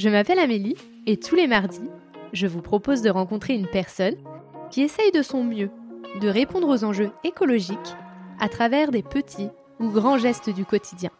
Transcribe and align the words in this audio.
Je 0.00 0.08
m'appelle 0.08 0.38
Amélie 0.38 0.76
et 1.06 1.18
tous 1.18 1.34
les 1.34 1.46
mardis, 1.46 1.90
je 2.32 2.46
vous 2.46 2.62
propose 2.62 3.02
de 3.02 3.10
rencontrer 3.10 3.52
une 3.52 3.66
personne 3.66 4.16
qui 4.70 4.80
essaye 4.80 5.12
de 5.12 5.20
son 5.20 5.44
mieux 5.44 5.68
de 6.22 6.28
répondre 6.30 6.68
aux 6.68 6.84
enjeux 6.84 7.10
écologiques 7.22 7.76
à 8.40 8.48
travers 8.48 8.92
des 8.92 9.02
petits 9.02 9.50
ou 9.78 9.90
grands 9.90 10.16
gestes 10.16 10.48
du 10.48 10.64
quotidien. 10.64 11.10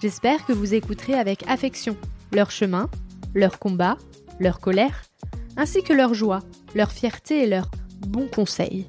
J'espère 0.00 0.46
que 0.46 0.52
vous 0.52 0.72
écouterez 0.72 1.14
avec 1.14 1.42
affection 1.48 1.96
leur 2.30 2.52
chemin, 2.52 2.88
leur 3.34 3.58
combat, 3.58 3.98
leur 4.38 4.60
colère, 4.60 5.02
ainsi 5.56 5.82
que 5.82 5.92
leur 5.92 6.14
joie, 6.14 6.42
leur 6.76 6.92
fierté 6.92 7.42
et 7.42 7.48
leurs 7.48 7.72
bons 8.06 8.28
conseils. 8.28 8.86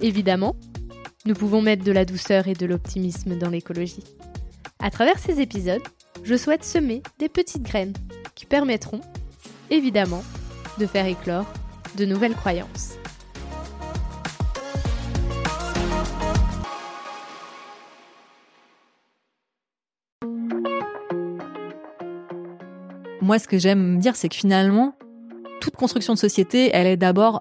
Évidemment, 0.00 0.54
nous 1.24 1.34
pouvons 1.34 1.60
mettre 1.60 1.82
de 1.82 1.90
la 1.90 2.04
douceur 2.04 2.46
et 2.46 2.54
de 2.54 2.66
l'optimisme 2.66 3.36
dans 3.36 3.50
l'écologie. 3.50 4.04
À 4.78 4.90
travers 4.90 5.18
ces 5.18 5.40
épisodes, 5.40 5.82
je 6.26 6.34
souhaite 6.34 6.64
semer 6.64 7.02
des 7.20 7.28
petites 7.28 7.62
graines 7.62 7.92
qui 8.46 8.48
permettront, 8.48 9.00
évidemment, 9.70 10.22
de 10.78 10.86
faire 10.86 11.06
éclore 11.06 11.46
de 11.96 12.04
nouvelles 12.04 12.34
croyances. 12.34 12.94
Moi, 23.20 23.40
ce 23.40 23.48
que 23.48 23.58
j'aime 23.58 23.98
dire, 23.98 24.14
c'est 24.14 24.28
que 24.28 24.36
finalement, 24.36 24.94
toute 25.60 25.74
construction 25.74 26.14
de 26.14 26.18
société, 26.18 26.70
elle 26.72 26.86
est 26.86 26.96
d'abord 26.96 27.40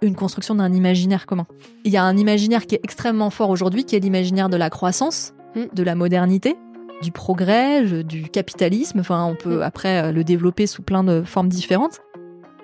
une 0.00 0.14
construction 0.14 0.54
d'un 0.54 0.72
imaginaire 0.72 1.26
commun. 1.26 1.46
Il 1.84 1.90
y 1.90 1.96
a 1.96 2.04
un 2.04 2.16
imaginaire 2.16 2.66
qui 2.66 2.76
est 2.76 2.80
extrêmement 2.84 3.30
fort 3.30 3.50
aujourd'hui, 3.50 3.84
qui 3.84 3.96
est 3.96 4.00
l'imaginaire 4.00 4.48
de 4.48 4.56
la 4.56 4.70
croissance, 4.70 5.34
mm. 5.56 5.74
de 5.74 5.82
la 5.82 5.96
modernité, 5.96 6.56
du 7.02 7.12
progrès, 7.12 8.04
du 8.04 8.28
capitalisme. 8.28 9.00
Enfin, 9.00 9.24
on 9.24 9.34
peut 9.34 9.58
mm. 9.58 9.62
après 9.62 10.02
euh, 10.02 10.12
le 10.12 10.24
développer 10.24 10.66
sous 10.66 10.82
plein 10.82 11.04
de 11.04 11.22
formes 11.22 11.48
différentes. 11.48 12.00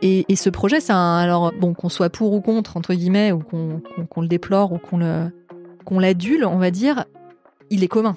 Et, 0.03 0.25
ce 0.37 0.51
projet, 0.51 0.81
c'est 0.81 0.93
un, 0.93 1.17
alors 1.17 1.53
bon, 1.59 1.73
qu'on 1.73 1.89
soit 1.89 2.11
pour 2.11 2.35
ou 2.35 2.43
contre 2.43 2.77
entre 2.77 2.93
guillemets, 2.93 3.33
ou 3.33 3.39
qu'on 3.41 4.21
le 4.21 4.29
déplore 4.29 4.73
ou 4.73 4.79
qu'on 4.79 4.99
le 4.99 5.31
qu'on 5.87 5.99
l'adule, 6.01 6.45
on 6.45 6.59
va 6.59 6.71
dire, 6.71 7.05
il 7.71 7.83
est 7.83 7.89
commun. 7.89 8.15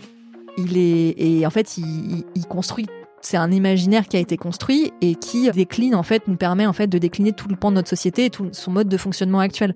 Il 0.57 0.77
est 0.77 1.15
et 1.17 1.45
en 1.45 1.49
fait, 1.49 1.77
il, 1.77 2.25
il 2.35 2.45
construit 2.47 2.87
c'est 3.21 3.37
un 3.37 3.51
imaginaire 3.51 4.07
qui 4.07 4.17
a 4.17 4.19
été 4.19 4.37
construit 4.37 4.93
et 5.01 5.15
qui 5.15 5.49
décline 5.51 5.95
en 5.95 6.03
fait, 6.03 6.27
nous 6.27 6.37
permet 6.37 6.65
en 6.65 6.73
fait 6.73 6.87
de 6.87 6.97
décliner 6.97 7.33
tout 7.33 7.47
le 7.47 7.55
pan 7.55 7.69
de 7.69 7.75
notre 7.75 7.89
société 7.89 8.25
et 8.25 8.29
tout 8.29 8.49
son 8.51 8.71
mode 8.71 8.87
de 8.87 8.97
fonctionnement 8.97 9.39
actuel. 9.39 9.75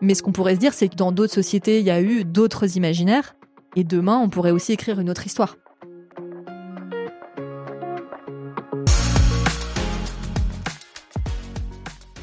Mais 0.00 0.14
ce 0.14 0.22
qu'on 0.22 0.32
pourrait 0.32 0.54
se 0.54 0.60
dire, 0.60 0.74
c'est 0.74 0.88
que 0.88 0.94
dans 0.94 1.12
d'autres 1.12 1.34
sociétés, 1.34 1.80
il 1.80 1.84
y 1.84 1.90
a 1.90 2.00
eu 2.00 2.24
d'autres 2.24 2.76
imaginaires 2.76 3.34
et 3.76 3.84
demain, 3.84 4.18
on 4.18 4.28
pourrait 4.28 4.50
aussi 4.50 4.72
écrire 4.72 5.00
une 5.00 5.10
autre 5.10 5.26
histoire. 5.26 5.56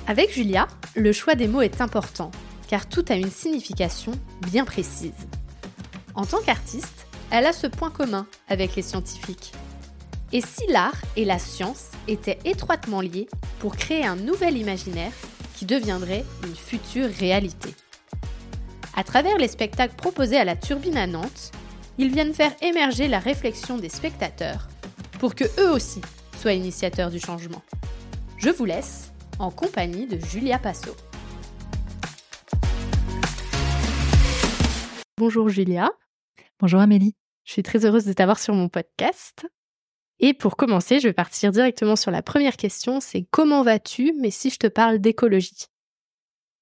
Avec 0.07 0.31
Julia, 0.31 0.67
le 0.95 1.11
choix 1.11 1.33
des 1.33 1.47
mots 1.47 1.63
est 1.63 1.81
important, 1.81 2.29
car 2.67 2.87
tout 2.87 3.03
a 3.09 3.15
une 3.15 3.31
signification 3.31 4.11
bien 4.51 4.63
précise. 4.63 5.27
En 6.13 6.27
tant 6.27 6.41
qu'artiste, 6.41 7.07
elle 7.31 7.47
a 7.47 7.53
ce 7.53 7.65
point 7.65 7.89
commun 7.89 8.27
avec 8.47 8.75
les 8.75 8.83
scientifiques. 8.83 9.51
Et 10.31 10.41
si 10.41 10.67
l'art 10.67 11.01
et 11.15 11.25
la 11.25 11.39
science 11.39 11.89
étaient 12.07 12.37
étroitement 12.45 13.01
liés 13.01 13.27
pour 13.57 13.77
créer 13.77 14.05
un 14.05 14.15
nouvel 14.15 14.57
imaginaire 14.57 15.11
qui 15.55 15.65
deviendrait 15.65 16.23
une 16.43 16.55
future 16.55 17.09
réalité? 17.09 17.73
À 18.95 19.03
travers 19.03 19.39
les 19.39 19.47
spectacles 19.47 19.95
proposés 19.95 20.37
à 20.37 20.45
la 20.45 20.55
Turbine 20.55 20.97
à 20.97 21.07
Nantes, 21.07 21.51
ils 21.97 22.13
viennent 22.13 22.33
faire 22.33 22.53
émerger 22.61 23.07
la 23.07 23.19
réflexion 23.19 23.79
des 23.79 23.89
spectateurs 23.89 24.67
pour 25.19 25.33
que 25.33 25.45
eux 25.59 25.71
aussi 25.71 26.01
soient 26.39 26.53
initiateurs 26.53 27.09
du 27.09 27.19
changement. 27.19 27.63
Je 28.37 28.49
vous 28.49 28.65
laisse 28.65 29.11
en 29.39 29.51
compagnie 29.51 30.07
de 30.07 30.17
Julia 30.25 30.59
Passo. 30.59 30.95
Bonjour 35.17 35.49
Julia. 35.49 35.91
Bonjour 36.59 36.79
Amélie. 36.79 37.15
Je 37.43 37.53
suis 37.53 37.63
très 37.63 37.85
heureuse 37.85 38.05
de 38.05 38.13
t'avoir 38.13 38.39
sur 38.39 38.53
mon 38.53 38.69
podcast. 38.69 39.47
Et 40.19 40.33
pour 40.33 40.55
commencer, 40.55 40.99
je 40.99 41.07
vais 41.07 41.13
partir 41.13 41.51
directement 41.51 41.95
sur 41.95 42.11
la 42.11 42.21
première 42.21 42.55
question, 42.55 43.01
c'est 43.01 43.27
comment 43.31 43.63
vas-tu, 43.63 44.13
mais 44.19 44.31
si 44.31 44.49
je 44.49 44.57
te 44.57 44.67
parle 44.67 44.99
d'écologie? 44.99 45.65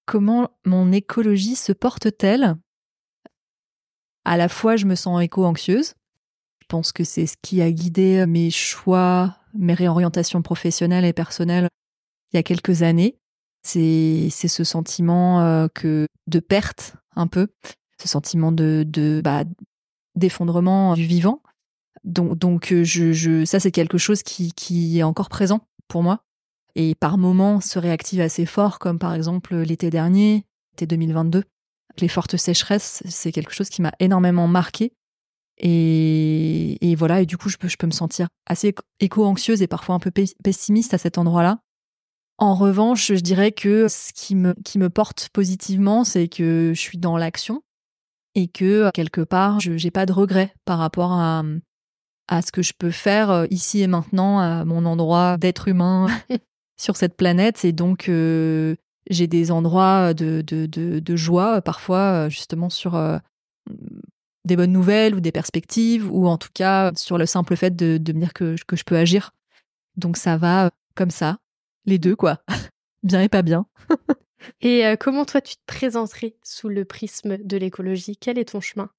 Comment 0.06 0.50
mon 0.66 0.92
écologie 0.92 1.56
se 1.56 1.72
porte-t-elle? 1.72 2.56
À 4.26 4.38
la 4.38 4.50
fois, 4.50 4.76
je 4.76 4.86
me 4.86 4.96
sens 4.96 5.22
éco-anxieuse. 5.22 5.94
Je 6.62 6.66
pense 6.68 6.92
que 6.92 7.04
c'est 7.04 7.28
ce 7.28 7.38
qui 7.42 7.62
a 7.62 7.72
guidé 7.72 8.26
mes 8.26 8.50
choix, 8.50 9.38
mes 9.54 9.74
réorientations 9.74 10.42
professionnelles 10.42 11.06
et 11.06 11.14
personnelles 11.14 11.70
il 12.34 12.38
y 12.38 12.40
a 12.40 12.44
quelques 12.44 12.82
années. 12.82 13.18
C'est 13.66 14.30
ce 14.30 14.64
sentiment 14.64 15.42
euh, 15.42 15.68
que 15.74 16.08
de 16.28 16.40
perte 16.40 16.96
un 17.16 17.28
peu, 17.28 17.48
ce 18.02 18.08
sentiment 18.08 18.52
de, 18.52 18.84
de 18.86 19.22
bah, 19.24 19.44
d'effondrement 20.16 20.96
du 20.96 21.06
vivant 21.06 21.42
donc, 22.04 22.38
donc 22.38 22.72
euh, 22.72 22.84
je, 22.84 23.14
je, 23.14 23.46
ça, 23.46 23.60
c'est 23.60 23.72
quelque 23.72 23.98
chose 23.98 24.24
qui, 24.24 24.52
qui 24.54 25.00
est 25.00 25.04
encore 25.04 25.30
présent 25.30 25.68
pour 25.88 26.04
moi. 26.04 26.24
Et 26.76 26.96
par 26.96 27.18
moments 27.18 27.62
se 27.62 27.80
réactive 27.80 28.20
assez 28.20 28.46
fort, 28.46 28.80
comme 28.80 29.00
par 29.00 29.14
exemple 29.14 29.56
l'été 29.56 29.90
dernier, 29.90 30.46
l'été 30.74 30.88
2022. 30.88 31.44
Les 32.00 32.08
fortes 32.08 32.38
sécheresses, 32.38 33.04
c'est 33.08 33.32
quelque 33.32 33.54
chose 33.54 33.70
qui 33.70 33.82
m'a 33.82 33.94
énormément 34.00 34.48
marqué. 34.48 34.94
Et, 35.60 36.80
et, 36.82 36.96
voilà, 36.96 37.22
et 37.22 37.28
du 37.28 37.38
coup, 37.38 37.50
je 37.50 37.58
peux, 37.58 37.68
je 37.68 37.78
peux 37.78 37.86
me 37.86 37.92
sentir 37.92 38.28
assez 38.48 38.74
éco-anxieuse 39.00 39.62
et 39.62 39.68
parfois 39.68 39.94
un 39.94 40.00
peu 40.00 40.12
pessimiste 40.44 40.96
à 40.96 40.98
cet 40.98 41.20
endroit-là. 41.20 41.60
En 42.38 42.56
revanche, 42.56 43.08
je 43.08 43.20
dirais 43.20 43.52
que 43.52 43.88
ce 43.88 44.12
qui 44.14 44.36
me, 44.36 44.54
qui 44.66 44.80
me 44.80 44.90
porte 44.90 45.30
positivement, 45.34 46.04
c'est 46.04 46.28
que 46.28 46.72
je 46.74 46.80
suis 46.80 46.98
dans 46.98 47.18
l'action 47.18 47.62
et 48.36 48.48
que 48.48 48.90
quelque 48.92 49.22
part, 49.22 49.60
je 49.60 49.72
n'ai 49.72 49.92
pas 49.92 50.06
de 50.06 50.14
regrets 50.14 50.54
par 50.66 50.80
rapport 50.80 51.14
à, 51.14 51.44
à 52.28 52.42
ce 52.42 52.52
que 52.52 52.62
je 52.62 52.74
peux 52.78 52.92
faire 52.92 53.30
euh, 53.30 53.46
ici 53.52 53.82
et 53.82 53.88
maintenant 53.88 54.40
à 54.40 54.66
mon 54.66 54.86
endroit 54.86 55.38
d'être 55.38 55.68
humain 55.68 56.08
sur 56.78 56.98
cette 56.98 57.16
planète. 57.16 57.64
Et 57.66 57.72
donc, 57.72 58.10
euh, 58.10 58.76
j'ai 59.10 59.28
des 59.28 59.52
endroits 59.52 60.14
de, 60.14 60.42
de, 60.42 60.66
de, 60.66 61.16
joie, 61.16 61.62
parfois 61.62 62.30
justement 62.30 62.70
sur 62.70 62.96
euh, 62.96 63.20
des 64.46 64.56
bonnes 64.56 64.72
nouvelles 64.72 65.14
ou 65.14 65.20
des 65.20 65.32
perspectives, 65.32 66.12
ou 66.12 66.28
en 66.28 66.38
tout 66.38 66.50
cas 66.54 66.92
sur 66.96 67.18
le 67.18 67.26
simple 67.26 67.56
fait 67.56 67.76
de, 67.76 67.98
de 67.98 68.14
me 68.14 68.20
dire 68.20 68.34
que, 68.34 68.56
que 68.66 68.76
je 68.76 68.84
peux 68.84 68.98
agir. 68.98 69.32
Donc 69.98 70.18
ça 70.18 70.38
va 70.38 70.72
comme 70.96 71.12
ça, 71.12 71.38
les 71.86 72.00
deux, 72.00 72.16
quoi. 72.16 72.42
bien 73.04 73.22
et 73.22 73.30
pas 73.30 73.42
bien. 73.42 73.66
et 74.62 74.84
comment 75.00 75.26
toi 75.26 75.42
tu 75.42 75.56
te 75.56 75.66
présenterais 75.66 76.36
sous 76.44 76.70
le 76.70 76.86
prisme 76.86 77.38
de 77.38 77.58
l'écologie? 77.58 78.18
Quel 78.18 78.38
est 78.38 78.52
ton 78.52 78.62
chemin? 78.62 78.90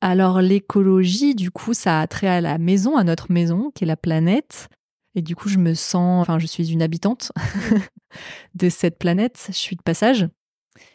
Alors 0.00 0.42
l'écologie, 0.42 1.34
du 1.34 1.50
coup, 1.50 1.72
ça 1.72 2.00
a 2.00 2.06
trait 2.06 2.28
à 2.28 2.42
la 2.42 2.58
maison, 2.58 2.96
à 2.96 3.04
notre 3.04 3.32
maison, 3.32 3.70
qui 3.70 3.84
est 3.84 3.86
la 3.86 3.96
planète. 3.96 4.68
Et 5.14 5.22
du 5.22 5.34
coup, 5.34 5.48
je 5.48 5.58
me 5.58 5.72
sens, 5.74 6.20
enfin, 6.20 6.38
je 6.38 6.46
suis 6.46 6.72
une 6.72 6.82
habitante 6.82 7.32
de 8.54 8.68
cette 8.68 8.98
planète. 8.98 9.46
Je 9.48 9.56
suis 9.56 9.76
de 9.76 9.82
passage. 9.82 10.28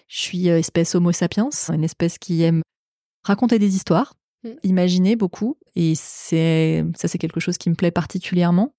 Je 0.07 0.19
suis 0.19 0.49
euh, 0.49 0.59
espèce 0.59 0.93
Homo 0.93 1.11
sapiens, 1.11 1.49
une 1.69 1.83
espèce 1.83 2.17
qui 2.17 2.43
aime 2.43 2.61
raconter 3.23 3.59
des 3.59 3.75
histoires, 3.75 4.13
mm. 4.43 4.49
imaginer 4.63 5.15
beaucoup. 5.15 5.57
Et 5.75 5.93
c'est 5.95 6.85
ça, 6.95 7.07
c'est 7.07 7.17
quelque 7.17 7.39
chose 7.39 7.57
qui 7.57 7.69
me 7.69 7.75
plaît 7.75 7.91
particulièrement. 7.91 8.73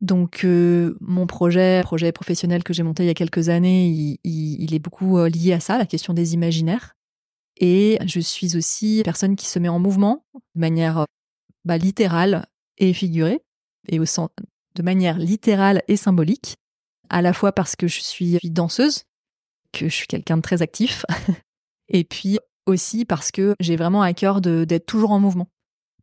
Donc, 0.00 0.44
euh, 0.44 0.96
mon 1.00 1.26
projet, 1.26 1.80
projet 1.82 2.12
professionnel 2.12 2.62
que 2.62 2.74
j'ai 2.74 2.82
monté 2.82 3.04
il 3.04 3.06
y 3.06 3.10
a 3.10 3.14
quelques 3.14 3.48
années, 3.48 4.18
il, 4.24 4.74
est 4.74 4.78
beaucoup 4.78 5.18
euh, 5.18 5.28
lié 5.28 5.52
à 5.52 5.60
ça, 5.60 5.78
la 5.78 5.86
question 5.86 6.12
des 6.12 6.34
imaginaires. 6.34 6.94
Et 7.58 7.98
je 8.06 8.20
suis 8.20 8.56
aussi 8.56 9.00
personne 9.04 9.36
qui 9.36 9.46
se 9.46 9.58
met 9.58 9.70
en 9.70 9.78
mouvement 9.78 10.26
de 10.54 10.60
manière 10.60 11.06
bah, 11.64 11.78
littérale 11.78 12.46
et 12.76 12.92
figurée, 12.92 13.40
et 13.88 13.98
de 13.98 14.82
manière 14.82 15.18
littérale 15.18 15.82
et 15.88 15.96
symbolique, 15.96 16.56
à 17.08 17.22
la 17.22 17.32
fois 17.32 17.52
parce 17.52 17.76
que 17.76 17.88
je 17.88 18.00
suis 18.00 18.38
danseuse, 18.44 19.04
que 19.72 19.88
je 19.88 19.94
suis 19.94 20.06
quelqu'un 20.06 20.36
de 20.36 20.42
très 20.42 20.60
actif, 20.60 21.06
et 21.88 22.04
puis 22.04 22.38
aussi 22.66 23.06
parce 23.06 23.30
que 23.30 23.54
j'ai 23.60 23.76
vraiment 23.76 24.02
à 24.02 24.12
cœur 24.12 24.42
d'être 24.42 24.86
toujours 24.86 25.12
en 25.12 25.20
mouvement, 25.20 25.48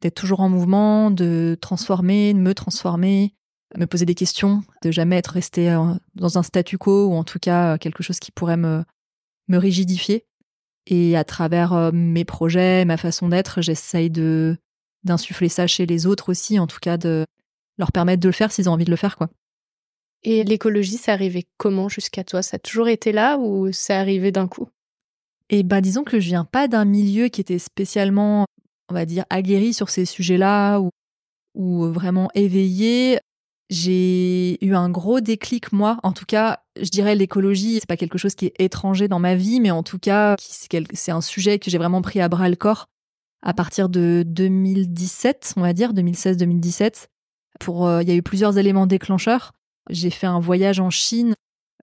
d'être 0.02 0.16
toujours 0.16 0.40
en 0.40 0.50
mouvement, 0.50 1.12
de 1.12 1.56
transformer, 1.62 2.34
de 2.34 2.40
me 2.40 2.56
transformer, 2.56 3.36
me 3.76 3.86
poser 3.86 4.06
des 4.06 4.16
questions, 4.16 4.64
de 4.82 4.92
jamais 4.92 5.18
être 5.18 5.32
resté 5.32 5.70
euh, 5.72 5.94
dans 6.16 6.38
un 6.38 6.44
statu 6.44 6.78
quo 6.78 7.08
ou 7.08 7.14
en 7.14 7.24
tout 7.24 7.40
cas 7.40 7.78
quelque 7.78 8.04
chose 8.04 8.20
qui 8.20 8.32
pourrait 8.32 8.58
me, 8.58 8.84
me 9.48 9.58
rigidifier. 9.58 10.26
Et 10.88 11.16
à 11.16 11.24
travers 11.24 11.74
euh, 11.74 11.92
mes 11.94 12.26
projets, 12.26 12.86
ma 12.86 12.98
façon 12.98 13.30
d'être, 13.30 13.62
j'essaye 13.62 14.10
de 14.10 14.58
d'insuffler 15.04 15.50
ça 15.50 15.68
chez 15.68 15.86
les 15.86 16.06
autres 16.06 16.30
aussi, 16.30 16.60
en 16.60 16.68
tout 16.68 16.80
cas 16.82 16.96
de 16.96 17.26
leur 17.78 17.92
permettre 17.92 18.22
de 18.22 18.30
le 18.30 18.34
faire 18.34 18.54
s'ils 18.54 18.70
ont 18.70 18.74
envie 18.74 18.86
de 18.86 18.92
le 18.92 18.96
faire, 18.96 19.18
quoi. 19.18 19.30
Et 20.24 20.46
l'écologie, 20.46 20.96
ça 20.96 21.12
arrivait 21.12 21.44
comment 21.58 21.90
jusqu'à 21.90 22.24
toi? 22.24 22.42
Ça 22.42 22.56
a 22.56 22.60
toujours 22.60 22.88
été 22.88 23.12
là 23.12 23.38
ou 23.38 23.74
c'est 23.74 23.94
arrivé 23.94 24.32
d'un 24.32 24.48
coup? 24.48 24.70
Eh 25.50 25.64
ben, 25.64 25.82
disons 25.82 26.06
que 26.06 26.22
je 26.22 26.28
viens 26.28 26.46
pas 26.46 26.70
d'un 26.70 26.86
milieu 26.86 27.28
qui 27.28 27.42
était 27.42 27.60
spécialement, 27.60 28.46
on 28.90 28.94
va 28.94 29.06
dire, 29.06 29.26
aguerri 29.30 29.74
sur 29.74 29.90
ces 29.90 30.06
sujets-là 30.06 30.80
ou, 30.80 30.90
ou 31.54 31.92
vraiment 31.92 32.30
éveillé. 32.34 33.20
J'ai 33.74 34.64
eu 34.64 34.76
un 34.76 34.90
gros 34.90 35.20
déclic 35.20 35.72
moi. 35.72 35.98
En 36.04 36.12
tout 36.12 36.26
cas, 36.26 36.60
je 36.80 36.90
dirais 36.90 37.16
l'écologie, 37.16 37.80
c'est 37.80 37.88
pas 37.88 37.98
quelque 37.98 38.20
chose 38.20 38.36
qui 38.36 38.46
est 38.46 38.54
étranger 38.60 39.08
dans 39.08 39.18
ma 39.18 39.34
vie, 39.34 39.60
mais 39.60 39.72
en 39.72 39.82
tout 39.82 39.98
cas, 39.98 40.36
c'est 40.40 41.12
un 41.12 41.22
sujet 41.22 41.58
que 41.58 41.72
j'ai 41.72 41.80
vraiment 41.80 42.04
pris 42.04 42.22
à 42.22 42.30
bras 42.30 42.50
le 42.50 42.56
corps 42.56 42.86
à 43.42 43.54
partir 43.54 43.90
de 43.90 44.24
2017, 44.28 45.56
on 45.58 45.62
va 45.62 45.74
dire, 45.74 45.92
2016-2017. 45.94 47.08
Pour, 47.60 47.88
euh, 47.88 48.04
il 48.04 48.08
y 48.08 48.12
a 48.12 48.16
eu 48.16 48.22
plusieurs 48.22 48.58
éléments 48.60 48.86
déclencheurs. 48.86 49.54
J'ai 49.90 50.12
fait 50.12 50.28
un 50.28 50.40
voyage 50.40 50.80
en 50.80 50.92
Chine 50.92 51.34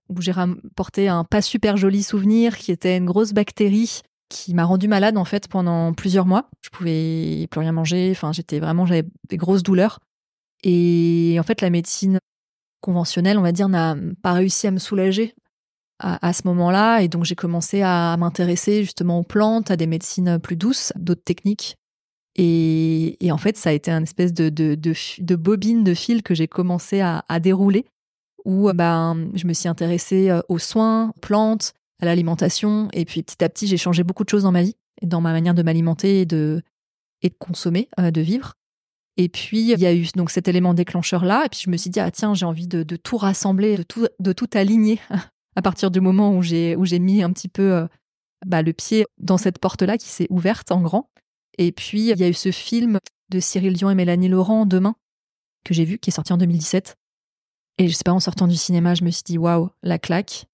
où 0.09 0.21
j'ai 0.21 0.31
rapporté 0.31 1.09
un 1.09 1.25
pas 1.25 1.41
super 1.41 1.75
joli 1.75 2.03
souvenir 2.03 2.57
qui 2.57 2.71
était 2.71 2.97
une 2.97 3.05
grosse 3.05 3.33
bactérie 3.33 4.01
qui 4.29 4.53
m'a 4.53 4.63
rendu 4.63 4.87
malade 4.87 5.17
en 5.17 5.25
fait 5.25 5.49
pendant 5.49 5.93
plusieurs 5.93 6.25
mois. 6.25 6.49
Je 6.61 6.69
pouvais 6.69 7.47
plus 7.51 7.59
rien 7.59 7.73
manger. 7.73 8.11
Enfin, 8.11 8.31
j'étais 8.31 8.59
vraiment, 8.59 8.85
j'avais 8.85 9.03
des 9.29 9.37
grosses 9.37 9.63
douleurs. 9.63 9.99
Et 10.63 11.37
en 11.39 11.43
fait, 11.43 11.61
la 11.61 11.69
médecine 11.69 12.19
conventionnelle, 12.81 13.37
on 13.37 13.43
va 13.43 13.51
dire, 13.51 13.69
n'a 13.69 13.95
pas 14.21 14.33
réussi 14.33 14.67
à 14.67 14.71
me 14.71 14.79
soulager 14.79 15.33
à, 15.99 16.33
ce 16.33 16.41
moment-là. 16.45 17.01
Et 17.01 17.07
donc, 17.07 17.25
j'ai 17.25 17.35
commencé 17.35 17.81
à 17.83 18.15
m'intéresser 18.17 18.83
justement 18.83 19.19
aux 19.19 19.23
plantes, 19.23 19.71
à 19.71 19.77
des 19.77 19.87
médecines 19.87 20.39
plus 20.39 20.55
douces, 20.55 20.91
d'autres 20.95 21.23
techniques. 21.23 21.77
Et, 22.35 23.17
en 23.31 23.37
fait, 23.37 23.57
ça 23.57 23.69
a 23.69 23.73
été 23.73 23.91
un 23.91 24.03
espèce 24.03 24.33
de, 24.33 25.35
bobine 25.35 25.83
de 25.83 25.93
fil 25.93 26.23
que 26.23 26.33
j'ai 26.33 26.47
commencé 26.47 27.01
à, 27.01 27.39
dérouler, 27.39 27.85
où 28.45 28.71
ben, 28.73 29.29
je 29.35 29.45
me 29.45 29.53
suis 29.53 29.69
intéressée 29.69 30.31
euh, 30.31 30.41
aux 30.49 30.57
soins, 30.57 31.09
aux 31.09 31.19
plantes, 31.19 31.73
à 32.01 32.05
l'alimentation. 32.05 32.89
Et 32.93 33.05
puis, 33.05 33.21
petit 33.21 33.43
à 33.43 33.49
petit, 33.49 33.67
j'ai 33.67 33.77
changé 33.77 34.03
beaucoup 34.03 34.23
de 34.23 34.29
choses 34.29 34.43
dans 34.43 34.51
ma 34.51 34.63
vie, 34.63 34.75
dans 35.03 35.21
ma 35.21 35.31
manière 35.31 35.53
de 35.53 35.61
m'alimenter 35.61 36.21
et 36.21 36.25
de, 36.25 36.63
et 37.21 37.29
de 37.29 37.35
consommer, 37.37 37.87
euh, 37.99 38.09
de 38.09 38.21
vivre. 38.21 38.53
Et 39.21 39.29
puis, 39.29 39.71
il 39.71 39.79
y 39.79 39.85
a 39.85 39.93
eu 39.93 40.07
donc 40.15 40.31
cet 40.31 40.47
élément 40.47 40.73
déclencheur-là. 40.73 41.43
Et 41.45 41.49
puis, 41.49 41.59
je 41.63 41.69
me 41.69 41.77
suis 41.77 41.91
dit, 41.91 41.99
ah 41.99 42.09
tiens, 42.09 42.33
j'ai 42.33 42.47
envie 42.47 42.65
de, 42.65 42.83
tout 42.95 43.17
rassembler, 43.17 43.77
de 43.77 43.83
tout, 43.83 44.07
de 44.19 44.33
tout 44.33 44.49
aligner 44.55 44.99
à 45.55 45.61
partir 45.61 45.91
du 45.91 46.01
moment 46.01 46.35
où 46.35 46.41
j'ai, 46.41 46.75
où 46.75 46.85
j'ai 46.85 46.97
mis 46.97 47.21
un 47.21 47.31
petit 47.31 47.47
peu 47.47 47.71
euh, 47.71 47.87
bah, 48.47 48.63
le 48.63 48.73
pied 48.73 49.05
dans 49.19 49.37
cette 49.37 49.59
porte-là 49.59 49.99
qui 49.99 50.09
s'est 50.09 50.25
ouverte 50.31 50.71
en 50.71 50.81
grand. 50.81 51.11
Et 51.59 51.71
puis, 51.71 52.09
il 52.09 52.19
y 52.19 52.23
a 52.23 52.29
eu 52.29 52.33
ce 52.33 52.49
film 52.51 52.97
de 53.29 53.39
Cyril 53.39 53.73
Dion 53.73 53.91
et 53.91 53.95
Mélanie 53.95 54.27
Laurent, 54.27 54.65
Demain, 54.65 54.95
que 55.63 55.75
j'ai 55.75 55.85
vu, 55.85 55.99
qui 55.99 56.09
est 56.09 56.13
sorti 56.13 56.33
en 56.33 56.37
2017. 56.37 56.95
Et 57.77 57.89
je 57.89 57.93
sais 57.93 58.03
pas, 58.03 58.13
en 58.13 58.19
sortant 58.19 58.47
du 58.47 58.55
cinéma, 58.55 58.95
je 58.95 59.03
me 59.03 59.11
suis 59.11 59.23
dit, 59.23 59.37
waouh, 59.37 59.69
la 59.83 59.99
claque. 59.99 60.47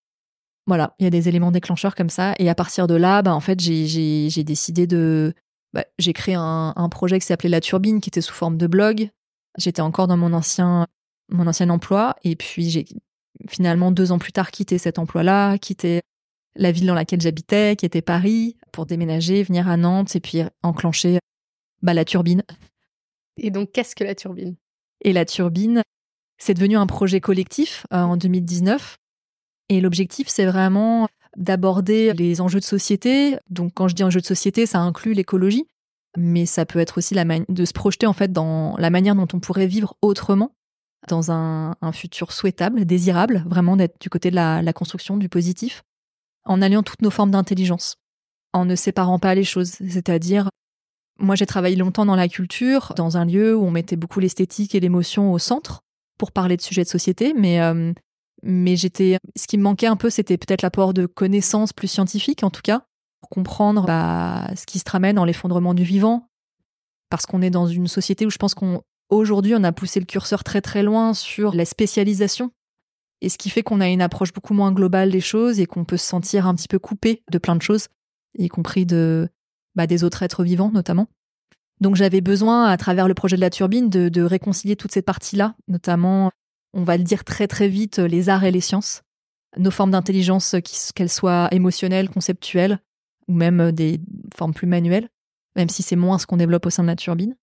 Voilà, 0.66 0.94
il 1.00 1.06
y 1.06 1.08
a 1.08 1.10
des 1.10 1.30
éléments 1.30 1.52
déclencheurs 1.52 1.96
comme 1.96 2.10
ça. 2.10 2.36
Et 2.38 2.50
à 2.50 2.56
partir 2.56 2.88
de 2.88 2.96
là, 2.96 3.22
bah, 3.22 3.34
en 3.34 3.40
fait, 3.40 3.62
j'ai 3.62 4.44
décidé 4.44 4.88
de, 4.88 5.34
bah, 5.77 5.85
j'ai 6.00 6.12
créé 6.12 6.33
un, 6.35 6.89
projet 6.89 7.19
qui 7.19 7.27
s'appelait 7.27 7.50
La 7.50 7.62
Turbine, 7.62 8.01
qui 8.01 8.09
était 8.09 8.21
sous 8.21 8.33
forme 8.33 8.57
de 8.57 8.65
blog. 8.65 9.12
J'étais 9.59 9.83
encore 9.83 10.07
dans 10.07 10.18
mon 10.18 10.33
ancien, 10.33 10.88
mon 11.29 11.45
ancien 11.45 11.69
emploi. 11.69 12.15
Et 12.24 12.35
puis, 12.35 12.71
j'ai 12.71 12.85
finalement, 13.47 13.91
deux 13.91 14.12
ans 14.12 14.18
plus 14.18 14.31
tard, 14.31 14.50
quitté 14.50 14.79
cet 14.79 14.97
emploi-là, 14.97 15.59
quitté 15.59 16.01
la 16.56 16.71
ville 16.71 16.88
dans 16.88 16.95
laquelle 16.95 17.21
j'habitais, 17.21 17.75
qui 17.75 17.85
était 17.85 18.01
Paris, 18.01 18.57
pour 18.71 18.88
déménager, 18.88 19.44
venir 19.44 19.68
à 19.68 19.77
Nantes 19.77 20.15
et 20.15 20.19
puis 20.19 20.41
enclencher 20.63 21.19
bah, 21.83 21.94
la 21.94 22.06
turbine. 22.06 22.41
Et 23.38 23.51
donc, 23.51 23.71
qu'est-ce 23.71 23.95
que 23.95 24.03
la 24.03 24.15
turbine? 24.15 24.56
Et 25.01 25.13
la 25.13 25.25
turbine, 25.25 25.83
c'est 26.39 26.56
devenu 26.56 26.75
un 26.75 26.88
projet 26.88 27.21
collectif 27.21 27.85
euh, 27.94 27.97
en 27.97 28.18
2019. 28.18 28.97
Et 29.69 29.80
l'objectif, 29.80 30.27
c'est 30.27 30.47
vraiment 30.47 31.07
d'aborder 31.38 32.13
les 32.13 32.42
enjeux 32.42 32.60
de 32.60 32.66
société. 32.66 33.38
Donc 33.50 33.72
quand 33.75 33.88
je 33.88 33.95
dis 33.95 34.04
enjeux 34.04 34.19
de 34.19 34.25
société, 34.25 34.66
ça 34.66 34.80
inclut 34.80 35.13
l'écologie, 35.13 35.68
mais 36.18 36.45
ça 36.45 36.66
peut 36.66 36.80
être 36.80 36.98
aussi 36.98 37.16
de 37.16 37.66
se 37.66 37.74
projeter 37.74 38.07
en 38.07 38.13
fait 38.13 38.31
dans 38.34 38.75
la 38.78 38.89
manière 38.89 39.16
dont 39.16 39.28
on 39.34 39.39
pourrait 39.39 39.68
vivre 39.68 39.95
autrement 40.01 40.51
dans 41.07 41.31
un, 41.31 41.74
futur 41.94 42.34
souhaitable, 42.34 42.84
désirable, 42.84 43.45
vraiment 43.48 43.78
d'être 43.78 44.01
du 44.01 44.10
côté 44.10 44.30
de 44.30 44.36
la, 44.36 44.74
construction, 44.74 45.16
du 45.16 45.30
positif, 45.30 45.84
en 46.44 46.62
alliant 46.62 46.84
toutes 46.84 47.01
nos 47.01 47.12
formes 47.12 47.31
d'intelligence, 47.31 47.95
en 48.51 48.66
ne 48.66 48.75
séparant 48.75 49.19
pas 49.19 49.36
les 49.36 49.44
choses. 49.44 49.69
C'est-à-dire, 49.90 50.50
moi 51.19 51.36
j'ai 51.36 51.45
travaillé 51.45 51.75
longtemps 51.75 52.06
dans 52.06 52.16
la 52.16 52.28
culture, 52.28 52.94
dans 52.98 53.16
un 53.16 53.25
lieu 53.25 53.56
où 53.56 53.63
on 53.63 53.72
mettait 53.72 53.95
beaucoup 53.95 54.19
l'esthétique 54.19 54.75
et 54.75 54.80
l'émotion 54.80 55.31
au 55.31 55.40
centre 55.40 55.81
pour 56.18 56.31
parler 56.31 56.57
de 56.57 56.62
sujets 56.62 56.83
de 56.83 56.90
société, 56.90 57.33
mais 57.33 57.62
euh, 57.62 57.94
mais 58.47 58.77
j'étais, 58.77 59.19
ce 59.35 59.45
qui 59.45 59.57
me 59.57 59.63
manquait 59.63 59.88
un 59.88 59.97
peu, 59.97 60.09
c'était 60.09 60.38
peut-être 60.38 60.61
l'apport 60.61 60.94
de 60.94 61.05
connaissances 61.05 61.73
plus 61.73 61.89
scientifiques, 61.89 62.44
en 62.44 62.49
tout 62.49 62.61
cas, 62.61 62.85
pour 63.19 63.29
comprendre 63.29 63.85
bah, 63.85 64.49
ce 64.55 64.65
qui 64.65 64.79
se 64.79 64.89
ramène 64.89 65.17
dans 65.17 65.25
l'effondrement 65.25 65.73
du 65.73 65.83
vivant. 65.83 66.29
Parce 67.09 67.25
qu'on 67.25 67.41
est 67.41 67.49
dans 67.49 67.67
une 67.67 67.88
société 67.88 68.25
où 68.25 68.29
je 68.29 68.38
pense 68.38 68.55
qu'aujourd'hui, 68.55 69.53
on, 69.53 69.63
a 69.65 69.73
poussé 69.73 69.99
le 69.99 70.05
curseur 70.05 70.45
très 70.45 70.61
très 70.61 70.81
loin 70.81 71.13
sur 71.13 71.53
la 71.53 71.65
spécialisation. 71.65 72.51
Et 73.19 73.27
ce 73.27 73.38
qui 73.38 73.49
fait 73.49 73.63
qu'on 73.63 73.81
a 73.81 73.89
une 73.89 74.01
approche 74.01 74.31
beaucoup 74.31 74.53
moins 74.53 74.71
globale 74.71 75.11
des 75.11 75.21
choses 75.21 75.59
et 75.59 75.65
qu'on 75.65 75.83
peut 75.83 75.97
se 75.97 76.07
sentir 76.07 76.47
un 76.47 76.55
petit 76.55 76.69
peu 76.69 76.79
coupé 76.79 77.23
de 77.29 77.38
plein 77.39 77.55
de 77.57 77.61
choses, 77.61 77.88
y 78.38 78.47
compris 78.47 78.85
de, 78.85 79.27
bah, 79.75 79.88
des 79.88 80.05
autres 80.05 80.23
êtres 80.23 80.45
vivants 80.45 80.71
notamment. 80.71 81.07
Donc 81.81 81.95
j'avais 81.95 82.21
besoin, 82.21 82.65
à 82.65 82.77
travers 82.77 83.09
le 83.09 83.13
projet 83.13 83.35
de 83.35 83.41
la 83.41 83.49
turbine, 83.49 83.89
de, 83.89 84.07
de 84.07 84.21
réconcilier 84.21 84.77
toute 84.77 84.94
cette 84.94 85.05
partie-là, 85.05 85.55
notamment 85.67 86.31
on 86.74 86.84
va 86.84 86.98
le 86.98 87.04
dire 87.04 87.24
très 87.24 87.48
très 87.48 87.68
vite, 87.68 88.00
euh, 88.00 88.08
les 88.08 88.30
arts 88.30 88.44
et 88.44 88.52
les 88.52 88.62
sciences, 88.62 89.02
nos 89.58 89.72
formes 89.72 89.92
d'intelligence, 89.92 90.56
euh, 90.56 90.60
qu'elles 90.96 91.10
soient 91.10 91.48
émotionnelles, 91.52 92.10
conceptuelles, 92.10 92.80
ou 93.28 93.34
même 93.34 93.60
euh, 93.60 93.72
des 93.72 94.00
formes 94.36 94.54
plus 94.54 94.68
manuelles, 94.68 95.10
même 95.56 95.69
si 95.69 95.84
c'est 95.84 95.96
moins 95.96 96.18
ce 96.18 96.25
qu'on 96.25 96.38
développe 96.38 96.66
au 96.66 96.69
sein 96.69 96.84
de 96.84 96.88
la 96.88 96.96
turbine. 96.96 97.36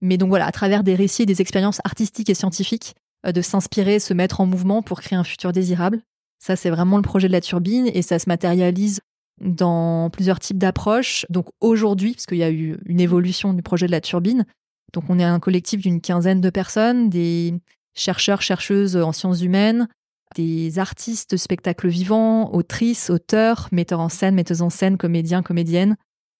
Mais 0.00 0.16
donc 0.18 0.30
voilà, 0.30 0.46
à 0.46 0.52
travers 0.52 0.82
des 0.82 0.94
récits 0.94 1.22
et 1.22 1.26
des 1.26 1.40
expériences 1.40 1.80
artistiques 1.84 2.30
et 2.30 2.34
scientifiques, 2.34 2.94
de 3.24 3.40
s'inspirer, 3.40 4.00
se 4.00 4.12
mettre 4.12 4.40
en 4.40 4.46
mouvement 4.46 4.82
pour 4.82 5.00
créer 5.00 5.16
un 5.16 5.22
futur 5.22 5.52
désirable. 5.52 6.02
Ça, 6.40 6.56
c'est 6.56 6.70
vraiment 6.70 6.96
le 6.96 7.04
projet 7.04 7.28
de 7.28 7.32
la 7.32 7.40
turbine 7.40 7.88
et 7.94 8.02
ça 8.02 8.18
se 8.18 8.28
matérialise 8.28 9.00
dans 9.40 10.10
plusieurs 10.10 10.40
types 10.40 10.58
d'approches. 10.58 11.24
Donc 11.30 11.46
aujourd'hui, 11.60 12.14
parce 12.14 12.26
qu'il 12.26 12.38
y 12.38 12.42
a 12.42 12.50
eu 12.50 12.78
une 12.84 12.98
évolution 12.98 13.54
du 13.54 13.62
projet 13.62 13.86
de 13.86 13.92
la 13.92 14.00
turbine, 14.00 14.44
donc 14.92 15.04
on 15.08 15.18
est 15.18 15.24
un 15.24 15.40
collectif 15.40 15.80
d'une 15.80 16.00
quinzaine 16.00 16.40
de 16.40 16.50
personnes, 16.50 17.08
des 17.08 17.54
chercheurs, 17.94 18.42
chercheuses 18.42 18.96
en 18.96 19.12
sciences 19.12 19.42
humaines, 19.42 19.88
des 20.34 20.78
artistes, 20.78 21.36
spectacles 21.36 21.88
vivants, 21.88 22.52
autrices, 22.52 23.10
auteurs, 23.10 23.68
metteurs 23.72 24.00
en 24.00 24.08
scène, 24.08 24.34
metteuses 24.34 24.62
en 24.62 24.70
scène, 24.70 24.96
comédiens, 24.96 25.42
comédiennes, 25.42 25.96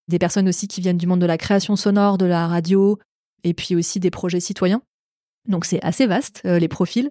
des 0.09 0.19
personnes 0.19 0.49
aussi 0.49 0.69
qui 0.69 0.81
viennent 0.81 0.99
du 0.99 1.07
monde 1.07 1.21
de 1.21 1.27
la 1.27 1.39
création 1.39 1.77
sonore, 1.77 2.19
de 2.19 2.27
la 2.27 2.47
radio, 2.47 2.99
et 3.45 3.55
puis 3.55 3.75
aussi 3.75 4.01
des 4.01 4.11
projets 4.11 4.41
citoyens. 4.41 4.83
Donc 5.49 5.65
c'est 5.65 5.83
assez 5.83 6.07
vaste, 6.07 6.43
euh, 6.45 6.59
les 6.59 6.69
profils. 6.69 7.11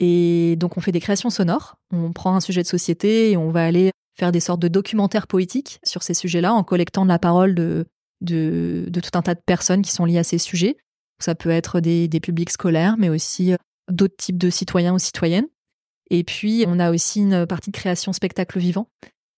Et 0.00 0.56
donc 0.56 0.76
on 0.76 0.80
fait 0.80 0.92
des 0.92 1.00
créations 1.00 1.30
sonores, 1.30 1.76
on 1.92 2.12
prend 2.12 2.34
un 2.34 2.40
sujet 2.40 2.62
de 2.62 2.66
société 2.66 3.30
et 3.30 3.36
on 3.36 3.50
va 3.50 3.64
aller 3.64 3.92
faire 4.18 4.32
des 4.32 4.40
sortes 4.40 4.60
de 4.60 4.68
documentaires 4.68 5.26
poétiques 5.26 5.78
sur 5.84 6.02
ces 6.02 6.14
sujets-là 6.14 6.52
en 6.52 6.64
collectant 6.64 7.04
la 7.04 7.18
parole 7.18 7.54
de, 7.54 7.86
tout 8.20 9.18
un 9.18 9.22
tas 9.22 9.34
de 9.34 9.40
personnes 9.44 9.82
qui 9.82 9.92
sont 9.92 10.04
liées 10.04 10.18
à 10.18 10.24
ces 10.24 10.38
sujets. 10.38 10.76
Ça 11.20 11.34
peut 11.34 11.50
être 11.50 11.80
des, 11.80 12.08
des 12.08 12.20
publics 12.20 12.50
scolaires, 12.50 12.96
mais 12.98 13.08
aussi 13.08 13.52
euh, 13.52 13.56
d'autres 13.90 14.16
types 14.16 14.38
de 14.38 14.50
citoyens 14.50 14.94
ou 14.94 14.98
citoyennes. 14.98 15.48
Et 16.10 16.24
puis, 16.24 16.64
on 16.66 16.78
a 16.78 16.90
aussi 16.90 17.20
une 17.20 17.46
partie 17.46 17.70
de 17.70 17.76
création 17.76 18.12
spectacle 18.12 18.58
vivant. 18.58 18.88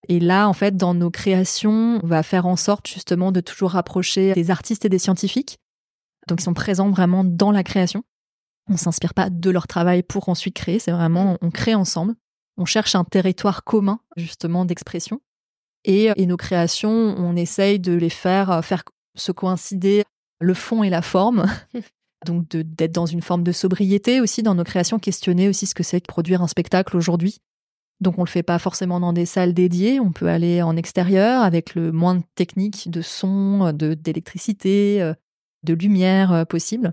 Et 0.09 0.21
là, 0.21 0.49
en 0.49 0.53
fait, 0.53 0.77
dans 0.77 0.95
nos 0.95 1.11
créations, 1.11 2.01
on 2.03 2.07
va 2.07 2.23
faire 2.23 2.47
en 2.47 2.57
sorte 2.57 2.87
justement 2.89 3.33
de 3.33 3.41
toujours 3.41 3.71
rapprocher 3.71 4.33
des 4.35 4.51
artistes 4.51 4.85
et 4.85 4.89
des 4.89 4.99
scientifiques. 4.99 5.59
Donc, 6.29 6.41
ils 6.41 6.45
sont 6.45 6.55
présents 6.55 6.91
vraiment 6.91 7.25
dans 7.25 7.51
la 7.51 7.63
création. 7.63 8.03
On 8.69 8.77
s'inspire 8.77 9.15
pas 9.15 9.31
de 9.31 9.51
leur 9.51 9.67
travail 9.67 10.03
pour 10.03 10.29
ensuite 10.29 10.55
créer. 10.55 10.79
C'est 10.79 10.91
vraiment, 10.91 11.39
on 11.43 11.51
crée 11.51 11.75
ensemble. 11.75 12.15
On 12.57 12.65
cherche 12.65 12.95
un 12.95 13.05
territoire 13.05 13.65
commun, 13.65 14.01
justement, 14.17 14.65
d'expression. 14.65 15.21
Et, 15.85 16.11
et 16.17 16.27
nos 16.27 16.37
créations, 16.37 16.91
on 16.91 17.37
essaye 17.37 17.79
de 17.79 17.93
les 17.93 18.11
faire, 18.11 18.65
faire 18.65 18.85
se 19.17 19.33
coïncider 19.33 20.05
le 20.41 20.55
fond 20.55 20.83
et 20.83 20.91
la 20.91 21.03
forme 21.03 21.47
donc 22.25 22.49
d'être 22.49 22.93
dans 22.93 23.07
une 23.07 23.23
forme 23.23 23.43
de 23.43 23.53
sobriété 23.53 24.21
aussi 24.21 24.43
dans 24.43 24.55
nos 24.55 24.65
créations, 24.65 24.99
questionner 24.99 25.49
aussi 25.49 25.67
ce 25.67 25.75
que 25.75 25.83
c'est 25.83 26.01
de 26.01 26.07
produire 26.07 26.43
un 26.43 26.49
spectacle 26.49 26.97
aujourd'hui. 26.97 27.41
Donc 28.01 28.19
on 28.19 28.25
le 28.25 28.29
fait 28.29 28.43
pas 28.43 28.59
forcément 28.59 29.01
dans 29.01 29.13
des 29.13 29.27
salles 29.27 29.55
dédiées, 29.55 30.01
on 30.01 30.13
peut 30.13 30.29
aller 30.29 30.63
en 30.63 30.77
extérieur 30.77 31.43
avec 31.43 31.75
le 31.75 31.93
moins 31.93 32.17
de 32.17 32.23
techniques 32.35 32.91
de 32.91 33.03
son, 33.03 33.73
de 33.73 33.95
d'électricité, 33.95 35.01
euh, 35.01 35.15
de 35.63 35.75
lumière 35.75 36.33
euh, 36.33 36.45
possible. 36.45 36.93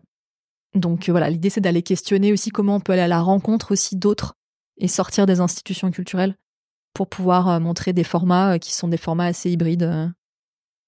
Donc 0.76 1.10
voilà, 1.10 1.30
l'idée 1.30 1.50
c'est 1.50 1.62
d'aller 1.62 1.82
questionner 1.82 2.32
aussi 2.32 2.50
comment 2.50 2.76
on 2.76 2.80
peut 2.80 2.94
aller 2.94 3.02
à 3.02 3.08
la 3.08 3.22
rencontre 3.22 3.72
aussi 3.72 3.96
d'autres 3.96 4.36
et 4.78 4.88
sortir 4.88 5.26
des 5.26 5.40
institutions 5.40 5.92
culturelles 5.92 6.38
pour 6.94 7.10
pouvoir 7.10 7.50
euh, 7.50 7.60
montrer 7.60 7.94
des 7.94 8.04
formats 8.04 8.60
qui 8.60 8.74
sont 8.74 8.88
des 8.88 8.98
formats 8.98 9.26
assez 9.26 9.50
hybrides. 9.50 10.14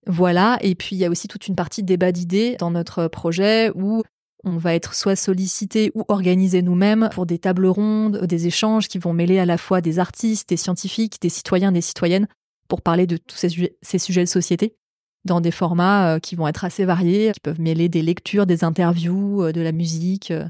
Voilà, 0.06 0.58
et 0.62 0.76
puis 0.76 0.96
il 0.96 1.00
y 1.00 1.06
a 1.06 1.10
aussi 1.10 1.28
toute 1.28 1.48
une 1.48 1.56
partie 1.56 1.82
débat 1.82 2.12
d'idées 2.12 2.56
dans 2.60 2.72
notre 2.72 3.08
projet 3.08 3.72
où 3.74 4.04
on 4.44 4.58
va 4.58 4.76
être 4.76 4.94
soit 4.94 5.16
sollicité 5.16 5.92
ou 5.96 6.04
organisé 6.08 6.62
nous-mêmes 6.62 7.10
pour 7.14 7.26
des 7.26 7.40
tables 7.40 7.66
rondes, 7.66 8.26
des 8.26 8.48
échanges 8.48 8.88
qui 8.88 8.98
vont 8.98 9.14
mêler 9.14 9.40
à 9.40 9.46
la 9.46 9.58
fois 9.58 9.82
des 9.82 10.00
artistes, 10.00 10.50
des 10.50 10.58
scientifiques, 10.58 11.22
des 11.22 11.30
citoyens, 11.30 11.72
des 11.72 11.82
citoyennes 11.82 12.28
pour 12.68 12.82
parler 12.82 13.08
de 13.08 13.18
tous 13.18 13.38
ces, 13.38 13.50
sujets, 14.00 14.22
de 14.22 14.30
société 14.30 14.76
dans 15.26 15.40
des 15.40 15.52
formats 15.52 16.16
euh, 16.16 16.20
qui 16.20 16.36
vont 16.36 16.48
être 16.48 16.66
assez 16.66 16.84
variés, 16.86 17.32
qui 17.34 17.40
peuvent 17.40 17.62
mêler 17.62 17.88
des 17.88 18.02
lectures, 18.02 18.46
des 18.46 18.64
interviews, 18.64 19.44
euh, 19.44 19.52
de 19.54 19.62
la 19.62 19.72
musique. 19.72 20.32
Euh. 20.32 20.46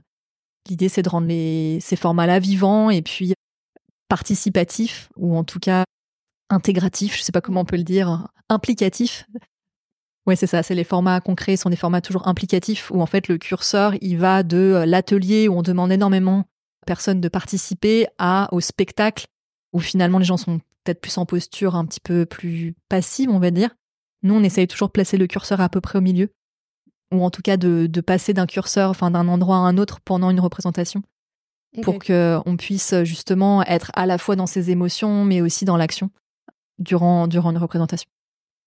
L'idée, 0.68 0.90
c'est 0.90 1.04
de 1.04 1.10
rendre 1.10 1.28
ces 1.28 1.96
formats-là 1.96 2.40
vivants 2.40 2.90
et 2.90 3.02
puis 3.02 3.34
participatifs, 4.08 5.10
ou 5.18 5.36
en 5.36 5.44
tout 5.44 5.60
cas 5.60 5.84
intégratifs, 6.50 7.18
je 7.18 7.24
sais 7.24 7.32
pas 7.32 7.42
comment 7.42 7.62
on 7.62 7.66
peut 7.66 7.76
le 7.76 7.84
dire, 7.84 8.28
implicatifs. 8.50 9.28
Ouais, 10.26 10.36
c'est 10.36 10.48
ça, 10.48 10.64
c'est 10.64 10.76
les 10.76 10.84
formats 10.84 11.20
concrets, 11.20 11.58
sont 11.58 11.70
des 11.70 11.76
formats 11.76 12.02
toujours 12.02 12.28
implicatifs, 12.28 12.92
où 12.92 13.02
en 13.02 13.06
fait 13.06 13.28
le 13.28 13.38
curseur, 13.38 13.94
il 14.02 14.18
va 14.18 14.44
de 14.44 14.84
l'atelier 14.86 15.48
où 15.50 15.58
on 15.58 15.62
demande 15.62 15.92
énormément 15.92 16.46
à 16.82 16.86
personnes 16.86 17.20
de 17.20 17.28
participer 17.28 18.08
à 18.18 18.48
au 18.54 18.62
spectacle, 18.62 19.28
où 19.74 19.80
finalement 19.80 20.20
les 20.20 20.26
gens 20.26 20.38
sont 20.38 20.60
peut-être 20.84 21.02
plus 21.02 21.18
en 21.18 21.26
posture 21.26 21.76
un 21.76 21.86
petit 21.86 22.00
peu 22.00 22.26
plus 22.26 22.74
passive, 22.88 23.30
on 23.30 23.40
va 23.40 23.52
dire. 23.52 23.76
Nous, 24.22 24.34
on 24.34 24.44
essaye 24.44 24.68
toujours 24.68 24.88
de 24.88 24.94
placer 24.94 25.18
le 25.18 25.28
curseur 25.28 25.60
à 25.60 25.68
peu 25.68 25.82
près 25.82 25.98
au 25.98 26.02
milieu 26.02 26.30
ou 27.14 27.24
en 27.24 27.30
tout 27.30 27.42
cas 27.42 27.58
de, 27.58 28.02
passer 28.02 28.34
d'un 28.34 28.46
curseur, 28.46 28.90
enfin 28.90 29.12
d'un 29.12 29.28
endroit 29.28 29.58
à 29.58 29.60
un 29.60 29.78
autre 29.78 30.00
pendant 30.02 30.30
une 30.30 30.40
représentation, 30.40 31.04
pour 31.82 32.00
qu'on 32.00 32.58
puisse 32.58 32.96
justement 33.04 33.64
être 33.64 33.92
à 33.94 34.06
la 34.06 34.18
fois 34.18 34.36
dans 34.36 34.48
ses 34.48 34.72
émotions, 34.72 35.24
mais 35.24 35.42
aussi 35.42 35.66
dans 35.66 35.78
l'action 35.78 36.10
durant, 36.80 37.28
durant 37.28 37.52
une 37.52 37.58
représentation. 37.58 38.10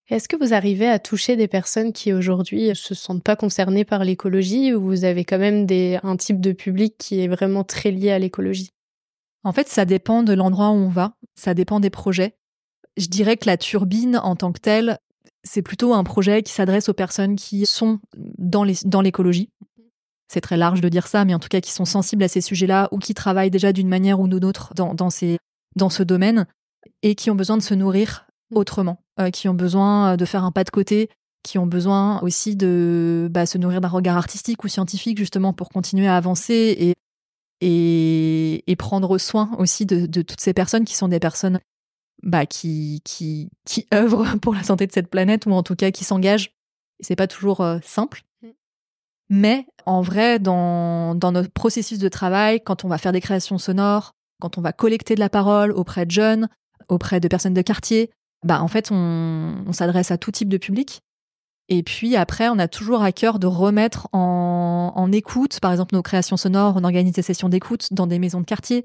Est-ce 0.08 0.28
que 0.28 0.36
vous 0.36 0.54
arrivez 0.54 0.88
à 0.88 1.00
toucher 1.00 1.34
des 1.34 1.48
personnes 1.48 1.92
qui 1.92 2.12
aujourd'hui 2.12 2.70
se 2.76 2.94
sentent 2.94 3.25
pas 3.25 3.34
concernées 3.34 3.84
par 3.84 4.04
l'écologie 4.04 4.72
ou 4.72 4.80
vous 4.80 5.04
avez 5.04 5.25
quand 5.25 5.38
même 5.38 5.66
un 6.04 6.16
type 6.16 6.40
de 6.40 6.52
public 6.52 6.94
qui 6.96 7.20
est 7.20 7.28
vraiment 7.28 7.64
très 7.64 7.90
lié 7.90 8.12
à 8.12 8.18
l'écologie? 8.20 8.70
En 9.42 9.52
fait, 9.52 9.68
ça 9.68 9.84
dépend 9.84 10.22
de 10.22 10.32
l'endroit 10.32 10.70
où 10.70 10.75
on 10.75 10.88
va, 10.88 11.16
ça 11.34 11.54
dépend 11.54 11.80
des 11.80 11.90
projets. 11.90 12.36
Je 12.96 13.08
dirais 13.08 13.36
que 13.36 13.46
la 13.46 13.56
turbine 13.56 14.20
en 14.22 14.36
tant 14.36 14.52
que 14.52 14.60
telle, 14.60 14.98
c'est 15.42 15.62
plutôt 15.62 15.92
un 15.92 16.04
projet 16.04 16.42
qui 16.44 16.52
s'adresse 16.52 16.88
aux 16.88 16.94
personnes 16.94 17.34
qui 17.34 17.66
sont 17.66 17.98
dans 18.38 18.62
l'écologie. 18.64 19.50
c'est 20.28 20.40
très 20.40 20.56
large 20.56 20.80
de 20.80 20.88
dire 20.88 21.08
ça, 21.08 21.25
mais 21.25 21.34
en 21.34 21.40
tout 21.40 21.48
cas 21.48 21.60
qui 21.60 21.72
sont 21.72 21.84
sensibles 21.84 22.22
à 22.22 22.28
ces 22.28 22.40
sujets-là 22.40 22.88
ou 22.92 22.98
qui 22.98 23.14
travaillent 23.14 23.50
déjà 23.50 23.72
d'une 23.72 23.88
manière 23.88 24.20
ou 24.20 24.28
d'une 24.28 24.44
autre 24.44 24.72
dans 24.75 25.10
ce 25.10 26.02
domaine 26.04 26.46
et 27.02 27.16
qui 27.16 27.30
ont 27.30 27.34
besoin 27.34 27.56
de 27.56 27.62
se 27.62 27.75
nourrir 27.75 28.25
autrement, 28.54 29.02
euh, 29.20 29.30
qui 29.30 29.48
ont 29.48 29.54
besoin 29.54 30.16
de 30.16 30.24
faire 30.24 30.44
un 30.44 30.52
pas 30.52 30.64
de 30.64 30.70
côté, 30.70 31.10
qui 31.42 31.58
ont 31.58 31.66
besoin 31.66 32.20
aussi 32.22 32.56
de 32.56 33.28
bah, 33.30 33.46
se 33.46 33.56
nourrir 33.56 33.80
d'un 33.80 33.88
regard 33.88 34.16
artistique 34.16 34.64
ou 34.64 34.68
scientifique 34.68 35.16
justement 35.16 35.52
pour 35.52 35.68
continuer 35.68 36.08
à 36.08 36.16
avancer 36.16 36.76
et, 36.78 36.94
et, 37.60 38.70
et 38.70 38.76
prendre 38.76 39.16
soin 39.18 39.50
aussi 39.58 39.86
de, 39.86 40.06
de, 40.06 40.22
toutes 40.22 40.40
ces 40.40 40.52
personnes 40.52 40.84
qui 40.84 40.96
sont 40.96 41.08
des 41.08 41.20
personnes 41.20 41.60
bah, 42.22 42.46
qui, 42.46 43.00
qui, 43.04 43.50
qui 43.64 43.86
œuvrent 43.94 44.38
pour 44.40 44.54
la 44.54 44.64
santé 44.64 44.86
de 44.86 44.92
cette 44.92 45.08
planète 45.08 45.46
ou 45.46 45.52
en 45.52 45.62
tout 45.62 45.76
cas 45.76 45.90
qui 45.90 46.04
s'engagent. 46.04 46.50
C'est 47.00 47.16
pas 47.16 47.28
toujours 47.28 47.60
euh, 47.60 47.78
simple. 47.84 48.22
Mm. 48.42 48.48
Mais 49.28 49.66
en 49.86 50.02
vrai, 50.02 50.38
dans, 50.38 51.14
dans 51.14 51.32
notre 51.32 51.50
processus 51.50 51.98
de 51.98 52.08
travail, 52.08 52.60
quand 52.60 52.84
on 52.84 52.88
va 52.88 52.98
faire 52.98 53.12
des 53.12 53.20
créations 53.20 53.58
sonores, 53.58 54.14
quand 54.40 54.58
on 54.58 54.62
va 54.62 54.72
collecter 54.72 55.14
de 55.14 55.20
la 55.20 55.30
parole 55.30 55.70
auprès 55.72 56.06
de 56.06 56.10
jeunes, 56.10 56.48
auprès 56.88 57.20
de 57.20 57.28
personnes 57.28 57.54
de 57.54 57.62
quartier, 57.62 58.10
bah 58.46 58.62
en 58.62 58.68
fait, 58.68 58.90
on, 58.90 59.64
on 59.66 59.72
s'adresse 59.72 60.10
à 60.10 60.18
tout 60.18 60.30
type 60.30 60.48
de 60.48 60.58
public. 60.58 61.02
Et 61.68 61.82
puis 61.82 62.16
après, 62.16 62.48
on 62.48 62.58
a 62.58 62.68
toujours 62.68 63.02
à 63.02 63.12
cœur 63.12 63.38
de 63.38 63.46
remettre 63.46 64.08
en, 64.12 64.92
en 64.94 65.12
écoute, 65.12 65.58
par 65.60 65.72
exemple, 65.72 65.94
nos 65.94 66.02
créations 66.02 66.36
sonores, 66.36 66.76
on 66.76 66.84
organise 66.84 67.12
des 67.12 67.22
sessions 67.22 67.48
d'écoute 67.48 67.92
dans 67.92 68.06
des 68.06 68.20
maisons 68.20 68.40
de 68.40 68.46
quartier, 68.46 68.84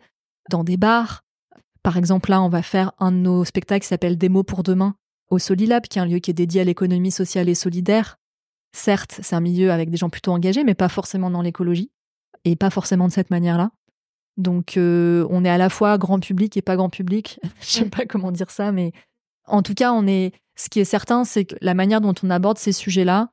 dans 0.50 0.64
des 0.64 0.78
bars, 0.78 1.22
par 1.84 1.98
exemple, 1.98 2.30
là, 2.30 2.42
on 2.42 2.50
va 2.50 2.62
faire 2.62 2.92
un 3.00 3.12
de 3.12 3.18
nos 3.18 3.44
spectacles 3.44 3.82
qui 3.82 3.88
s'appelle 3.88 4.18
Des 4.18 4.30
mots 4.30 4.44
pour 4.44 4.64
demain 4.64 4.96
au 5.30 5.40
Solilab, 5.40 5.84
qui 5.84 5.98
est 5.98 6.02
un 6.02 6.06
lieu 6.06 6.20
qui 6.20 6.30
est 6.30 6.36
dédié 6.36 6.62
à 6.62 6.64
l'économie 6.64 7.12
sociale 7.12 7.50
et 7.50 7.56
solidaire. 7.56 8.20
Certes, 8.74 9.20
c'est 9.22 9.36
un 9.36 9.40
milieu 9.40 9.72
avec 9.72 9.90
des 9.90 9.98
gens 9.98 10.10
plutôt 10.10 10.32
engagés, 10.32 10.64
mais 10.64 10.76
pas 10.76 10.90
forcément 10.90 11.32
dans 11.32 11.42
l'écologie, 11.42 11.90
et 12.46 12.56
pas 12.56 12.70
forcément 12.70 13.08
de 13.08 13.14
cette 13.14 13.32
manière-là. 13.32 13.72
Donc, 14.38 14.78
euh, 14.78 15.26
on 15.30 15.44
est 15.44 15.50
à 15.50 15.58
la 15.58 15.70
fois 15.70 15.98
grand 15.98 16.20
public 16.20 16.56
et 16.58 16.62
pas 16.62 16.76
grand 16.76 16.90
public. 16.90 17.40
Je 17.62 17.68
sais 17.68 17.86
pas 17.86 18.06
comment 18.06 18.32
dire 18.32 18.52
ça, 18.52 18.72
mais 18.72 18.92
en 19.48 19.62
tout 19.62 19.74
cas, 19.74 19.92
on 19.94 20.08
est. 20.08 20.34
Ce 20.56 20.70
qui 20.70 20.80
est 20.80 20.86
certain, 20.86 21.24
c'est 21.24 21.46
que 21.46 21.56
la 21.62 21.74
manière 21.74 22.02
dont 22.02 22.14
on 22.24 22.30
aborde 22.30 22.58
ces 22.58 22.72
sujets-là, 22.72 23.30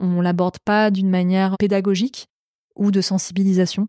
on 0.00 0.20
l'aborde 0.20 0.58
pas 0.64 0.90
d'une 0.90 1.08
manière 1.08 1.56
pédagogique 1.58 2.26
ou 2.74 2.90
de 2.90 3.00
sensibilisation. 3.00 3.86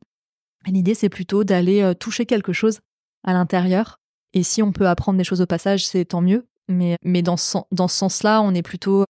L'idée, 0.66 0.94
c'est 0.94 1.10
plutôt 1.10 1.44
d'aller 1.44 1.82
euh, 1.82 1.94
toucher 1.94 2.26
quelque 2.26 2.54
chose 2.54 2.80
à 3.24 3.34
l'intérieur. 3.34 4.00
Et 4.34 4.44
si 4.44 4.62
on 4.62 4.72
peut 4.72 4.88
apprendre 4.88 5.18
des 5.18 5.24
choses 5.24 5.42
au 5.42 5.46
passage, 5.46 5.86
c'est 5.86 6.06
tant 6.06 6.22
mieux. 6.22 6.48
Mais, 6.68 6.98
mais 7.04 7.22
dans 7.22 7.38
ce, 7.38 7.58
dans 7.72 7.88
ce 7.88 7.98
sens-là, 7.98 8.42
on 8.42 8.54
est 8.54 8.62
plutôt 8.62 9.06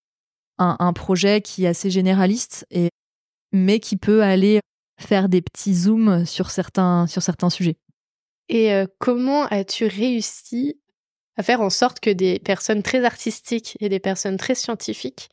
un, 0.59 0.93
projet 0.93 1.41
qui 1.41 1.65
est 1.65 1.67
assez 1.67 1.91
généraliste, 1.91 2.65
et, 2.71 2.89
mais 3.51 3.79
qui 3.79 3.95
peut 3.95 4.23
aller 4.23 4.59
faire 4.99 5.29
des 5.29 5.41
petits 5.41 5.75
zooms 5.75 6.25
sur 6.25 6.49
certains, 6.49 7.05
sur 7.07 7.21
certains 7.21 7.49
sujets. 7.49 7.77
Et 8.49 8.73
euh, 8.73 8.87
comment 8.99 9.45
as-tu 9.45 9.85
réussi 9.85 10.79
à 11.37 11.43
faire 11.43 11.61
en 11.61 11.69
sorte 11.69 11.99
que 11.99 12.09
des 12.09 12.39
personnes 12.39 12.83
très 12.83 13.05
artistiques 13.05 13.77
et 13.79 13.89
des 13.89 13.99
personnes 13.99 14.37
très 14.37 14.55
scientifiques 14.55 15.29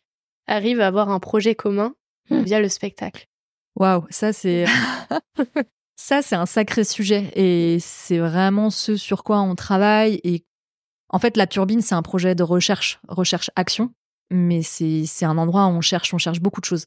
arrivent 0.47 0.81
à 0.81 0.87
avoir 0.87 1.09
un 1.09 1.21
projet 1.21 1.55
commun 1.55 1.95
hmm. 2.31 2.43
via 2.43 2.61
le 2.61 2.69
spectacle 2.69 3.27
Waouh, 3.77 4.07
ça 4.11 4.33
c'est 4.33 4.67
Ça, 5.97 6.23
c'est 6.23 6.35
un 6.35 6.47
sacré 6.47 6.85
sujet 6.85 7.31
et 7.35 7.79
c'est 7.81 8.19
vraiment 8.19 8.71
ce 8.71 8.97
sur 8.97 9.23
quoi 9.23 9.41
on 9.41 9.55
travaille. 9.55 10.21
Et 10.25 10.45
en 11.09 11.19
fait, 11.19 11.37
la 11.37 11.47
turbine, 11.47 11.81
c'est 11.81 11.95
un 11.95 12.03
projet 12.03 12.35
de 12.35 12.43
recherche, 12.43 13.01
recherche-action, 13.09 13.93
mais 14.31 14.63
c'est 14.63 15.25
un 15.25 15.39
endroit 15.39 15.67
où 15.67 15.71
on 15.71 15.81
cherche, 15.81 16.13
on 16.13 16.19
cherche 16.19 16.41
beaucoup 16.41 16.61
de 16.61 16.67
choses. 16.67 16.87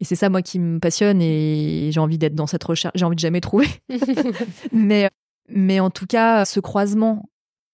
Et 0.00 0.04
c'est 0.04 0.16
ça, 0.16 0.28
moi, 0.28 0.42
qui 0.42 0.58
me 0.58 0.80
passionne 0.80 1.20
et 1.22 1.90
j'ai 1.92 2.00
envie 2.00 2.18
d'être 2.18 2.34
dans 2.34 2.46
cette 2.46 2.64
recherche. 2.64 2.92
J'ai 2.96 3.04
envie 3.04 3.16
de 3.16 3.20
jamais 3.20 3.40
trouver. 3.40 3.68
mais, 4.72 5.08
mais 5.48 5.80
en 5.80 5.90
tout 5.90 6.06
cas, 6.06 6.44
ce 6.44 6.60
croisement, 6.60 7.28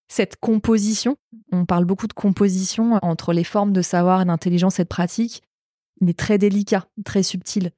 cette 0.08 0.36
composition, 0.36 1.16
on 1.52 1.64
parle 1.64 1.84
beaucoup 1.84 2.06
de 2.06 2.12
composition 2.12 2.98
entre 3.02 3.32
les 3.32 3.44
formes 3.44 3.72
de 3.72 3.82
savoir 3.82 4.22
et 4.22 4.24
d'intelligence 4.24 4.78
et 4.78 4.84
de 4.84 4.88
pratique, 4.88 5.42
il 6.00 6.08
est 6.08 6.18
très 6.18 6.38
délicat, 6.38 6.86
très 7.04 7.22
subtil 7.22 7.70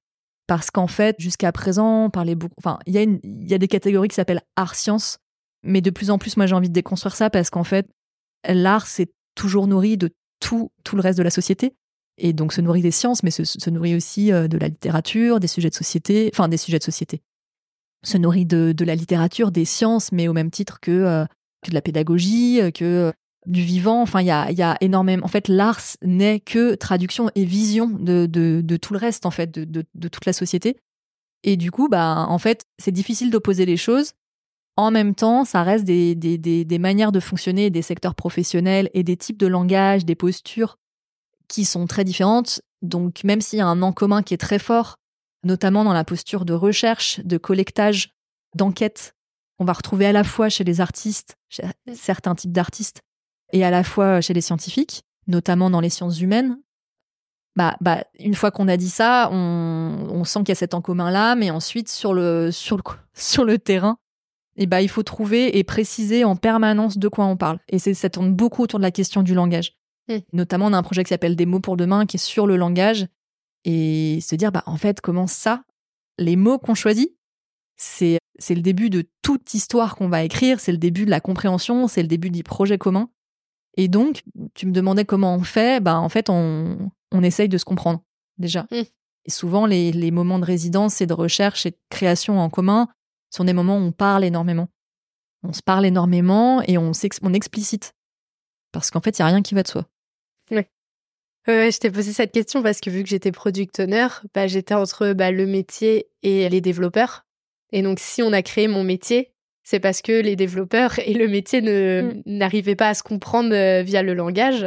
parce 0.47 0.71
qu'en 0.71 0.87
fait, 0.87 1.16
jusqu'à 1.18 1.52
présent, 1.52 2.04
on 2.04 2.11
parlait 2.11 2.35
beaucoup. 2.35 2.54
Enfin, 2.59 2.78
il 2.87 2.95
y, 2.95 3.54
a 3.54 3.59
des 3.59 3.68
catégories 3.68 4.09
qui 4.09 4.14
s'appellent 4.14 4.42
art-science, 4.54 5.18
mais 5.62 5.80
de 5.80 5.90
plus 5.90 6.11
en 6.11 6.18
plus, 6.18 6.37
moi, 6.37 6.47
j'ai 6.47 6.54
envie 6.54 6.68
de 6.68 6.75
déconstruire 6.75 7.16
ça 7.16 7.30
parce 7.30 7.50
qu'en 7.50 7.64
fait, 7.64 7.88
l'art, 8.49 8.87
c'est 8.87 9.11
toujours 9.35 9.66
nourri 9.66 9.97
de 9.97 10.11
tout, 10.40 10.71
tout 10.85 10.97
le 10.97 11.02
reste 11.02 11.18
de 11.18 11.25
la 11.25 11.30
société. 11.30 11.75
Et 12.18 12.33
donc, 12.33 12.52
se 12.52 12.61
nourrit 12.61 12.83
des 12.83 12.92
sciences, 12.92 13.23
mais 13.23 13.30
se, 13.30 13.71
nourrit 13.71 13.95
aussi 13.95 14.33
euh, 14.33 14.49
de 14.49 14.56
la 14.56 14.68
littérature, 14.68 15.40
des 15.40 15.49
sujets 15.49 15.68
de 15.68 15.75
société, 15.75 16.30
enfin, 16.33 16.49
des 16.49 16.56
sujets 16.56 16.78
de 16.78 16.85
société. 16.85 17.21
Se 18.04 18.16
nourrit 18.16 18.47
de, 18.47 18.73
de 18.73 18.85
la 18.85 18.95
littérature, 18.95 19.50
des 19.50 19.64
sciences, 19.64 20.12
mais 20.12 20.28
au 20.28 20.33
même 20.33 20.50
titre 20.50 20.80
que, 20.80 20.90
euh, 20.92 21.25
que 21.62 21.70
de 21.70 21.75
la 21.75 21.82
pédagogie, 21.82 22.60
euh, 22.60 22.70
que 22.70 23.12
du 23.46 23.62
vivant. 23.62 24.02
Enfin, 24.02 24.20
il 24.20 24.26
y 24.26 24.30
a, 24.30 24.50
y 24.50 24.62
a, 24.62 24.76
énormément. 24.80 25.25
En 25.25 25.28
fait, 25.28 25.48
l'art 25.48 25.80
n'est 26.02 26.40
que 26.40 26.75
traduction 26.75 27.30
et 27.34 27.44
vision 27.44 27.88
de, 27.88 28.26
de, 28.26 28.76
tout 28.76 28.92
le 28.92 28.98
reste, 28.98 29.26
en 29.26 29.30
fait, 29.30 29.50
de, 29.50 30.08
toute 30.08 30.26
la 30.26 30.32
société. 30.32 30.76
Et 31.44 31.56
du 31.56 31.70
coup, 31.70 31.88
bah, 31.88 32.26
en 32.28 32.38
fait, 32.38 32.64
c'est 32.78 32.92
difficile 32.92 33.30
d'opposer 33.30 33.66
les 33.66 33.76
choses. 33.76 34.12
En 34.76 34.90
même 34.90 35.14
temps, 35.14 35.44
ça 35.44 35.62
reste 35.62 35.84
des, 35.84 36.14
des, 36.14 36.78
manières 36.78 37.12
de 37.12 37.20
fonctionner, 37.20 37.70
des 37.70 37.82
secteurs 37.82 38.14
professionnels 38.14 38.90
et 38.92 39.02
des 39.02 39.16
types 39.16 39.38
de 39.38 39.46
langage, 39.46 40.04
des 40.04 40.16
postures 40.16 40.76
qui 41.48 41.64
sont 41.64 41.86
très 41.86 42.04
différentes. 42.04 42.60
Donc, 42.82 43.25
même 43.25 43.40
s'il 43.40 43.58
y 43.58 43.62
a 43.62 43.66
un 43.66 43.80
en 43.80 43.92
commun 43.92 44.22
qui 44.22 44.34
est 44.34 44.38
très 44.38 44.58
fort, 44.58 44.96
notamment 45.44 45.84
dans 45.84 45.94
la 45.94 46.04
posture 46.04 46.44
de 46.44 46.52
recherche, 46.52 47.20
de 47.25 47.38
collectage, 47.38 48.10
d'enquête, 48.54 49.14
on 49.58 49.64
va 49.64 49.72
retrouver 49.72 50.06
à 50.06 50.12
la 50.12 50.25
fois 50.25 50.48
chez 50.48 50.64
les 50.64 50.80
artistes, 50.80 51.36
chez 51.48 51.64
certains 51.94 52.34
types 52.34 52.52
d'artistes, 52.52 53.02
et 53.52 53.64
à 53.64 53.70
la 53.70 53.84
fois 53.84 54.20
chez 54.20 54.34
les 54.34 54.40
scientifiques, 54.40 55.02
notamment 55.26 55.70
dans 55.70 55.80
les 55.80 55.90
sciences 55.90 56.20
humaines. 56.20 56.58
Bah, 57.56 57.76
bah, 57.80 58.04
une 58.18 58.34
fois 58.34 58.50
qu'on 58.50 58.68
a 58.68 58.76
dit 58.76 58.90
ça, 58.90 59.30
on, 59.32 60.08
on 60.10 60.25
sent 60.25 60.40
qu'il 60.40 60.50
y 60.50 60.52
a 60.52 60.56
cet 60.56 60.75
en 60.75 60.82
commun 60.82 61.10
là, 61.10 61.34
mais 61.36 61.50
ensuite 61.50 61.88
sur 61.88 62.12
le, 62.12 62.50
sur 62.52 62.76
le, 62.76 62.82
sur 63.14 63.44
le 63.44 63.58
terrain, 63.58 63.98
et 64.58 64.62
eh 64.62 64.66
bah, 64.66 64.80
il 64.80 64.88
faut 64.88 65.02
trouver 65.02 65.58
et 65.58 65.64
préciser 65.64 66.25
en 66.25 66.34
permanence 66.34 66.96
de 66.96 67.08
quoi 67.08 67.26
on 67.26 67.36
parle. 67.36 67.58
Et 67.68 67.78
c'est, 67.78 67.92
ça 67.92 68.08
tourne 68.08 68.34
beaucoup 68.34 68.62
autour 68.62 68.78
de 68.78 68.84
la 68.84 68.90
question 68.90 69.22
du 69.22 69.34
langage. 69.34 69.75
Hmm. 70.08 70.18
Notamment, 70.32 70.66
on 70.66 70.72
a 70.72 70.78
un 70.78 70.82
projet 70.82 71.04
qui 71.04 71.10
s'appelle 71.10 71.36
Des 71.36 71.44
mots 71.44 71.60
pour 71.60 71.76
demain, 71.76 72.06
qui 72.06 72.16
est 72.16 72.25
sur 72.25 72.46
le 72.46 72.56
langage, 72.56 73.06
et 73.64 74.18
se 74.22 74.34
dire, 74.34 74.52
bah, 74.52 74.62
en 74.64 74.78
fait, 74.78 75.02
comment 75.02 75.26
ça, 75.26 75.62
les 76.18 76.36
mots 76.36 76.58
qu'on 76.58 76.75
choisit, 76.75 77.14
c'est, 77.76 78.18
c'est 78.38 78.54
le 78.54 78.62
début 78.62 78.90
de 78.90 79.04
toute 79.23 79.54
histoire 79.54 79.97
qu'on 79.97 80.09
va 80.09 80.23
écrire, 80.23 80.61
c'est 80.61 80.73
le 80.73 80.78
début 80.78 81.04
de 81.04 81.11
la 81.11 81.21
compréhension, 81.21 81.88
c'est 81.88 82.02
le 82.02 82.09
début 82.09 82.30
du 82.30 82.42
projet 82.42 82.78
commun. 82.78 83.11
Et 83.76 83.88
donc, 83.88 84.23
tu 84.54 84.66
me 84.66 84.73
demandais 84.73 85.04
comment 85.04 85.35
on 85.35 85.42
fait. 85.42 85.83
Bah, 85.83 85.99
en 85.99 86.09
fait, 86.09 86.30
on, 86.30 86.90
on 87.12 87.23
essaye 87.23 87.49
de 87.49 87.59
se 87.59 87.64
comprendre 87.64 88.02
déjà. 88.38 88.66
Mmh. 88.71 88.83
Et 89.26 89.30
souvent, 89.30 89.66
les, 89.66 89.92
les, 89.92 90.11
moments 90.11 90.38
de 90.38 90.45
résidence 90.45 91.00
et 91.00 91.06
de 91.06 91.12
recherche 91.12 91.66
et 91.66 91.73
de 91.73 91.78
création 91.90 92.40
en 92.40 92.49
commun 92.49 92.88
sont 93.30 93.45
des 93.45 93.52
moments 93.52 93.76
où 93.76 93.83
on 93.83 93.92
parle 93.92 94.25
énormément. 94.25 94.68
On 95.42 95.52
se 95.52 95.62
parle 95.62 95.85
énormément 95.85 96.62
et 96.62 96.78
on, 96.78 96.92
on 97.23 97.35
explicite. 97.35 97.92
Parce 98.73 98.90
qu'en 98.90 99.00
fait, 99.00 99.18
il 99.18 99.23
n'y 99.23 99.28
a 99.28 99.33
rien 99.33 99.42
qui 99.42 99.54
va 99.54 99.62
de 99.62 99.68
soi. 99.68 99.87
Oui. 100.50 100.62
je 101.47 101.78
t'ai 101.78 101.90
posé 101.90 102.12
cette 102.12 102.33
question 102.33 102.62
parce 102.62 102.80
que 102.80 102.88
vu 102.88 103.02
que 103.02 103.09
j'étais 103.09 103.33
product 103.33 103.80
owner, 103.80 104.09
bah, 104.33 104.47
j'étais 104.47 104.75
entre 104.75 105.12
bah, 105.12 105.30
le 105.30 105.47
métier 105.47 106.09
et 106.23 106.49
les 106.49 106.61
développeurs. 106.61 107.25
Et 107.73 107.82
donc, 107.82 107.99
si 108.00 108.23
on 108.23 108.32
a 108.32 108.42
créé 108.42 108.68
mon 108.68 108.85
métier, 108.85 109.32
c'est 109.62 109.80
parce 109.80 110.02
que 110.02 110.12
les 110.20 110.37
développeurs 110.37 110.99
et 111.04 111.14
le 111.14 111.28
métier 111.28 111.61
ne, 111.61 112.02
Mm. 112.02 112.23
n'arrivaient 112.26 112.76
pas 112.76 112.90
à 112.90 112.94
se 112.94 113.02
comprendre 113.02 113.52
euh, 113.54 113.82
via 113.82 114.02
le 114.02 114.14
langage. 114.14 114.66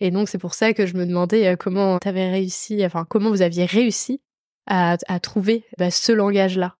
Et 0.00 0.10
donc, 0.10 0.28
c'est 0.28 0.38
pour 0.38 0.54
ça 0.54 0.72
que 0.74 0.86
je 0.86 0.94
me 0.96 1.06
demandais 1.06 1.46
euh, 1.46 1.56
comment 1.56 1.98
avais 2.04 2.30
réussi, 2.30 2.84
enfin, 2.84 3.06
comment 3.08 3.30
vous 3.30 3.42
aviez 3.42 3.64
réussi 3.64 4.20
à, 4.66 4.96
à 5.08 5.20
trouver 5.20 5.64
bah, 5.78 5.90
ce 5.90 6.12
langage-là. 6.12 6.76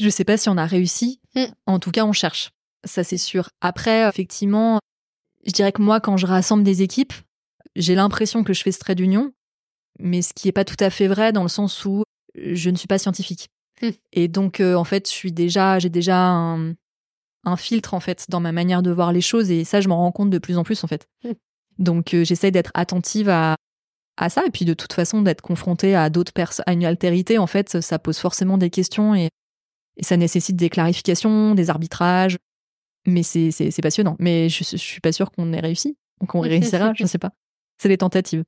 Je 0.00 0.08
sais 0.08 0.24
pas 0.24 0.36
si 0.36 0.48
on 0.48 0.56
a 0.56 0.66
réussi. 0.66 1.20
Mm. 1.34 1.44
En 1.66 1.78
tout 1.78 1.90
cas, 1.90 2.04
on 2.04 2.12
cherche. 2.12 2.50
Ça, 2.84 3.04
c'est 3.04 3.18
sûr. 3.18 3.48
Après, 3.60 4.08
effectivement, 4.08 4.80
je 5.46 5.52
dirais 5.52 5.72
que 5.72 5.82
moi, 5.82 6.00
quand 6.00 6.16
je 6.16 6.26
rassemble 6.26 6.64
des 6.64 6.82
équipes, 6.82 7.12
j'ai 7.76 7.94
l'impression 7.94 8.44
que 8.44 8.52
je 8.52 8.62
fais 8.62 8.72
ce 8.72 8.80
trait 8.80 8.94
d'union, 8.94 9.32
mais 9.98 10.20
ce 10.20 10.34
qui 10.34 10.48
est 10.48 10.52
pas 10.52 10.64
tout 10.64 10.76
à 10.80 10.90
fait 10.90 11.06
vrai 11.06 11.32
dans 11.32 11.42
le 11.42 11.48
sens 11.48 11.84
où 11.84 12.02
je 12.34 12.70
ne 12.70 12.76
suis 12.76 12.88
pas 12.88 12.98
scientifique. 12.98 13.48
Mm. 13.82 13.88
Et 14.12 14.28
donc, 14.28 14.60
euh, 14.60 14.74
en 14.74 14.84
fait, 14.84 15.08
je 15.08 15.12
suis 15.12 15.32
déjà, 15.32 15.78
j'ai 15.78 15.90
déjà 15.90 16.16
un, 16.18 16.74
un 17.44 17.56
filtre 17.56 17.94
en 17.94 18.00
fait 18.00 18.26
dans 18.28 18.40
ma 18.40 18.52
manière 18.52 18.82
de 18.82 18.90
voir 18.90 19.12
les 19.12 19.20
choses, 19.20 19.50
et 19.50 19.64
ça, 19.64 19.80
je 19.80 19.88
m'en 19.88 19.96
rends 19.98 20.12
compte 20.12 20.30
de 20.30 20.38
plus 20.38 20.56
en 20.58 20.64
plus 20.64 20.82
en 20.84 20.86
fait. 20.86 21.06
Mm. 21.24 21.30
Donc, 21.78 22.14
euh, 22.14 22.24
j'essaye 22.24 22.52
d'être 22.52 22.70
attentive 22.74 23.28
à 23.28 23.56
à 24.18 24.28
ça, 24.28 24.44
et 24.46 24.50
puis 24.50 24.66
de 24.66 24.74
toute 24.74 24.92
façon, 24.92 25.22
d'être 25.22 25.40
confrontée 25.40 25.94
à 25.96 26.10
d'autres 26.10 26.34
personnes, 26.34 26.64
à 26.66 26.74
une 26.74 26.84
altérité, 26.84 27.38
en 27.38 27.46
fait, 27.46 27.80
ça 27.80 27.98
pose 27.98 28.18
forcément 28.18 28.58
des 28.58 28.70
questions 28.70 29.14
et 29.14 29.28
et 29.98 30.04
ça 30.04 30.16
nécessite 30.16 30.56
des 30.56 30.70
clarifications, 30.70 31.54
des 31.54 31.68
arbitrages. 31.70 32.38
Mais 33.06 33.22
c'est 33.22 33.50
c'est- 33.50 33.70
c'est 33.70 33.82
passionnant. 33.82 34.16
Mais 34.20 34.48
je, 34.48 34.64
je 34.64 34.76
suis 34.76 35.00
pas 35.00 35.12
sûre 35.12 35.30
qu'on 35.30 35.52
ait 35.52 35.60
réussi. 35.60 35.96
Donc 36.20 36.34
on 36.34 36.40
réussira, 36.80 36.92
je 36.94 37.04
sais 37.06 37.18
pas. 37.18 37.30
C'est 37.78 37.88
les 37.88 37.98
tentatives. 37.98 38.44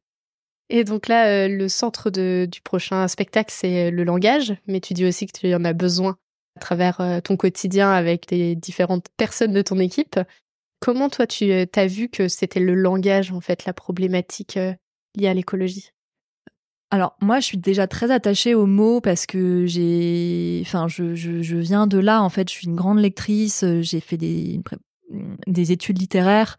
Et 0.71 0.85
donc 0.85 1.09
là, 1.09 1.27
euh, 1.29 1.49
le 1.49 1.69
centre 1.69 2.11
du 2.11 2.61
prochain 2.63 3.07
spectacle, 3.09 3.53
c'est 3.53 3.91
le 3.91 4.05
langage, 4.05 4.55
mais 4.67 4.81
tu 4.81 4.95
dis 4.95 5.05
aussi 5.05 5.27
que 5.27 5.39
tu 5.39 5.55
en 5.55 5.65
as 5.65 5.73
besoin 5.73 6.17
à 6.57 6.61
travers 6.61 7.01
euh, 7.01 7.21
ton 7.21 7.37
quotidien 7.37 7.91
avec 7.91 8.31
les 8.31 8.55
différentes 8.55 9.07
personnes 9.17 9.53
de 9.53 9.63
ton 9.63 9.79
équipe. 9.79 10.19
Comment 10.81 11.09
toi, 11.09 11.27
tu 11.27 11.51
as 11.53 11.87
vu 11.87 12.09
que 12.09 12.29
c'était 12.29 12.61
le 12.61 12.75
langage, 12.75 13.33
en 13.33 13.41
fait, 13.41 13.65
la 13.65 13.73
problématique 13.73 14.57
euh, 14.57 14.75
liée 15.17 15.29
à 15.29 15.35
l'écologie? 15.35 15.91
Alors 16.91 17.17
moi, 17.21 17.41
je 17.41 17.47
suis 17.47 17.59
déjà 17.59 17.89
très 17.89 18.11
attachée 18.11 18.55
aux 18.55 18.67
mots 18.67 19.01
parce 19.01 19.27
que 19.27 19.67
j'ai, 19.67 20.63
enfin, 20.65 20.87
je, 20.87 21.57
viens 21.57 21.87
de 21.87 21.99
là. 21.99 22.23
En 22.23 22.29
fait, 22.29 22.49
je 22.49 22.55
suis 22.55 22.67
une 22.67 22.77
grande 22.77 22.99
lectrice. 22.99 23.65
euh, 23.65 23.83
J'ai 23.83 24.01
fait 24.01 24.17
des 24.17 25.73
études 25.73 25.99
littéraires, 25.99 26.59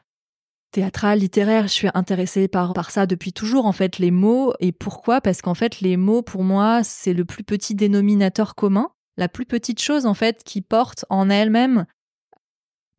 théâtrales, 0.76 1.20
littéraires. 1.20 1.68
Je 1.68 1.74
suis 1.74 1.88
intéressée 1.94 2.50
par 2.50 2.74
par 2.74 2.92
ça 2.92 3.06
depuis 3.06 3.32
toujours. 3.32 3.66
En 3.66 3.72
fait, 3.72 3.98
les 3.98 4.12
mots. 4.12 4.54
Et 4.60 4.74
pourquoi? 4.74 5.22
Parce 5.22 5.42
qu'en 5.42 5.54
fait, 5.54 5.80
les 5.80 5.96
mots, 5.96 6.22
pour 6.22 6.44
moi, 6.44 6.84
c'est 6.84 7.14
le 7.14 7.24
plus 7.24 7.44
petit 7.44 7.76
dénominateur 7.76 8.56
commun, 8.56 8.90
la 9.18 9.30
plus 9.30 9.46
petite 9.46 9.82
chose 9.82 10.06
en 10.06 10.14
fait 10.14 10.44
qui 10.44 10.62
porte 10.62 11.06
en 11.10 11.30
elle-même, 11.30 11.86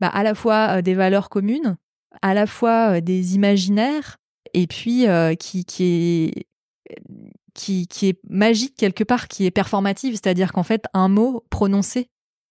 bah, 0.00 0.09
à 0.09 0.23
la 0.23 0.35
fois 0.35 0.78
euh, 0.78 0.83
des 0.83 0.95
valeurs 0.95 1.28
communes, 1.28 1.76
à 2.23 2.33
la 2.33 2.47
fois 2.47 2.97
euh, 2.97 3.00
des 3.00 3.35
imaginaires, 3.35 4.16
et 4.54 4.66
puis 4.66 5.06
euh, 5.06 5.35
qui 5.35 5.64
qui 5.66 5.85
est 5.85 6.47
qui, 7.52 7.87
qui 7.88 8.09
est 8.09 8.21
magique 8.28 8.76
quelque 8.76 9.04
part, 9.04 9.28
qui 9.28 9.45
est 9.45 9.50
performative, 9.50 10.14
c'est-à-dire 10.14 10.52
qu'en 10.52 10.62
fait, 10.62 10.85
un 10.95 11.09
mot 11.09 11.45
prononcé 11.50 12.09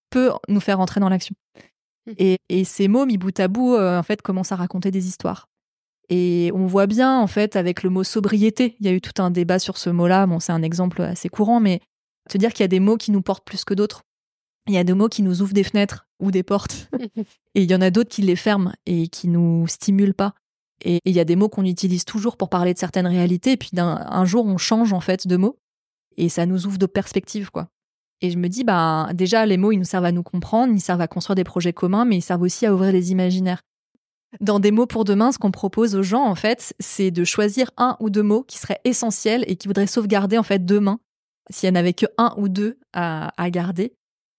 peut 0.10 0.32
nous 0.50 0.60
faire 0.60 0.79
entrer 0.79 1.00
dans 1.00 1.10
l'action. 1.10 1.36
Mhm. 2.08 2.16
Et, 2.18 2.38
et 2.50 2.64
ces 2.64 2.88
mots 2.88 3.06
mis 3.06 3.18
bout 3.18 3.38
à 3.40 3.48
bout, 3.48 3.76
euh, 3.76 4.00
en 4.00 4.04
fait, 4.04 4.22
commencent 4.22 4.52
à 4.52 4.56
raconter 4.56 4.92
des 4.92 5.08
histoires. 5.08 5.50
Et 6.10 6.52
on 6.54 6.68
voit 6.68 6.88
bien, 6.88 7.20
en 7.20 7.28
fait, 7.28 7.56
avec 7.56 7.82
le 7.84 7.90
mot 7.90 8.04
sobriété, 8.04 8.76
il 8.80 8.86
y 8.86 8.90
a 8.90 8.94
eu 8.94 9.02
tout 9.02 9.22
un 9.22 9.32
débat 9.32 9.60
sur 9.60 9.78
ce 9.78 9.90
mot-là. 9.90 10.28
Bon, 10.28 10.40
c'est 10.40 10.52
un 10.52 10.62
exemple 10.62 11.01
assez 11.01 11.29
courant, 11.29 11.60
mais 11.60 11.82
te 12.29 12.38
dire 12.38 12.53
qu'il 12.53 12.64
y 12.64 12.66
a 12.66 12.70
des 12.70 12.79
mots 12.79 12.98
qui 12.98 13.12
nous 13.12 13.22
portent 13.22 13.46
plus 13.46 13.66
que 13.66 13.74
d'autres. 13.74 14.03
Il 14.68 14.74
y 14.74 14.77
a 14.77 14.84
des 14.84 14.94
mots 14.94 15.10
qui 15.10 15.22
nous 15.22 15.42
ouvrent 15.42 15.53
des 15.53 15.64
fenêtres 15.64 16.08
ou 16.20 16.32
des 16.32 16.44
portes. 16.44 16.90
Et 17.56 17.64
il 17.64 17.72
y 17.72 17.75
en 17.75 17.82
a 17.82 17.90
d'autres 17.90 18.10
qui 18.10 18.22
les 18.22 18.36
ferment 18.36 18.74
et 18.86 19.08
qui 19.08 19.27
nous 19.27 19.68
stimulent 19.68 20.14
pas. 20.14 20.34
Et 20.84 21.00
il 21.06 21.14
y 21.14 21.20
a 21.20 21.24
des 21.24 21.36
mots 21.36 21.50
qu'on 21.50 21.66
utilise 21.66 22.06
toujours 22.06 22.38
pour 22.38 22.50
parler 22.50 22.74
de 22.74 22.79
certaines 22.79 23.08
réalités, 23.08 23.53
et 23.53 23.58
puis 23.58 23.70
d'un 23.72 24.06
un 24.10 24.25
jour 24.25 24.46
on 24.46 24.58
change 24.58 24.92
en 24.92 25.00
fait 25.00 25.25
de 25.25 25.38
mots, 25.38 25.58
et 26.18 26.27
ça 26.27 26.46
nous 26.46 26.68
ouvre 26.68 26.77
d'autres 26.77 26.94
perspectives, 26.94 27.50
quoi. 27.50 27.70
Et 28.22 28.32
je 28.32 28.38
me 28.38 28.48
dis, 28.48 28.64
bah 28.64 29.10
déjà 29.14 29.46
les 29.46 29.58
mots 29.58 29.72
ils 29.72 29.78
nous 29.78 29.86
servent 29.86 30.06
à 30.06 30.12
nous 30.12 30.24
comprendre, 30.24 30.74
ils 30.74 30.82
servent 30.82 31.01
à 31.01 31.08
construire 31.08 31.36
des 31.36 31.44
projets 31.44 31.74
communs, 31.74 32.06
mais 32.06 32.18
ils 32.18 32.22
servent 32.22 32.44
aussi 32.44 32.66
à 32.66 32.74
ouvrir 32.74 32.92
les 32.92 33.12
imaginaires. 33.12 33.62
Dans 34.42 34.60
des 34.60 34.72
mots 34.72 34.86
pour 34.86 35.06
demain, 35.06 35.32
ce 35.32 35.38
qu'on 35.38 35.51
propose 35.51 35.96
aux 35.96 36.04
gens 36.04 36.24
en 36.24 36.36
fait, 36.36 36.74
c'est 36.80 37.12
de 37.12 37.24
choisir 37.24 37.72
un 37.78 37.98
ou 38.00 38.10
deux 38.10 38.24
mots 38.24 38.44
qui 38.44 38.58
seraient 38.58 38.82
essentiels 38.84 39.44
et 39.48 39.56
qui 39.56 39.68
voudraient 39.68 39.88
sauvegarder 39.88 40.38
en 40.38 40.44
fait 40.44 40.66
demain, 40.66 41.00
s'il 41.50 41.70
y 41.70 41.72
en 41.72 41.75
avait 41.75 41.94
que 41.94 42.06
un 42.18 42.34
ou 42.38 42.50
deux 42.50 42.80
à, 42.94 43.32
à 43.42 43.50
garder, 43.50 43.94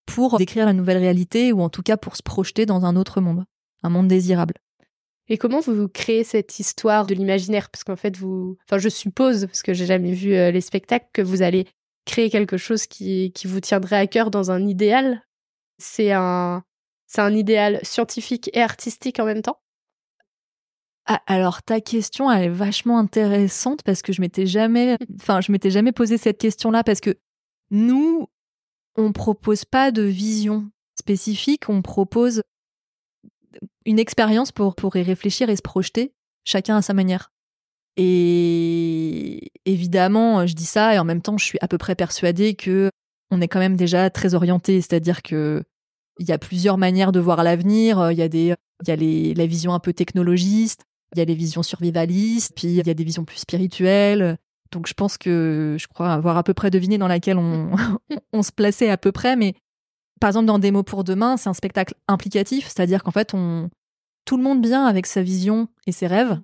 pour 0.07 0.39
décrire 0.39 0.67
la 0.67 0.73
nouvelle 0.73 0.99
réalité 0.99 1.53
ou 1.53 1.61
en 1.61 1.69
tout 1.69 1.83
cas 1.83 1.97
pour 1.97 2.17
se 2.17 2.23
projeter 2.23 2.67
dans 2.67 2.85
un 2.85 2.97
autre 2.97 3.21
monde, 3.21 3.45
un 3.83 3.91
monde 3.91 4.09
désirable. 4.09 4.55
Et 5.29 5.39
comment 5.39 5.61
vous 5.61 5.89
créez 5.89 6.23
cette 6.23 6.61
histoire 6.61 7.07
de 7.07 7.15
l'imaginaire? 7.15 7.69
Parce 7.71 7.83
qu'en 7.83 7.97
fait, 7.97 8.17
vous, 8.17 8.57
enfin, 8.65 8.79
je 8.79 8.89
suppose, 8.89 9.47
parce 9.47 9.62
que 9.62 9.75
j'ai 9.75 9.87
jamais 9.87 10.12
vu 10.12 10.35
euh, 10.35 10.53
les 10.53 10.61
spectacles, 10.61 11.09
que 11.12 11.23
vous 11.23 11.43
allez 11.43 11.67
créer 12.07 12.31
quelque 12.31 12.57
chose 12.57 12.87
qui, 12.87 13.33
qui 13.33 13.47
vous 13.47 13.61
tiendrait 13.61 13.97
à 13.97 14.07
cœur 14.07 14.31
dans 14.31 14.51
un 14.51 14.66
idéal? 14.66 15.23
C'est 15.79 16.12
un, 16.12 16.64
c'est 17.07 17.21
un 17.21 17.35
idéal 17.35 17.81
scientifique 17.83 18.51
et 18.55 18.62
artistique 18.62 19.21
en 19.21 19.27
même 19.27 19.42
temps? 19.42 19.61
Ah, 21.09 21.23
alors 21.27 21.62
ta 21.62 21.81
question 21.81 22.31
elle 22.33 22.45
est 22.45 22.49
vachement 22.49 22.99
intéressante 22.99 23.85
parce 23.85 24.03
que 24.03 24.12
je 24.12 24.21
m'étais 24.21 24.47
jamais 24.47 24.97
enfin 25.21 25.40
je 25.40 25.53
m'étais 25.53 25.71
jamais 25.71 25.92
posé 25.92 26.19
cette 26.19 26.38
question-là 26.38 26.83
parce 26.83 27.01
que 27.01 27.16
nous 27.71 28.27
on 28.97 29.12
propose 29.12 29.64
pas 29.64 29.92
de 29.92 30.03
vision 30.03 30.69
spécifique, 30.99 31.69
on 31.69 31.83
propose 31.83 32.42
une 33.85 34.01
expérience 34.01 34.51
pour 34.51 34.75
pour 34.75 34.97
y 34.97 35.03
réfléchir 35.03 35.49
et 35.49 35.55
se 35.55 35.62
projeter 35.62 36.12
chacun 36.45 36.77
à 36.77 36.83
sa 36.83 36.95
manière. 36.95 37.31
Et 37.97 39.53
évidemment, 39.65 40.47
je 40.47 40.55
dis 40.55 40.67
ça 40.67 40.95
et 40.95 40.99
en 40.99 41.05
même 41.05 41.23
temps, 41.23 41.39
je 41.39 41.45
suis 41.45 41.59
à 41.61 41.69
peu 41.69 41.79
près 41.79 41.95
persuadée 41.95 42.55
que 42.55 42.91
on 43.31 43.41
est 43.41 43.49
quand 43.49 43.59
même 43.59 43.77
déjà 43.77 44.11
très 44.11 44.35
orienté, 44.35 44.81
c'est-à-dire 44.81 45.23
que 45.23 45.65
il 46.19 46.29
y 46.29 46.33
a 46.33 46.39
plusieurs 46.39 46.79
manières 46.79 47.13
de 47.13 47.21
voir 47.21 47.43
l'avenir, 47.43 48.11
il 48.11 48.19
y 48.19 48.23
a 48.23 48.29
des 48.29 48.55
il 48.83 48.89
y 48.89 48.91
a 48.91 48.97
les, 48.97 49.35
la 49.35 49.47
vision 49.47 49.73
un 49.75 49.79
peu 49.79 49.93
technologiste, 49.93 50.85
il 51.15 51.19
y 51.19 51.23
a 51.23 51.25
les 51.25 51.35
visions 51.35 51.63
survivalistes, 51.63 52.53
puis 52.55 52.69
il 52.69 52.75
y 52.75 52.91
a 52.91 52.95
des 52.95 53.05
visions 53.05 53.25
plus 53.25 53.39
spirituelles. 53.39 54.37
Donc 54.73 54.87
je 54.87 54.95
pense 54.95 55.17
que 55.17 55.77
je 55.79 55.87
crois 55.87 56.13
avoir 56.13 56.37
à 56.37 56.43
peu 56.43 56.55
près 56.55 56.71
deviné 56.71 56.99
dans 56.99 57.09
laquelle 57.09 57.39
on, 57.39 57.71
on 58.33 58.43
se 58.43 58.53
plaçait 58.53 58.91
à 58.91 58.97
peu 58.97 59.13
près. 59.13 59.37
Mais 59.37 59.55
par 60.21 60.29
exemple, 60.29 60.47
dans 60.47 60.73
mots 60.73 60.83
pour 60.83 61.05
demain, 61.05 61.37
c'est 61.37 61.49
un 61.49 61.55
spectacle 61.55 61.95
implicatif, 62.09 62.67
c'est-à-dire 62.67 63.03
qu'en 63.03 63.11
fait, 63.11 63.35
on, 63.35 63.71
tout 64.25 64.37
le 64.37 64.43
monde 64.43 64.65
vient 64.65 64.85
avec 64.85 65.07
sa 65.07 65.23
vision 65.23 65.69
et 65.87 65.93
ses 65.93 66.07
rêves. 66.07 66.41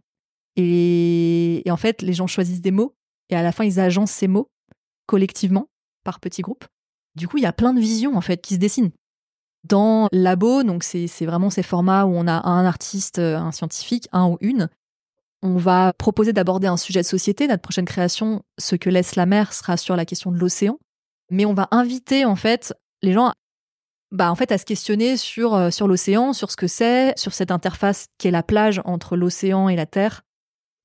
Et, 0.57 1.63
en 1.69 1.77
fait, 1.77 2.03
les 2.03 2.13
gens 2.13 2.27
choisissent 2.27 2.61
des 2.61 2.71
mots 2.71 2.95
et 3.31 3.37
à 3.37 3.43
la 3.43 3.53
fin, 3.53 3.65
ils 3.65 3.81
agencent 3.81 4.11
ces 4.11 4.29
mots 4.29 4.49
collectivement, 5.07 5.69
par 6.05 6.21
petits 6.21 6.43
groupes. 6.43 6.65
Du 7.17 7.29
coup, 7.29 7.39
il 7.39 7.43
y 7.43 7.47
a 7.47 7.53
plein 7.53 7.75
de 7.75 7.81
visions 7.81 8.17
en 8.17 8.21
fait 8.21 8.41
qui 8.41 8.55
se 8.55 8.59
dessinent 8.59 8.93
dans 9.65 10.09
Labo, 10.11 10.63
donc 10.65 10.83
c'est 10.83 11.07
c'est 11.07 11.27
vraiment 11.27 11.51
ces 11.51 11.63
formats 11.63 12.05
où 12.05 12.15
on 12.15 12.27
a 12.27 12.49
un 12.49 12.65
artiste, 12.65 13.19
euh, 13.19 13.37
un 13.37 13.53
scientifique, 13.53 14.09
un 14.13 14.27
ou 14.27 14.39
une. 14.41 14.69
On 15.43 15.57
va 15.57 15.93
proposer 15.93 16.33
d'aborder 16.33 16.67
un 16.67 16.77
sujet 16.77 17.01
de 17.01 17.07
société. 17.07 17.47
Notre 17.47 17.63
prochaine 17.63 17.85
création, 17.85 18.43
Ce 18.59 18.77
que 18.77 18.91
laisse 18.91 19.17
la 19.17 19.27
mer, 19.27 19.53
sera 19.53 19.77
sur 19.77 19.97
la 19.97 20.05
question 20.05 20.33
de 20.33 20.39
l'océan. 20.39 20.79
Mais 21.31 21.45
on 21.45 21.55
va 21.55 21.69
inviter 21.71 22.25
en 22.25 22.37
fait 22.37 22.75
les 23.03 23.13
gens 23.13 23.33
bah, 24.13 24.31
en 24.31 24.35
fait, 24.35 24.53
à 24.53 24.59
se 24.59 24.67
questionner 24.67 25.17
sur, 25.17 25.55
euh, 25.55 25.71
sur 25.71 25.89
l'océan, 25.89 26.35
sur 26.35 26.51
ce 26.51 26.57
que 26.57 26.67
c'est, 26.67 27.15
sur 27.17 27.33
cette 27.33 27.51
interface 27.51 28.07
qu'est 28.19 28.31
la 28.31 28.43
plage 28.43 28.83
entre 28.85 29.17
l'océan 29.17 29.71
et 29.71 29.77
la 29.77 29.87
terre, 29.87 30.21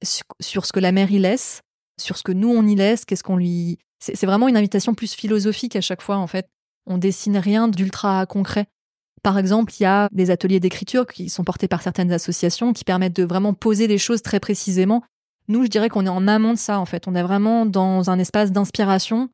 sur, 0.04 0.66
ce 0.66 0.72
que 0.72 0.80
la 0.80 0.92
mer 0.92 1.12
y 1.12 1.20
laisse, 1.20 1.62
sur 2.00 2.18
ce 2.18 2.24
que 2.24 2.32
nous 2.32 2.50
on 2.50 2.66
y 2.66 2.76
laisse, 2.76 3.06
qu'est-ce 3.06 3.24
qu'on 3.24 3.38
lui. 3.38 3.78
C'est 4.00 4.16
c'est 4.16 4.28
vraiment 4.28 4.48
une 4.48 4.58
invitation 4.58 4.94
plus 4.94 5.14
philosophique 5.14 5.76
à 5.76 5.82
chaque 5.82 6.04
fois 6.04 6.18
en 6.18 6.28
fait 6.28 6.48
on 6.88 6.98
dessine 6.98 7.38
rien 7.38 7.68
d'ultra 7.68 8.26
concret. 8.26 8.66
Par 9.22 9.38
exemple, 9.38 9.74
il 9.80 9.84
y 9.84 9.86
a 9.86 10.08
des 10.12 10.32
ateliers 10.32 10.60
d'écriture 10.60 11.06
qui 11.06 11.30
sont 11.30 11.44
portés 11.44 11.68
par 11.68 11.82
certaines 11.82 12.12
associations 12.12 12.74
qui 12.74 12.84
permettent 12.84 13.16
de 13.16 13.24
vraiment 13.24 13.54
poser 13.54 13.88
les 13.88 13.98
choses 13.98 14.22
très 14.22 14.40
précisément. 14.40 15.04
Nous, 15.50 15.64
je 15.64 15.70
dirais 15.70 15.90
qu'on 15.90 16.06
est 16.06 16.10
en 16.10 16.28
amont 16.28 16.54
de 16.54 16.58
ça, 16.58 16.80
en 16.80 16.86
fait. 16.86 17.08
On 17.08 17.16
est 17.16 17.24
vraiment 17.24 17.66
dans 17.66 18.10
un 18.10 18.20
espace 18.20 18.52
d'inspiration. 18.52 19.30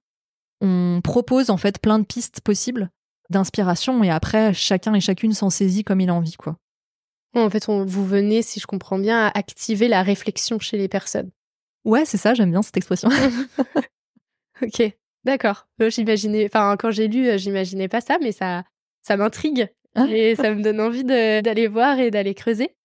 On 0.61 1.01
propose, 1.03 1.49
en 1.49 1.57
fait, 1.57 1.79
plein 1.79 1.99
de 1.99 2.05
pistes 2.05 2.41
possibles 2.41 2.89
d'inspiration 3.29 4.03
et 4.03 4.09
après, 4.09 4.53
chacun 4.53 4.93
et 4.93 4.99
chacune 4.99 5.33
s'en 5.33 5.49
saisit 5.49 5.83
comme 5.83 6.01
il 6.01 6.09
a 6.09 6.13
envie, 6.13 6.35
quoi. 6.35 6.57
En 7.35 7.49
fait, 7.49 7.67
on, 7.69 7.83
vous 7.85 8.05
venez, 8.05 8.41
si 8.41 8.59
je 8.59 8.67
comprends 8.67 8.99
bien, 8.99 9.27
à 9.27 9.37
activer 9.37 9.87
la 9.87 10.03
réflexion 10.03 10.59
chez 10.59 10.77
les 10.77 10.87
personnes. 10.87 11.31
Ouais, 11.85 12.05
c'est 12.05 12.17
ça, 12.17 12.33
j'aime 12.33 12.51
bien 12.51 12.61
cette 12.61 12.77
expression. 12.77 13.09
ok, 14.61 14.91
d'accord. 15.23 15.67
Euh, 15.81 15.89
J'imaginais, 15.89 16.45
enfin, 16.45 16.75
quand 16.77 16.91
j'ai 16.91 17.07
lu, 17.07 17.27
euh, 17.27 17.37
j'imaginais 17.37 17.87
pas 17.87 18.01
ça, 18.01 18.17
mais 18.21 18.31
ça, 18.31 18.63
ça 19.01 19.17
m'intrigue 19.17 19.67
Ah. 19.95 20.05
et 20.09 20.35
ça 20.35 20.53
me 20.53 20.61
donne 20.61 20.79
envie 20.79 21.03
d'aller 21.03 21.67
voir 21.67 21.99
et 21.99 22.11
d'aller 22.11 22.33
creuser. 22.33 22.75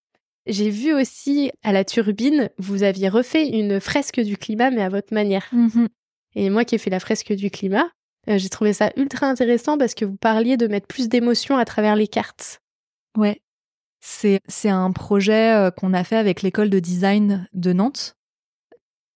J'ai 0.46 0.70
vu 0.70 0.94
aussi 0.94 1.50
à 1.62 1.72
la 1.72 1.84
turbine, 1.84 2.48
vous 2.56 2.82
aviez 2.82 3.10
refait 3.10 3.48
une 3.48 3.80
fresque 3.80 4.20
du 4.20 4.38
climat, 4.38 4.70
mais 4.70 4.82
à 4.82 4.88
votre 4.88 5.12
manière. 5.12 5.46
Mhm. 5.52 5.88
Et 6.34 6.48
moi 6.48 6.64
qui 6.64 6.74
ai 6.74 6.78
fait 6.78 6.90
la 6.90 7.00
fresque 7.00 7.32
du 7.34 7.50
climat, 7.50 7.90
J'ai 8.26 8.48
trouvé 8.50 8.74
ça 8.74 8.90
ultra 8.96 9.26
intéressant 9.26 9.78
parce 9.78 9.94
que 9.94 10.04
vous 10.04 10.16
parliez 10.18 10.58
de 10.58 10.66
mettre 10.66 10.86
plus 10.86 11.08
d'émotion 11.08 11.56
à 11.56 11.64
travers 11.64 11.96
les 11.96 12.08
cartes. 12.08 12.60
Ouais. 13.16 13.40
C'est, 14.00 14.40
un 14.64 14.92
projet 14.92 15.70
qu'on 15.76 15.92
a 15.92 16.04
fait 16.04 16.16
avec 16.16 16.42
l'école 16.42 16.70
de 16.70 16.78
design 16.78 17.48
de 17.52 17.72
Nantes. 17.72 18.16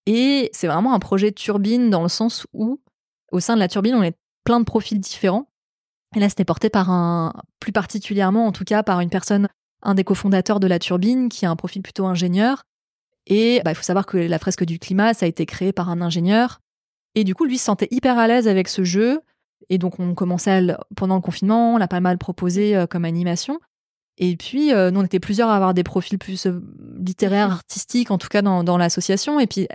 Et 0.07 0.51
c'est 0.53 0.67
vraiment 0.67 0.95
un 0.95 0.99
projet 0.99 1.33
turbine 1.33 1.91
dans 1.91 2.03
le 2.03 2.09
sens 2.09 2.47
où, 2.53 2.81
au 3.31 3.41
sein 3.41 3.55
de 3.55 3.61
la 3.61 3.69
turbine, 3.69 3.95
on 3.95 4.03
est 4.03 4.17
plein 4.45 4.61
de 4.61 4.65
profils 4.65 4.99
différents. 4.99 5.49
Et 6.15 6.21
là, 6.21 6.29
c'était 6.29 6.45
porté 6.45 6.69
par 6.69 6.91
un, 6.91 7.33
plus 7.61 7.73
particulièrement, 7.73 8.47
en 8.47 8.53
tout 8.53 8.65
cas, 8.65 8.83
par 8.83 9.01
une 9.01 9.11
personne, 9.11 9.49
un 9.83 9.95
des 9.95 10.05
cofondateurs 10.05 10.61
de 10.61 10.67
la 10.67 10.79
turbine, 10.79 11.29
qui 11.29 11.47
a 11.47 11.51
un 11.51 11.57
profil 11.57 11.83
plutôt 11.83 12.07
ingénieur. 12.07 12.65
Et 13.27 13.63
bah, 13.65 13.71
il 13.71 13.75
faut 13.75 13.83
savoir 13.83 14.07
que 14.07 14.19
la 14.19 14.39
fresque 14.39 14.65
du 14.65 14.79
climat, 14.79 15.15
ça 15.15 15.27
a 15.27 15.29
été 15.29 15.47
créé 15.47 15.73
par 15.73 15.89
un 15.89 16.01
ingénieur. 16.03 16.61
Et 17.15 17.25
du 17.25 17.35
coup, 17.35 17.45
lui 17.45 17.59
se 17.59 17.65
sentait 17.65 17.89
hyper 17.91 18.19
à 18.19 18.27
l'aise 18.27 18.49
avec 18.49 18.69
ce 18.69 18.85
jeu. 18.85 19.21
Et 19.69 19.79
donc, 19.79 20.01
on 20.01 20.15
commençait 20.15 20.75
pendant 20.97 21.15
le 21.15 21.21
confinement, 21.21 21.75
on 21.75 21.77
l'a 21.77 21.89
pas 21.89 22.01
mal 22.01 22.19
proposé 22.19 22.77
euh, 22.77 22.87
comme 22.87 23.05
animation. 23.05 23.61
Et 24.19 24.37
puis, 24.37 24.73
euh, 24.73 24.91
nous, 24.91 25.01
on 25.01 25.05
était 25.05 25.21
plusieurs 25.21 25.49
à 25.49 25.57
avoir 25.57 25.75
des 25.75 25.85
profils 25.85 26.19
plus 26.19 26.47
euh, 26.47 26.61
littéraires, 26.99 27.51
artistiques, 27.51 28.11
en 28.11 28.19
tout 28.19 28.29
cas 28.29 28.43
dans, 28.43 28.63
dans 28.63 28.77
l'association. 28.77 29.41
Et 29.41 29.47
puis, 29.47 29.69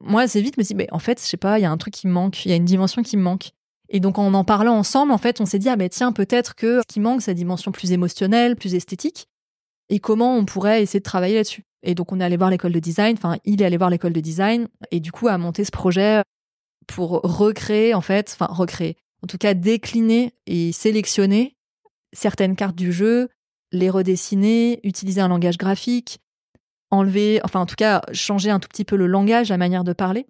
moi, 0.00 0.22
assez 0.22 0.40
vite, 0.40 0.54
je 0.56 0.60
me 0.60 0.64
suis 0.64 0.74
dit, 0.74 0.78
mais 0.78 0.88
en 0.92 0.98
fait, 0.98 1.20
je 1.20 1.26
sais 1.26 1.36
pas, 1.36 1.58
il 1.58 1.62
y 1.62 1.64
a 1.64 1.70
un 1.70 1.76
truc 1.76 1.94
qui 1.94 2.06
me 2.06 2.12
manque, 2.12 2.44
il 2.44 2.50
y 2.50 2.52
a 2.52 2.56
une 2.56 2.64
dimension 2.64 3.02
qui 3.02 3.16
me 3.16 3.22
manque. 3.22 3.50
Et 3.88 4.00
donc, 4.00 4.18
en 4.18 4.32
en 4.32 4.44
parlant 4.44 4.74
ensemble, 4.74 5.12
en 5.12 5.18
fait, 5.18 5.40
on 5.40 5.46
s'est 5.46 5.58
dit, 5.58 5.68
ah 5.68 5.76
ben 5.76 5.88
tiens, 5.88 6.12
peut-être 6.12 6.54
que 6.54 6.78
ce 6.78 6.92
qui 6.92 7.00
manque, 7.00 7.22
c'est 7.22 7.32
la 7.32 7.36
dimension 7.36 7.72
plus 7.72 7.92
émotionnelle, 7.92 8.56
plus 8.56 8.74
esthétique. 8.74 9.26
Et 9.90 9.98
comment 9.98 10.36
on 10.36 10.44
pourrait 10.44 10.82
essayer 10.82 11.00
de 11.00 11.04
travailler 11.04 11.34
là-dessus? 11.34 11.64
Et 11.82 11.94
donc, 11.94 12.12
on 12.12 12.20
est 12.20 12.24
allé 12.24 12.36
voir 12.36 12.48
l'école 12.48 12.72
de 12.72 12.78
design, 12.78 13.16
enfin, 13.18 13.36
il 13.44 13.60
est 13.60 13.64
allé 13.64 13.76
voir 13.76 13.90
l'école 13.90 14.12
de 14.12 14.20
design, 14.20 14.68
et 14.90 15.00
du 15.00 15.12
coup, 15.12 15.28
a 15.28 15.36
monté 15.36 15.64
ce 15.64 15.70
projet 15.70 16.22
pour 16.86 17.20
recréer, 17.22 17.92
en 17.92 18.00
fait, 18.00 18.34
enfin, 18.38 18.52
recréer, 18.52 18.96
en 19.22 19.26
tout 19.26 19.38
cas, 19.38 19.54
décliner 19.54 20.32
et 20.46 20.72
sélectionner 20.72 21.56
certaines 22.14 22.56
cartes 22.56 22.76
du 22.76 22.92
jeu, 22.92 23.28
les 23.72 23.90
redessiner, 23.90 24.80
utiliser 24.84 25.20
un 25.20 25.28
langage 25.28 25.58
graphique, 25.58 26.20
enlever, 26.90 27.40
enfin 27.42 27.60
en 27.60 27.66
tout 27.66 27.74
cas 27.74 28.02
changer 28.12 28.50
un 28.50 28.60
tout 28.60 28.68
petit 28.68 28.84
peu 28.84 28.96
le 28.96 29.06
langage, 29.06 29.48
la 29.48 29.56
manière 29.56 29.84
de 29.84 29.92
parler. 29.92 30.26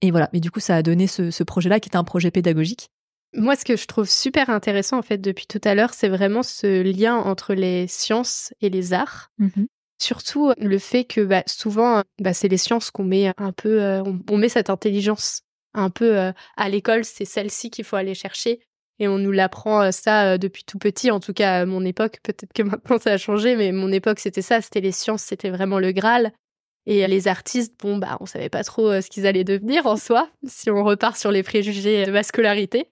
Et 0.00 0.10
voilà, 0.10 0.30
mais 0.32 0.40
du 0.40 0.50
coup 0.50 0.60
ça 0.60 0.76
a 0.76 0.82
donné 0.82 1.06
ce, 1.06 1.42
projet-là 1.42 1.80
qui 1.80 1.88
était 1.88 1.96
un 1.96 2.04
projet 2.04 2.30
pédagogique. 2.30 2.88
Moi, 3.34 3.56
ce 3.56 3.64
que 3.66 3.76
je 3.76 3.86
trouve 3.86 4.08
super 4.08 4.48
intéressant 4.48 4.98
en 4.98 5.02
fait 5.02 5.18
depuis 5.18 5.46
tout 5.46 5.60
à 5.64 5.74
l'heure, 5.74 5.92
c'est 5.92 6.08
vraiment 6.08 6.42
ce 6.42 6.82
lien 6.82 7.16
entre 7.16 7.52
les 7.52 7.86
sciences 7.86 8.54
et 8.62 8.70
les 8.70 8.92
arts. 8.94 9.30
Mmh 9.38 9.64
Surtout 10.00 10.52
le 10.58 10.78
fait 10.78 11.04
que 11.04 11.22
bah, 11.22 11.42
souvent, 11.46 12.04
bah, 12.20 12.32
c'est 12.32 12.46
les 12.46 12.56
sciences 12.56 12.92
qu'on 12.92 13.02
met 13.02 13.32
un 13.36 13.50
peu, 13.50 13.82
euh, 13.82 14.00
on, 14.30 14.36
met 14.36 14.48
cette 14.48 14.70
intelligence 14.70 15.42
un 15.74 15.90
peu 15.90 16.16
euh, 16.16 16.32
à 16.56 16.68
l'école, 16.68 17.04
c'est 17.04 17.24
celle-ci 17.24 17.70
qu'il 17.70 17.84
faut 17.84 17.96
aller 17.96 18.14
chercher. 18.14 18.60
Et 19.00 19.08
on 19.08 19.18
nous 19.18 19.30
l'apprend 19.30 19.82
euh, 19.82 19.90
ça 19.90 20.32
euh, 20.32 20.38
depuis 20.38 20.64
tout 20.64 20.78
petit, 20.78 21.10
en 21.10 21.20
tout 21.20 21.32
cas 21.32 21.60
à 21.60 21.66
mon 21.66 21.84
époque. 21.84 22.18
Peut-être 22.22 22.52
que 22.52 22.62
maintenant 22.64 22.98
ça 22.98 23.12
a 23.12 23.16
changé, 23.16 23.56
mais 23.56 23.72
mon 23.72 23.92
époque 23.92 24.20
c'était 24.20 24.42
ça, 24.42 24.60
c'était 24.60 24.80
les 24.80 24.92
sciences, 24.92 25.22
c'était 25.22 25.50
vraiment 25.50 25.78
le 25.78 25.92
Graal. 25.92 26.32
Et 26.86 27.06
les 27.06 27.28
artistes, 27.28 27.74
bon, 27.78 27.98
bah, 27.98 28.16
on 28.20 28.24
savait 28.24 28.48
pas 28.48 28.64
trop 28.64 28.88
euh, 28.88 29.00
ce 29.02 29.10
qu'ils 29.10 29.26
allaient 29.26 29.44
devenir 29.44 29.86
en 29.86 29.96
soi, 29.96 30.30
si 30.46 30.70
on 30.70 30.84
repart 30.84 31.16
sur 31.16 31.30
les 31.30 31.42
préjugés 31.42 32.06
de 32.06 32.10
ma 32.10 32.22
scolarité. 32.22 32.90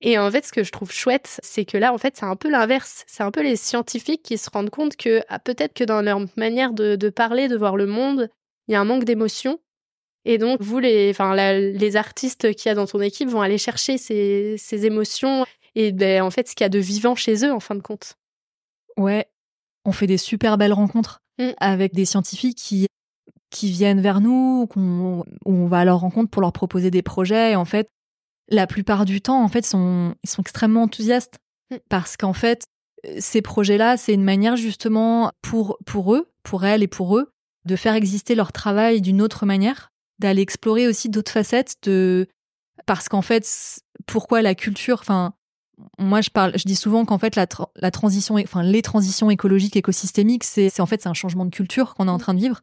Et 0.00 0.18
en 0.18 0.30
fait, 0.30 0.44
ce 0.44 0.52
que 0.52 0.64
je 0.64 0.72
trouve 0.72 0.90
chouette, 0.90 1.40
c'est 1.42 1.64
que 1.64 1.78
là, 1.78 1.92
en 1.92 1.98
fait, 1.98 2.16
c'est 2.16 2.26
un 2.26 2.36
peu 2.36 2.50
l'inverse. 2.50 3.04
C'est 3.06 3.22
un 3.22 3.30
peu 3.30 3.42
les 3.42 3.56
scientifiques 3.56 4.22
qui 4.22 4.38
se 4.38 4.50
rendent 4.50 4.70
compte 4.70 4.96
que 4.96 5.22
ah, 5.28 5.38
peut-être 5.38 5.72
que 5.72 5.84
dans 5.84 6.02
leur 6.02 6.20
manière 6.36 6.72
de, 6.72 6.96
de 6.96 7.08
parler, 7.10 7.48
de 7.48 7.56
voir 7.56 7.76
le 7.76 7.86
monde, 7.86 8.28
il 8.68 8.72
y 8.72 8.74
a 8.74 8.80
un 8.80 8.84
manque 8.84 9.04
d'émotion 9.04 9.58
et 10.24 10.38
donc, 10.38 10.60
vous, 10.62 10.78
les, 10.78 11.10
enfin, 11.10 11.34
les 11.34 11.96
artistes 11.96 12.54
qu'il 12.54 12.68
y 12.68 12.72
a 12.72 12.74
dans 12.74 12.86
ton 12.86 13.00
équipe 13.00 13.28
vont 13.28 13.42
aller 13.42 13.58
chercher 13.58 13.98
ces, 13.98 14.56
ces 14.58 14.86
émotions 14.86 15.44
et 15.74 15.92
ben, 15.92 16.22
en 16.22 16.30
fait, 16.30 16.48
ce 16.48 16.54
qu'il 16.54 16.64
y 16.64 16.66
a 16.66 16.70
de 16.70 16.78
vivant 16.78 17.14
chez 17.14 17.44
eux, 17.44 17.52
en 17.52 17.60
fin 17.60 17.74
de 17.74 17.80
compte. 17.80 18.14
Ouais, 18.96 19.26
on 19.84 19.92
fait 19.92 20.06
des 20.06 20.18
super 20.18 20.56
belles 20.56 20.72
rencontres 20.72 21.20
mm. 21.38 21.50
avec 21.58 21.94
des 21.94 22.04
scientifiques 22.04 22.56
qui, 22.56 22.86
qui 23.50 23.70
viennent 23.70 24.00
vers 24.00 24.20
nous, 24.20 24.66
qu'on, 24.68 25.24
on 25.44 25.66
va 25.66 25.80
à 25.80 25.84
leur 25.84 26.00
rencontre 26.00 26.30
pour 26.30 26.42
leur 26.42 26.52
proposer 26.52 26.90
des 26.90 27.02
projets. 27.02 27.52
Et 27.52 27.56
en 27.56 27.64
fait, 27.64 27.88
la 28.48 28.66
plupart 28.66 29.04
du 29.04 29.20
temps, 29.20 29.42
en 29.42 29.48
fait, 29.48 29.66
sont, 29.66 30.14
ils 30.22 30.30
sont 30.30 30.42
extrêmement 30.42 30.82
enthousiastes 30.82 31.38
mm. 31.70 31.76
parce 31.88 32.16
qu'en 32.16 32.34
fait, 32.34 32.64
ces 33.18 33.42
projets-là, 33.42 33.96
c'est 33.96 34.14
une 34.14 34.24
manière 34.24 34.56
justement 34.56 35.30
pour, 35.42 35.76
pour 35.84 36.14
eux, 36.14 36.30
pour 36.42 36.64
elles 36.64 36.82
et 36.82 36.88
pour 36.88 37.18
eux, 37.18 37.30
de 37.66 37.76
faire 37.76 37.94
exister 37.94 38.34
leur 38.34 38.52
travail 38.52 39.00
d'une 39.00 39.20
autre 39.20 39.44
manière 39.44 39.90
d'aller 40.18 40.42
explorer 40.42 40.86
aussi 40.86 41.08
d'autres 41.08 41.32
facettes 41.32 41.76
de 41.82 42.26
parce 42.86 43.08
qu'en 43.08 43.22
fait 43.22 43.46
pourquoi 44.06 44.42
la 44.42 44.54
culture 44.54 44.98
enfin 45.00 45.34
moi 45.98 46.20
je 46.20 46.30
parle 46.30 46.52
je 46.56 46.64
dis 46.64 46.76
souvent 46.76 47.04
qu'en 47.04 47.18
fait 47.18 47.36
la, 47.36 47.46
la 47.76 47.90
transition 47.90 48.36
enfin 48.36 48.62
les 48.62 48.82
transitions 48.82 49.30
écologiques 49.30 49.76
écosystémiques 49.76 50.44
c'est 50.44 50.80
en 50.80 50.86
fait 50.86 51.02
c'est 51.02 51.08
un 51.08 51.14
changement 51.14 51.44
de 51.44 51.50
culture 51.50 51.94
qu'on 51.94 52.08
est 52.08 52.12
en 52.12 52.18
train 52.18 52.34
de 52.34 52.40
vivre. 52.40 52.60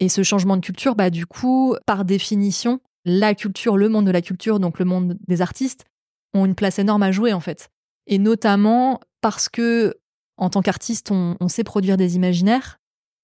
Et 0.00 0.08
ce 0.08 0.22
changement 0.22 0.56
de 0.56 0.64
culture 0.64 0.94
bah 0.94 1.10
du 1.10 1.26
coup 1.26 1.76
par 1.86 2.04
définition 2.04 2.80
la 3.04 3.34
culture 3.34 3.76
le 3.76 3.88
monde 3.88 4.06
de 4.06 4.10
la 4.10 4.22
culture 4.22 4.60
donc 4.60 4.78
le 4.78 4.84
monde 4.84 5.18
des 5.26 5.42
artistes 5.42 5.84
ont 6.34 6.44
une 6.44 6.54
place 6.54 6.78
énorme 6.78 7.02
à 7.02 7.10
jouer 7.10 7.32
en 7.32 7.40
fait. 7.40 7.68
Et 8.06 8.18
notamment 8.18 9.00
parce 9.20 9.48
que 9.48 9.96
en 10.36 10.50
tant 10.50 10.62
qu'artiste 10.62 11.10
on, 11.10 11.36
on 11.40 11.48
sait 11.48 11.64
produire 11.64 11.96
des 11.96 12.16
imaginaires 12.16 12.78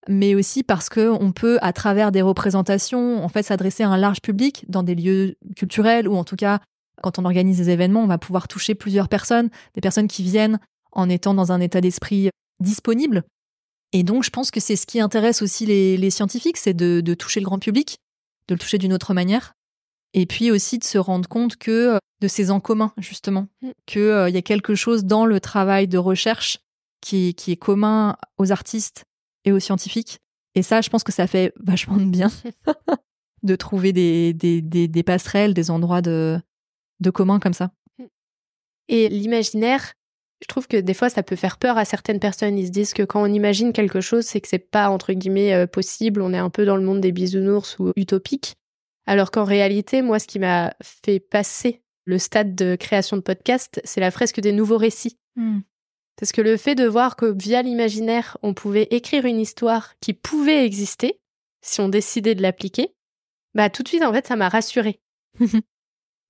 mais 0.08 0.34
aussi 0.34 0.62
parce 0.62 0.88
que 0.88 1.08
on 1.08 1.32
peut, 1.32 1.58
à 1.62 1.72
travers 1.72 2.12
des 2.12 2.22
représentations, 2.22 3.24
en 3.24 3.28
fait, 3.28 3.42
s'adresser 3.42 3.82
à 3.82 3.88
un 3.88 3.96
large 3.96 4.20
public 4.20 4.64
dans 4.68 4.82
des 4.82 4.94
lieux 4.94 5.36
culturels 5.56 6.08
ou 6.08 6.16
en 6.16 6.24
tout 6.24 6.36
cas, 6.36 6.60
quand 7.02 7.18
on 7.18 7.24
organise 7.24 7.58
des 7.58 7.70
événements, 7.70 8.02
on 8.02 8.06
va 8.06 8.18
pouvoir 8.18 8.48
toucher 8.48 8.74
plusieurs 8.74 9.08
personnes, 9.08 9.50
des 9.74 9.80
personnes 9.80 10.08
qui 10.08 10.22
viennent 10.22 10.58
en 10.92 11.08
étant 11.08 11.34
dans 11.34 11.52
un 11.52 11.60
état 11.60 11.80
d'esprit 11.80 12.30
disponible. 12.60 13.24
Et 13.92 14.02
donc, 14.02 14.24
je 14.24 14.30
pense 14.30 14.50
que 14.50 14.60
c'est 14.60 14.76
ce 14.76 14.86
qui 14.86 15.00
intéresse 15.00 15.42
aussi 15.42 15.66
les, 15.66 16.10
scientifiques, 16.10 16.56
c'est 16.56 16.74
de, 16.74 17.14
toucher 17.14 17.40
le 17.40 17.44
grand 17.44 17.58
public, 17.58 17.98
de 18.48 18.54
le 18.54 18.58
toucher 18.58 18.78
d'une 18.78 18.92
autre 18.92 19.14
manière. 19.14 19.52
Et 20.14 20.26
puis 20.26 20.50
aussi 20.50 20.78
de 20.78 20.84
se 20.84 20.98
rendre 20.98 21.28
compte 21.28 21.56
que 21.56 21.98
de 22.20 22.28
ces 22.28 22.50
en 22.50 22.60
commun, 22.60 22.92
justement, 22.98 23.48
mm. 23.62 23.70
qu'il 23.86 24.02
euh, 24.02 24.30
y 24.30 24.36
a 24.36 24.42
quelque 24.42 24.74
chose 24.74 25.04
dans 25.04 25.26
le 25.26 25.40
travail 25.40 25.88
de 25.88 25.98
recherche 25.98 26.58
qui, 27.00 27.34
qui 27.34 27.52
est 27.52 27.56
commun 27.56 28.16
aux 28.38 28.52
artistes 28.52 29.04
et 29.44 29.52
aux 29.52 29.60
scientifiques. 29.60 30.20
Et 30.54 30.62
ça, 30.62 30.80
je 30.80 30.90
pense 30.90 31.04
que 31.04 31.12
ça 31.12 31.26
fait 31.26 31.52
vachement 31.60 31.96
de 31.96 32.04
bien 32.04 32.30
de 33.42 33.56
trouver 33.56 33.92
des, 33.92 34.32
des, 34.32 34.62
des, 34.62 35.02
passerelles, 35.02 35.54
des 35.54 35.70
endroits 35.70 36.02
de, 36.02 36.40
de 37.00 37.10
commun 37.10 37.38
comme 37.38 37.52
ça. 37.52 37.72
Et 38.88 39.08
l'imaginaire, 39.08 39.92
je 40.42 40.46
trouve 40.46 40.66
que 40.66 40.76
des 40.76 40.94
fois, 40.94 41.10
ça 41.10 41.22
peut 41.22 41.36
faire 41.36 41.58
peur 41.58 41.78
à 41.78 41.84
certaines 41.84 42.20
personnes. 42.20 42.58
Ils 42.58 42.66
se 42.66 42.72
disent 42.72 42.94
que 42.94 43.02
quand 43.02 43.22
on 43.22 43.32
imagine 43.32 43.72
quelque 43.72 44.00
chose, 44.00 44.24
c'est 44.24 44.40
que 44.40 44.48
c'est 44.48 44.58
pas, 44.58 44.88
entre 44.88 45.12
guillemets, 45.12 45.54
euh, 45.54 45.66
possible. 45.66 46.22
On 46.22 46.32
est 46.32 46.38
un 46.38 46.50
peu 46.50 46.64
dans 46.64 46.76
le 46.76 46.84
monde 46.84 47.00
des 47.00 47.12
bisounours 47.12 47.78
ou 47.78 47.92
utopique. 47.96 48.54
Alors 49.06 49.30
qu'en 49.30 49.44
réalité, 49.44 50.02
moi, 50.02 50.18
ce 50.18 50.26
qui 50.26 50.38
m'a 50.38 50.74
fait 50.82 51.20
passer 51.20 51.82
le 52.06 52.18
stade 52.18 52.54
de 52.54 52.76
création 52.76 53.16
de 53.16 53.22
podcast, 53.22 53.80
c'est 53.84 54.00
la 54.00 54.10
fresque 54.10 54.40
des 54.40 54.52
nouveaux 54.52 54.78
récits. 54.78 55.18
Hmm. 55.36 55.60
Parce 56.18 56.32
que 56.32 56.40
le 56.40 56.56
fait 56.56 56.74
de 56.74 56.86
voir 56.86 57.16
que 57.16 57.26
via 57.26 57.62
l'imaginaire, 57.62 58.38
on 58.42 58.54
pouvait 58.54 58.88
écrire 58.90 59.24
une 59.24 59.40
histoire 59.40 59.94
qui 60.00 60.12
pouvait 60.12 60.64
exister, 60.64 61.20
si 61.60 61.80
on 61.80 61.88
décidait 61.88 62.34
de 62.34 62.42
l'appliquer, 62.42 62.94
bah 63.54 63.70
tout 63.70 63.82
de 63.82 63.88
suite, 63.88 64.04
en 64.04 64.12
fait, 64.12 64.26
ça 64.26 64.36
m'a 64.36 64.48
rassurée. 64.48 65.00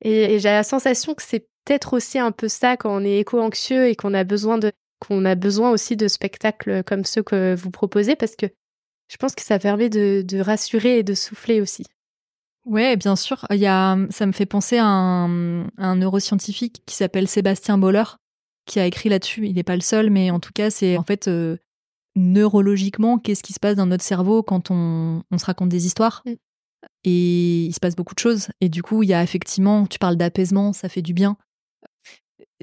et, 0.01 0.39
j'ai 0.39 0.49
la 0.49 0.63
sensation 0.63 1.15
que 1.15 1.23
c'est 1.23 1.49
peut-être 1.65 1.95
aussi 1.95 2.19
un 2.19 2.33
peu 2.33 2.49
ça 2.49 2.77
quand 2.77 2.95
on 2.95 3.05
est 3.05 3.19
éco-anxieux 3.19 3.89
et 3.89 3.97
qu'on 3.97 4.15
a 4.15 4.25
besoin 4.25 4.59
de 4.59 4.73
qu'on 5.01 5.25
a 5.25 5.35
besoin 5.35 5.71
aussi 5.71 5.97
de 5.97 6.09
spectacles 6.09 6.83
comme 6.85 7.05
ceux 7.05 7.23
que 7.23 7.55
vous 7.55 7.71
proposez 7.71 8.17
parce 8.17 8.37
que 8.37 8.47
je 9.09 9.17
pense 9.17 9.35
que 9.35 9.43
ça 9.43 9.59
permet 9.59 9.91
de, 9.91 10.41
rassurer 10.41 10.99
et 10.99 11.03
de 11.03 11.13
souffler 11.13 11.61
aussi. 11.61 11.85
Ouais, 12.65 12.97
bien 12.97 13.17
sûr. 13.17 13.45
Il 13.51 13.59
y 13.59 13.67
a, 13.67 13.99
ça 14.09 14.25
me 14.25 14.33
fait 14.33 14.47
penser 14.47 14.79
à 14.79 14.87
un, 14.87 15.65
un 15.77 15.97
neuroscientifique 15.97 16.83
qui 16.87 16.97
s'appelle 16.97 17.29
Sébastien 17.29 17.77
Boller, 17.77 18.17
qui 18.67 18.81
a 18.81 18.87
écrit 18.87 19.09
là-dessus. 19.09 19.47
Il 19.47 19.55
n'est 19.55 19.63
pas 19.63 19.77
le 19.77 19.83
seul, 19.83 20.11
mais 20.11 20.31
en 20.31 20.41
tout 20.41 20.53
cas, 20.53 20.71
c'est 20.71 20.97
en 20.97 21.03
fait 21.03 21.29
euh, 21.29 21.57
neurologiquement, 22.17 23.19
qu'est-ce 23.19 23.43
qui 23.43 23.53
se 23.53 23.61
passe 23.61 23.77
dans 23.77 23.87
notre 23.87 24.05
cerveau 24.05 24.43
quand 24.43 24.71
on, 24.71 25.23
se 25.37 25.45
raconte 25.45 25.69
des 25.69 25.87
histoires. 25.87 26.23
Mm. 26.27 26.33
Et 27.05 27.65
il 27.65 27.73
se 27.73 27.81
passe 27.81 27.97
beaucoup 27.97 28.15
de 28.15 28.21
choses. 28.21 28.49
Et 28.61 28.69
du 28.69 28.83
coup, 28.83 29.03
il 29.03 29.09
y 29.09 29.15
a 29.15 29.23
effectivement, 29.23 29.87
tu 29.87 29.99
parles 29.99 30.17
d'apaisement, 30.17 30.73
ça 30.73 30.89
fait 30.89 31.03
du 31.03 31.15
bien. 31.15 31.37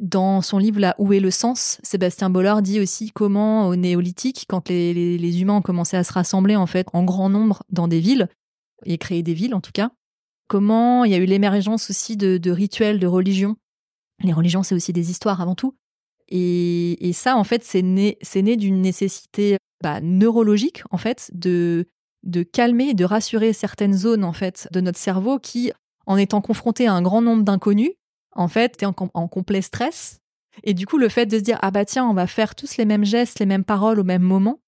Dans 0.02 0.42
son 0.42 0.58
livre 0.58 0.80
là, 0.80 0.96
Où 0.98 1.14
est 1.14 1.20
le 1.20 1.32
sens? 1.32 1.80
Sébastien 1.84 2.30
Boller 2.30 2.56
dit 2.62 2.80
aussi 2.80 3.12
comment 3.12 3.68
au 3.68 3.76
néolithique, 3.76 4.46
quand 4.48 4.70
les, 4.70 5.42
humains 5.42 5.56
ont 5.56 5.62
commencé 5.62 5.98
à 5.98 6.04
se 6.04 6.14
rassembler 6.14 6.56
en 6.56 6.66
fait 6.66 6.88
en 6.94 7.04
grand 7.04 7.30
nombre 7.30 7.64
dans 7.70 7.88
des 7.88 8.00
villes, 8.00 8.28
et 8.86 8.98
créer 8.98 9.22
des 9.22 9.36
villes 9.36 9.54
en 9.54 9.62
tout 9.62 9.72
cas, 9.72 9.92
comment 10.48 11.04
il 11.04 11.12
y 11.12 11.16
a 11.16 11.18
eu 11.18 11.26
l'émergence 11.26 11.90
aussi 11.92 12.18
de, 12.18 12.38
de 12.38 12.52
rituels, 12.52 13.00
de 13.00 13.06
religions. 13.06 13.58
Les 14.24 14.34
religions, 14.34 14.64
c'est 14.64 14.76
aussi 14.76 14.94
des 14.94 15.12
histoires 15.12 15.42
avant 15.42 15.56
tout. 15.56 15.76
Et, 16.32 17.12
ça, 17.13 17.36
en 17.36 17.44
fait, 17.44 17.63
c'est 17.63 17.82
né, 17.82 18.17
né 18.36 18.56
d'une 18.56 18.82
nécessité 18.82 19.58
bah, 19.84 20.00
neurologique, 20.02 20.84
en 20.89 20.98
fait, 20.98 21.30
de, 21.34 21.89
de 22.24 22.44
calmer, 22.44 22.94
de 22.94 23.04
rassurer 23.04 23.52
certaines 23.52 23.94
zones, 23.94 24.24
en 24.24 24.34
fait, 24.34 24.67
de 24.72 24.80
notre 24.80 24.98
cerveau 24.98 25.39
qui, 25.39 25.72
en 26.06 26.17
étant 26.17 26.41
confronté 26.41 26.88
à 26.88 26.94
un 26.94 27.02
grand 27.02 27.22
nombre 27.22 27.44
d'inconnus, 27.44 27.91
en 28.34 28.48
fait, 28.48 28.78
tu 28.78 28.86
es 28.86 28.88
en, 28.88 28.96
en 29.13 29.28
complet 29.28 29.62
stress. 29.62 30.20
Et 30.63 30.74
du 30.74 30.86
coup, 30.86 30.98
le 30.98 31.10
fait 31.10 31.26
de 31.26 31.38
se 31.38 31.44
dire, 31.44 31.60
ah 31.62 31.72
bah 31.72 31.86
tiens, 31.86 32.06
on 32.06 32.13
va 32.13 32.28
faire 32.28 32.56
tous 32.56 32.78
les 32.78 32.86
mêmes 32.86 33.06
gestes, 33.06 33.39
les 33.39 33.46
mêmes 33.46 33.65
paroles 33.65 34.00
au 34.00 34.04
même 34.04 34.22
moment, 34.22 34.60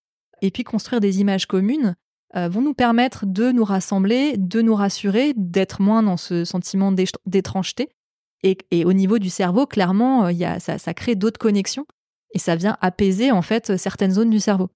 et 0.42 0.52
puis 0.52 0.64
construire 0.64 1.00
des 1.00 1.22
images 1.22 1.46
communes, 1.46 1.96
euh, 2.36 2.50
vont 2.50 2.62
nous 2.62 2.74
permettre 2.74 3.26
de 3.26 3.52
nous 3.52 3.64
rassembler, 3.64 4.36
de 4.38 4.62
nous 4.62 4.76
rassurer, 4.76 5.34
d'être 5.36 5.82
moins 5.82 6.04
dans 6.04 6.18
ce 6.18 6.46
sentiment 6.46 6.92
d'étrangeté. 7.26 7.90
Et, 8.44 8.84
au 8.84 8.94
niveau 8.94 9.20
du 9.20 9.30
cerveau, 9.30 9.66
clairement, 9.66 10.26
euh, 10.26 10.32
y 10.32 10.44
a, 10.44 10.60
ça, 10.60 10.94
crée 10.94 11.16
d'autres 11.16 11.40
connexions 11.40 11.86
et 12.34 12.40
ça 12.40 12.56
vient 12.56 12.78
apaiser 12.82 13.32
en 13.32 13.42
fait 13.42 13.78
certaines 13.78 14.12
zones 14.12 14.30
du 14.30 14.40
cerveau. 14.40 14.70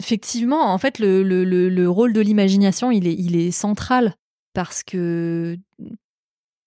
Effectivement, 0.00 0.72
en 0.72 0.78
fait, 0.78 0.98
le, 0.98 1.86
rôle 1.86 2.12
de 2.12 2.20
l'imagination, 2.20 2.90
il 2.90 3.06
est, 3.06 3.14
il 3.14 3.36
est 3.36 3.52
central 3.52 4.14
parce 4.54 4.82
que, 4.82 5.56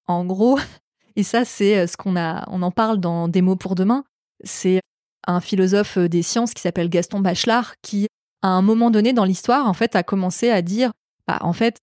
en 0.08 0.26
gros, 0.26 0.58
et 1.16 1.24
ça, 1.24 1.44
c'est 1.44 1.78
euh, 1.78 1.88
ce 1.88 1.98
qu'on 1.98 2.16
a, 2.16 2.46
on 2.50 2.62
en 2.62 2.72
parle 2.72 3.00
dans 3.00 3.28
Des 3.28 3.42
mots 3.42 3.58
pour 3.58 3.76
demain. 3.76 4.06
C'est 4.44 4.80
un 5.28 5.42
philosophe 5.42 5.98
des 5.98 6.24
sciences 6.24 6.54
qui 6.54 6.62
s'appelle 6.62 6.90
Gaston 6.90 7.20
Bachelard 7.20 7.74
qui 7.82 8.08
à 8.42 8.48
un 8.48 8.62
moment 8.62 8.90
donné 8.90 9.14
dans 9.14 9.26
l'histoire, 9.26 9.68
en 9.68 9.74
fait, 9.74 9.96
a 9.96 10.04
commencé 10.04 10.50
à 10.50 10.62
dire, 10.62 10.92
bah, 11.28 11.40
en 11.42 11.54
fait, 11.54 11.78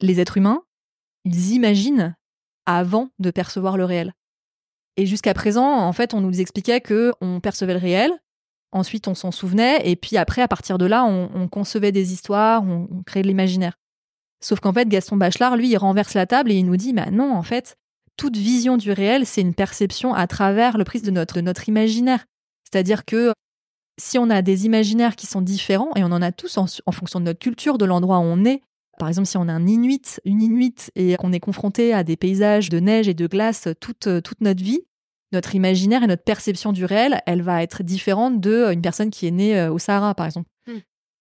les 0.00 0.20
êtres 0.20 0.38
humains, 0.38 0.62
ils 1.24 1.52
imaginent 1.52 2.14
avant 2.66 3.08
de 3.18 3.30
percevoir 3.30 3.76
le 3.76 3.84
réel. 3.84 4.12
Et 4.96 5.06
jusqu'à 5.06 5.34
présent, 5.34 5.66
en 5.66 5.92
fait, 5.92 6.14
on 6.14 6.20
nous 6.20 6.40
expliquait 6.40 6.80
que 6.80 7.12
on 7.20 7.40
percevait 7.40 7.74
le 7.74 7.80
réel, 7.80 8.12
ensuite 8.72 9.08
on 9.08 9.14
s'en 9.14 9.30
souvenait, 9.30 9.88
et 9.88 9.96
puis 9.96 10.16
après, 10.16 10.42
à 10.42 10.48
partir 10.48 10.78
de 10.78 10.86
là, 10.86 11.04
on, 11.04 11.48
concevait 11.48 11.92
des 11.92 12.12
histoires, 12.12 12.62
on, 12.62 13.02
créait 13.04 13.22
de 13.22 13.28
l'imaginaire. 13.28 13.74
Sauf 14.40 14.60
qu'en 14.60 14.72
fait, 14.72 14.88
Gaston 14.88 15.16
Bachelard, 15.16 15.56
lui, 15.56 15.70
il 15.70 15.76
renverse 15.76 16.14
la 16.14 16.26
table 16.26 16.50
et 16.50 16.56
il 16.56 16.66
nous 16.66 16.76
dit, 16.76 16.92
bah 16.92 17.10
non, 17.10 17.34
en 17.34 17.42
fait, 17.42 17.76
toute 18.16 18.36
vision 18.36 18.76
du 18.76 18.92
réel, 18.92 19.26
c'est 19.26 19.40
une 19.40 19.54
perception 19.54 20.14
à 20.14 20.26
travers 20.26 20.78
le 20.78 20.84
prisme 20.84 21.06
de 21.06 21.10
notre, 21.10 21.36
de 21.36 21.40
notre 21.42 21.68
imaginaire. 21.68 22.24
C'est-à-dire 22.64 23.04
que 23.04 23.32
si 23.98 24.18
on 24.18 24.30
a 24.30 24.42
des 24.42 24.66
imaginaires 24.66 25.16
qui 25.16 25.26
sont 25.26 25.40
différents, 25.40 25.90
et 25.96 26.04
on 26.04 26.12
en 26.12 26.22
a 26.22 26.32
tous 26.32 26.58
en, 26.58 26.66
fonction 26.92 27.20
de 27.20 27.24
notre 27.24 27.38
culture, 27.38 27.78
de 27.78 27.84
l'endroit 27.84 28.18
où 28.18 28.22
on 28.22 28.44
est, 28.44 28.62
par 28.98 29.08
exemple, 29.08 29.26
si 29.26 29.36
on 29.36 29.48
est 29.48 29.52
un 29.52 29.66
Inuit, 29.66 30.20
une 30.24 30.42
Inuit, 30.42 30.90
et 30.94 31.16
qu'on 31.16 31.32
est 31.32 31.40
confronté 31.40 31.92
à 31.92 32.04
des 32.04 32.16
paysages 32.16 32.68
de 32.68 32.80
neige 32.80 33.08
et 33.08 33.14
de 33.14 33.26
glace 33.26 33.68
toute, 33.80 34.08
toute 34.22 34.40
notre 34.40 34.62
vie, 34.62 34.82
notre 35.32 35.54
imaginaire 35.54 36.02
et 36.02 36.06
notre 36.06 36.24
perception 36.24 36.72
du 36.72 36.84
réel, 36.84 37.20
elle 37.26 37.42
va 37.42 37.62
être 37.62 37.82
différente 37.82 38.40
d'une 38.40 38.82
personne 38.82 39.10
qui 39.10 39.26
est 39.26 39.32
née 39.32 39.58
euh, 39.58 39.72
au 39.72 39.78
Sahara, 39.78 40.14
par 40.14 40.26
exemple. 40.26 40.48
Hmm. 40.66 40.78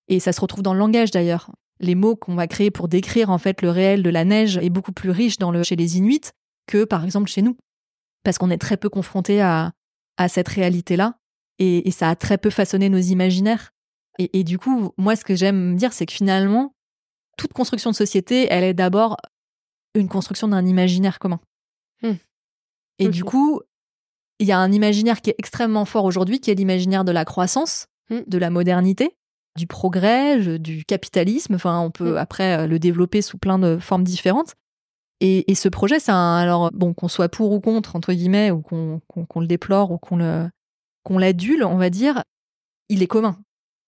Et 0.07 0.19
ça 0.19 0.31
se 0.31 0.41
retrouve 0.41 0.63
dans 0.63 0.73
le 0.73 0.79
langage 0.79 1.11
d'ailleurs. 1.11 1.51
Les 1.79 1.95
mots 1.95 2.15
qu'on 2.15 2.35
va 2.35 2.47
créer 2.47 2.71
pour 2.71 2.88
décrire 2.88 3.29
en 3.29 3.38
fait 3.38 3.61
le 3.61 3.69
réel 3.69 4.03
de 4.03 4.09
la 4.09 4.23
neige 4.23 4.57
est 4.57 4.69
beaucoup 4.69 4.93
plus 4.93 5.09
riche 5.09 5.38
dans 5.38 5.51
le, 5.51 5.63
chez 5.63 5.75
les 5.75 5.97
Inuits 5.97 6.31
que 6.67 6.85
par 6.85 7.03
exemple 7.03 7.29
chez 7.29 7.41
nous, 7.41 7.57
parce 8.23 8.38
qu'on 8.38 8.49
est 8.49 8.57
très 8.57 8.77
peu 8.77 8.89
confronté 8.89 9.41
à, 9.41 9.73
à 10.17 10.29
cette 10.29 10.47
réalité-là 10.47 11.17
et, 11.59 11.89
ça 11.91 12.09
a 12.09 12.15
très 12.15 12.38
peu 12.38 12.49
façonné 12.49 12.89
nos 12.89 12.99
imaginaires. 12.99 13.71
Et, 14.17 14.43
du 14.43 14.57
coup, 14.57 14.91
moi, 14.97 15.15
ce 15.15 15.25
que 15.25 15.35
j'aime 15.35 15.75
dire, 15.75 15.91
c'est 15.91 16.05
que 16.05 16.13
finalement, 16.13 16.74
toute 17.37 17.53
construction 17.53 17.91
de 17.91 17.95
société, 17.95 18.47
elle 18.49 18.63
est 18.63 18.73
d'abord 18.73 19.17
une 19.93 20.09
construction 20.09 20.47
d'un 20.47 20.65
imaginaire 20.65 21.19
commun. 21.19 21.39
Hmm. 22.01 22.13
Et 22.99 23.09
du 23.09 23.23
coup, 23.23 23.61
il 24.39 24.47
y 24.47 24.51
a 24.51 24.59
un 24.59 24.71
imaginaire 24.71 25.21
qui 25.21 25.29
est 25.29 25.35
extrêmement 25.37 25.85
fort 25.85 26.05
aujourd'hui, 26.05 26.39
qui 26.39 26.51
est 26.51 26.55
l'imaginaire 26.55 27.05
de 27.05 27.11
la 27.11 27.25
croissance, 27.25 27.87
hmm. 28.09 28.21
de 28.27 28.37
la 28.37 28.49
modernité, 28.49 29.15
du 29.57 29.67
progrès, 29.67 30.59
du 30.59 30.85
capitalisme. 30.85 31.55
Enfin, 31.55 31.79
on 31.79 31.91
peut 31.91 32.13
hmm. 32.13 32.17
après 32.17 32.57
euh, 32.57 32.67
le 32.67 32.79
développer 32.79 33.21
sous 33.21 33.37
plein 33.37 33.59
de 33.59 33.77
formes 33.77 34.03
différentes. 34.03 34.55
Et, 35.21 35.55
ce 35.55 35.69
projet, 35.69 35.99
c'est 35.99 36.11
un. 36.11 36.35
Alors, 36.35 36.71
bon, 36.73 36.93
qu'on 36.93 37.07
soit 37.07 37.29
pour 37.29 37.51
ou 37.53 37.61
contre, 37.61 37.95
entre 37.95 38.11
guillemets, 38.11 38.51
ou 38.51 38.61
qu'on 38.61 39.39
le 39.39 39.47
déplore 39.47 39.91
ou 39.91 39.97
qu'on 39.97 40.17
le, 40.17 40.49
qu'on 41.03 41.17
l'adule, 41.17 41.63
on 41.63 41.77
va 41.77 41.89
dire, 41.89 42.23
il 42.89 43.01
est 43.01 43.07
commun. 43.07 43.37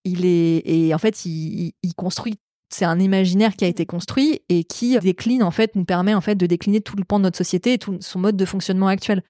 Il 0.06 0.26
est 0.26 0.62
et 0.66 0.94
en 0.94 0.98
fait, 0.98 1.26
il, 1.26 1.74
construit. 1.98 2.40
C'est 2.70 2.86
un 2.86 3.00
imaginaire 3.00 3.56
qui 3.56 3.66
a 3.66 3.68
été 3.68 3.86
construit 3.86 4.42
et 4.50 4.64
qui 4.64 5.00
décline 5.00 5.44
en 5.44 5.52
fait, 5.52 5.76
nous 5.76 5.86
permet 5.86 6.14
en 6.14 6.22
fait 6.22 6.36
de 6.36 6.46
décliner 6.46 6.82
tout 6.82 6.98
le 6.98 7.06
pan 7.06 7.20
de 7.20 7.24
notre 7.24 7.38
société 7.38 7.74
et 7.74 7.78
tout 7.78 7.98
son 8.02 8.20
mode 8.20 8.36
de 8.36 8.46
fonctionnement 8.46 8.88
actuel. 8.88 9.24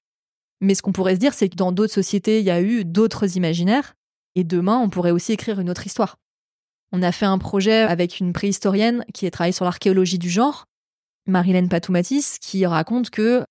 Mais 0.60 0.74
ce 0.74 0.82
qu'on 0.82 0.92
pourrait 0.92 1.14
se 1.14 1.20
dire, 1.20 1.34
c'est 1.34 1.48
que 1.48 1.56
dans 1.56 1.70
d'autres 1.70 1.92
sociétés, 1.92 2.40
il 2.40 2.44
y 2.44 2.50
a 2.50 2.60
eu 2.60 2.84
d'autres 2.84 3.36
imaginaires 3.36 3.94
et 4.34 4.44
demain, 4.44 4.78
on 4.78 4.88
pourrait 4.88 5.10
aussi 5.10 5.32
écrire 5.32 5.60
une 5.60 5.70
autre 5.70 5.86
histoire. 5.86 6.18
On 6.92 7.02
a 7.02 7.12
fait 7.12 7.26
un 7.26 7.38
projet 7.38 7.82
avec 7.82 8.18
une 8.18 8.32
préhistorienne 8.32 9.04
qui 9.14 9.26
a 9.26 9.30
travaillé 9.30 9.52
sur 9.52 9.64
l'archéologie 9.64 10.18
du 10.18 10.30
genre, 10.30 10.64
Marilène 11.26 11.68
Patoumatis, 11.68 12.38
qui 12.40 12.64
raconte 12.66 13.10
que 13.10 13.44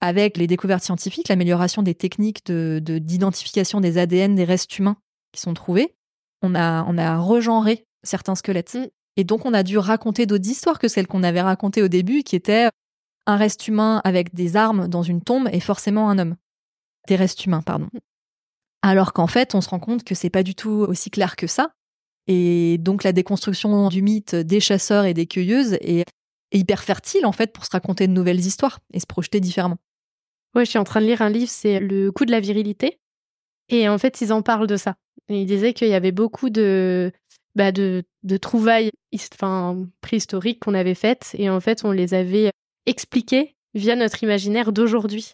avec 0.00 0.36
les 0.36 0.48
découvertes 0.48 0.82
scientifiques, 0.82 1.28
l'amélioration 1.28 1.82
des 1.82 1.94
techniques 1.94 2.44
d'identification 2.44 3.80
de, 3.80 3.86
des 3.86 3.98
ADN 3.98 4.34
des 4.34 4.44
restes 4.44 4.76
humains 4.78 4.96
qui 5.32 5.40
sont 5.40 5.54
trouvés, 5.54 5.94
on 6.42 6.56
a, 6.56 6.84
on 6.88 6.98
a 6.98 7.18
regenré 7.18 7.84
certains 8.02 8.34
squelettes. 8.34 8.74
Mm. 8.74 8.86
Et 9.16 9.24
donc, 9.24 9.44
on 9.44 9.54
a 9.54 9.62
dû 9.62 9.78
raconter 9.78 10.26
d'autres 10.26 10.48
histoires 10.48 10.78
que 10.78 10.88
celles 10.88 11.06
qu'on 11.06 11.22
avait 11.22 11.42
racontées 11.42 11.82
au 11.82 11.88
début, 11.88 12.22
qui 12.22 12.36
étaient 12.36 12.68
un 13.26 13.36
reste 13.36 13.68
humain 13.68 14.00
avec 14.04 14.34
des 14.34 14.56
armes 14.56 14.88
dans 14.88 15.02
une 15.02 15.22
tombe 15.22 15.48
et 15.52 15.60
forcément 15.60 16.10
un 16.10 16.18
homme. 16.18 16.36
Des 17.08 17.16
restes 17.16 17.44
humains, 17.44 17.62
pardon. 17.62 17.88
Alors 18.82 19.12
qu'en 19.12 19.26
fait, 19.26 19.54
on 19.54 19.60
se 19.60 19.68
rend 19.68 19.78
compte 19.78 20.04
que 20.04 20.14
c'est 20.14 20.30
pas 20.30 20.42
du 20.42 20.54
tout 20.54 20.86
aussi 20.88 21.10
clair 21.10 21.36
que 21.36 21.46
ça. 21.46 21.72
Et 22.26 22.78
donc, 22.78 23.04
la 23.04 23.12
déconstruction 23.12 23.88
du 23.88 24.02
mythe 24.02 24.34
des 24.34 24.60
chasseurs 24.60 25.04
et 25.04 25.14
des 25.14 25.26
cueilleuses 25.26 25.74
est 25.80 26.04
hyper 26.52 26.82
fertile, 26.82 27.26
en 27.26 27.32
fait, 27.32 27.52
pour 27.52 27.64
se 27.64 27.70
raconter 27.70 28.06
de 28.06 28.12
nouvelles 28.12 28.40
histoires 28.40 28.80
et 28.92 29.00
se 29.00 29.06
projeter 29.06 29.40
différemment. 29.40 29.78
Ouais, 30.54 30.64
je 30.64 30.70
suis 30.70 30.78
en 30.78 30.84
train 30.84 31.00
de 31.00 31.06
lire 31.06 31.22
un 31.22 31.30
livre, 31.30 31.50
c'est 31.50 31.80
Le 31.80 32.12
coup 32.12 32.24
de 32.24 32.30
la 32.30 32.40
virilité. 32.40 32.98
Et 33.68 33.88
en 33.88 33.98
fait, 33.98 34.20
ils 34.20 34.32
en 34.32 34.42
parlent 34.42 34.66
de 34.66 34.76
ça. 34.76 34.96
ils 35.28 35.46
disaient 35.46 35.72
qu'il 35.72 35.88
y 35.88 35.94
avait 35.94 36.12
beaucoup 36.12 36.50
de, 36.50 37.10
bah 37.54 37.72
de, 37.72 38.02
de 38.22 38.36
trouvailles 38.36 38.90
enfin, 39.14 39.86
préhistoriques 40.00 40.60
qu'on 40.60 40.74
avait 40.74 40.94
faites. 40.94 41.34
Et 41.38 41.50
en 41.50 41.60
fait, 41.60 41.84
on 41.84 41.90
les 41.90 42.14
avait 42.14 42.50
expliquées 42.86 43.54
via 43.74 43.96
notre 43.96 44.22
imaginaire 44.22 44.72
d'aujourd'hui. 44.72 45.32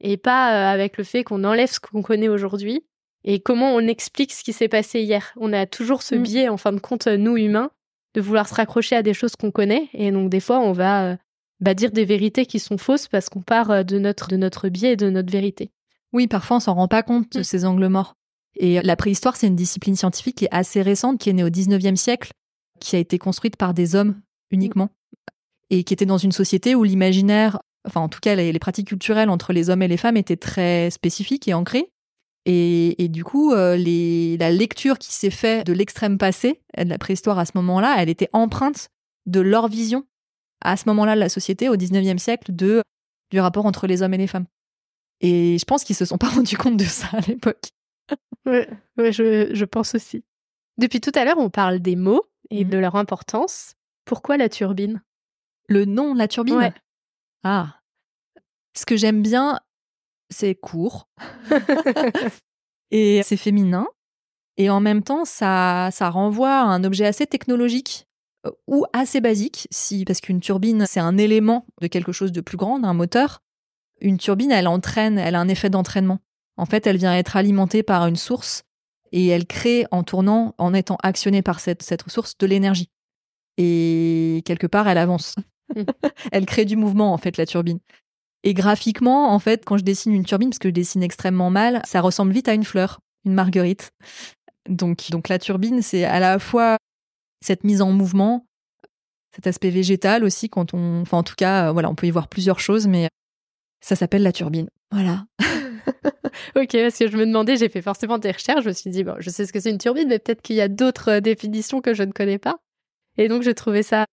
Et 0.00 0.16
pas 0.16 0.52
euh, 0.52 0.72
avec 0.72 0.98
le 0.98 1.04
fait 1.04 1.24
qu'on 1.24 1.44
enlève 1.44 1.70
ce 1.70 1.80
qu'on 1.80 2.02
connaît 2.02 2.28
aujourd'hui 2.28 2.84
et 3.24 3.40
comment 3.40 3.74
on 3.74 3.80
explique 3.80 4.32
ce 4.32 4.44
qui 4.44 4.52
s'est 4.52 4.68
passé 4.68 5.00
hier. 5.00 5.32
On 5.36 5.52
a 5.52 5.66
toujours 5.66 6.02
ce 6.02 6.14
mm. 6.14 6.22
biais, 6.22 6.48
en 6.48 6.56
fin 6.56 6.72
de 6.72 6.80
compte, 6.80 7.06
nous 7.06 7.36
humains, 7.36 7.70
de 8.14 8.20
vouloir 8.20 8.48
se 8.48 8.54
raccrocher 8.54 8.96
à 8.96 9.02
des 9.02 9.14
choses 9.14 9.36
qu'on 9.36 9.50
connaît. 9.50 9.88
Et 9.94 10.10
donc, 10.10 10.30
des 10.30 10.40
fois, 10.40 10.60
on 10.60 10.72
va 10.72 11.12
euh, 11.12 11.16
bah, 11.60 11.74
dire 11.74 11.90
des 11.90 12.04
vérités 12.04 12.46
qui 12.46 12.58
sont 12.58 12.78
fausses 12.78 13.08
parce 13.08 13.28
qu'on 13.28 13.42
part 13.42 13.70
euh, 13.70 13.82
de 13.82 13.98
notre, 13.98 14.28
de 14.28 14.36
notre 14.36 14.68
biais 14.68 14.92
et 14.92 14.96
de 14.96 15.10
notre 15.10 15.32
vérité. 15.32 15.70
Oui, 16.12 16.28
parfois 16.28 16.58
on 16.58 16.60
s'en 16.60 16.74
rend 16.74 16.88
pas 16.88 17.02
compte 17.02 17.32
de 17.32 17.40
mm. 17.40 17.44
ces 17.44 17.64
angles 17.64 17.88
morts. 17.88 18.15
Et 18.56 18.80
la 18.82 18.96
préhistoire, 18.96 19.36
c'est 19.36 19.46
une 19.46 19.56
discipline 19.56 19.96
scientifique 19.96 20.36
qui 20.36 20.44
est 20.46 20.54
assez 20.54 20.82
récente, 20.82 21.18
qui 21.18 21.30
est 21.30 21.32
née 21.32 21.44
au 21.44 21.50
19e 21.50 21.96
siècle, 21.96 22.32
qui 22.80 22.96
a 22.96 22.98
été 22.98 23.18
construite 23.18 23.56
par 23.56 23.74
des 23.74 23.94
hommes 23.94 24.20
uniquement, 24.50 24.90
et 25.70 25.84
qui 25.84 25.92
était 25.92 26.06
dans 26.06 26.18
une 26.18 26.32
société 26.32 26.74
où 26.74 26.84
l'imaginaire, 26.84 27.58
enfin 27.86 28.00
en 28.00 28.08
tout 28.08 28.20
cas 28.20 28.34
les, 28.34 28.58
pratiques 28.58 28.88
culturelles 28.88 29.28
entre 29.28 29.52
les 29.52 29.70
hommes 29.70 29.82
et 29.82 29.88
les 29.88 29.96
femmes 29.96 30.16
étaient 30.16 30.36
très 30.36 30.90
spécifiques 30.90 31.48
et 31.48 31.54
ancrées. 31.54 31.90
Et, 32.48 33.08
du 33.08 33.24
coup, 33.24 33.52
euh, 33.52 33.74
les, 33.74 34.36
la 34.36 34.52
lecture 34.52 35.00
qui 35.00 35.12
s'est 35.12 35.30
faite 35.30 35.66
de 35.66 35.72
l'extrême 35.72 36.16
passé, 36.16 36.60
de 36.78 36.88
la 36.88 36.96
préhistoire 36.96 37.40
à 37.40 37.44
ce 37.44 37.50
moment-là, 37.56 37.96
elle 37.98 38.08
était 38.08 38.28
empreinte 38.32 38.90
de 39.26 39.40
leur 39.40 39.66
vision 39.66 40.06
à 40.62 40.76
ce 40.76 40.84
moment-là 40.86 41.16
de 41.16 41.20
la 41.20 41.28
société, 41.28 41.68
au 41.68 41.76
19e 41.76 42.18
siècle, 42.18 42.54
de, 42.54 42.82
du 43.32 43.40
rapport 43.40 43.66
entre 43.66 43.88
les 43.88 44.02
hommes 44.02 44.14
et 44.14 44.18
les 44.18 44.28
femmes. 44.28 44.46
Et 45.20 45.56
je 45.58 45.64
pense 45.64 45.82
qu'ils 45.82 45.96
se 45.96 46.04
sont 46.04 46.18
pas 46.18 46.28
rendus 46.34 46.56
compte 46.56 46.76
de 46.76 46.84
ça 46.84 47.08
à 47.12 47.20
l'époque. 47.20 47.70
Oui, 48.46 48.62
je, 48.98 49.50
je, 49.52 49.64
pense 49.64 49.94
aussi. 49.94 50.24
Depuis 50.78 51.00
tout 51.00 51.12
à 51.14 51.24
l'heure, 51.24 51.38
on 51.38 51.50
parle 51.50 51.80
des 51.80 51.96
mots 51.96 52.26
et 52.50 52.64
mhm. 52.64 52.70
de 52.70 52.78
leur 52.78 52.96
importance. 52.96 53.74
Pourquoi 54.04 54.36
la 54.36 54.48
turbine? 54.48 55.02
Le 55.68 55.84
nom, 55.84 56.14
la 56.14 56.28
turbine? 56.28 56.72
Ah. 57.42 57.80
Ce 58.76 58.86
que 58.86 58.96
j'aime 58.96 59.22
bien, 59.22 59.58
c'est 60.30 60.54
court. 60.54 61.08
et 62.90 63.22
c'est 63.22 63.36
féminin. 63.36 63.86
Et 64.56 64.70
en 64.70 64.80
même 64.80 65.02
temps, 65.02 65.24
ça, 65.24 65.90
ça 65.92 66.08
renvoie 66.10 66.60
à 66.60 66.64
un 66.64 66.84
objet 66.84 67.06
assez 67.06 67.26
technologique 67.26 68.06
euh, 68.46 68.50
ou 68.66 68.86
assez 68.92 69.20
basique, 69.20 69.66
si, 69.70 70.04
parce 70.04 70.20
qu'une 70.20 70.40
turbine, 70.40 70.86
c'est 70.86 71.00
un 71.00 71.18
élément 71.18 71.66
de 71.80 71.88
quelque 71.88 72.12
chose 72.12 72.32
de 72.32 72.40
plus 72.40 72.56
grand, 72.56 72.78
d'un 72.78 72.94
moteur. 72.94 73.42
Une 74.00 74.18
turbine, 74.18 74.52
elle 74.52 74.68
entraîne, 74.68 75.18
elle 75.18 75.34
a 75.34 75.40
un 75.40 75.48
effet 75.48 75.70
d'entraînement. 75.70 76.20
En 76.56 76.66
fait, 76.66 76.86
elle 76.86 76.96
vient 76.96 77.16
être 77.16 77.36
alimentée 77.36 77.82
par 77.82 78.06
une 78.06 78.16
source 78.16 78.64
et 79.12 79.26
elle 79.28 79.46
crée 79.46 79.86
en 79.90 80.02
tournant, 80.02 80.54
en 80.58 80.74
étant 80.74 80.96
actionnée 81.02 81.42
par 81.42 81.60
cette, 81.60 81.82
cette 81.82 82.08
source, 82.10 82.36
de 82.38 82.46
l'énergie. 82.46 82.90
Et 83.56 84.42
quelque 84.44 84.66
part, 84.66 84.88
elle 84.88 84.98
avance. 84.98 85.34
elle 86.32 86.46
crée 86.46 86.64
du 86.64 86.76
mouvement, 86.76 87.12
en 87.12 87.18
fait, 87.18 87.36
la 87.36 87.46
turbine. 87.46 87.78
Et 88.42 88.54
graphiquement, 88.54 89.32
en 89.32 89.38
fait, 89.38 89.64
quand 89.64 89.76
je 89.76 89.84
dessine 89.84 90.12
une 90.12 90.24
turbine, 90.24 90.50
parce 90.50 90.58
que 90.58 90.68
je 90.68 90.74
dessine 90.74 91.02
extrêmement 91.02 91.50
mal, 91.50 91.82
ça 91.84 92.00
ressemble 92.00 92.32
vite 92.32 92.48
à 92.48 92.54
une 92.54 92.64
fleur, 92.64 93.00
une 93.24 93.34
marguerite. 93.34 93.90
Donc, 94.68 95.10
donc 95.10 95.28
la 95.28 95.38
turbine, 95.38 95.82
c'est 95.82 96.04
à 96.04 96.20
la 96.20 96.38
fois 96.38 96.76
cette 97.44 97.64
mise 97.64 97.82
en 97.82 97.92
mouvement, 97.92 98.46
cet 99.34 99.46
aspect 99.46 99.70
végétal 99.70 100.24
aussi 100.24 100.48
quand 100.48 100.74
on, 100.74 101.02
enfin 101.02 101.18
en 101.18 101.22
tout 101.22 101.34
cas, 101.36 101.72
voilà, 101.72 101.90
on 101.90 101.94
peut 101.94 102.06
y 102.06 102.10
voir 102.10 102.28
plusieurs 102.28 102.60
choses, 102.60 102.86
mais 102.86 103.08
Ça 103.80 103.96
s'appelle 103.96 104.22
la 104.22 104.32
turbine. 104.32 104.68
Voilà. 104.90 105.26
ok, 106.56 106.72
parce 106.72 106.98
que 106.98 107.08
je 107.08 107.16
me 107.16 107.26
demandais, 107.26 107.56
j'ai 107.56 107.68
fait 107.68 107.82
forcément 107.82 108.18
des 108.18 108.30
recherches, 108.30 108.64
je 108.64 108.68
me 108.68 108.74
suis 108.74 108.90
dit, 108.90 109.04
bon, 109.04 109.16
je 109.18 109.30
sais 109.30 109.46
ce 109.46 109.52
que 109.52 109.60
c'est 109.60 109.70
une 109.70 109.78
turbine, 109.78 110.08
mais 110.08 110.18
peut-être 110.18 110.42
qu'il 110.42 110.56
y 110.56 110.60
a 110.60 110.68
d'autres 110.68 111.12
euh, 111.12 111.20
définitions 111.20 111.80
que 111.80 111.94
je 111.94 112.02
ne 112.02 112.12
connais 112.12 112.38
pas. 112.38 112.58
Et 113.18 113.28
donc, 113.28 113.42
je 113.42 113.50
trouvais 113.50 113.82
ça, 113.82 114.06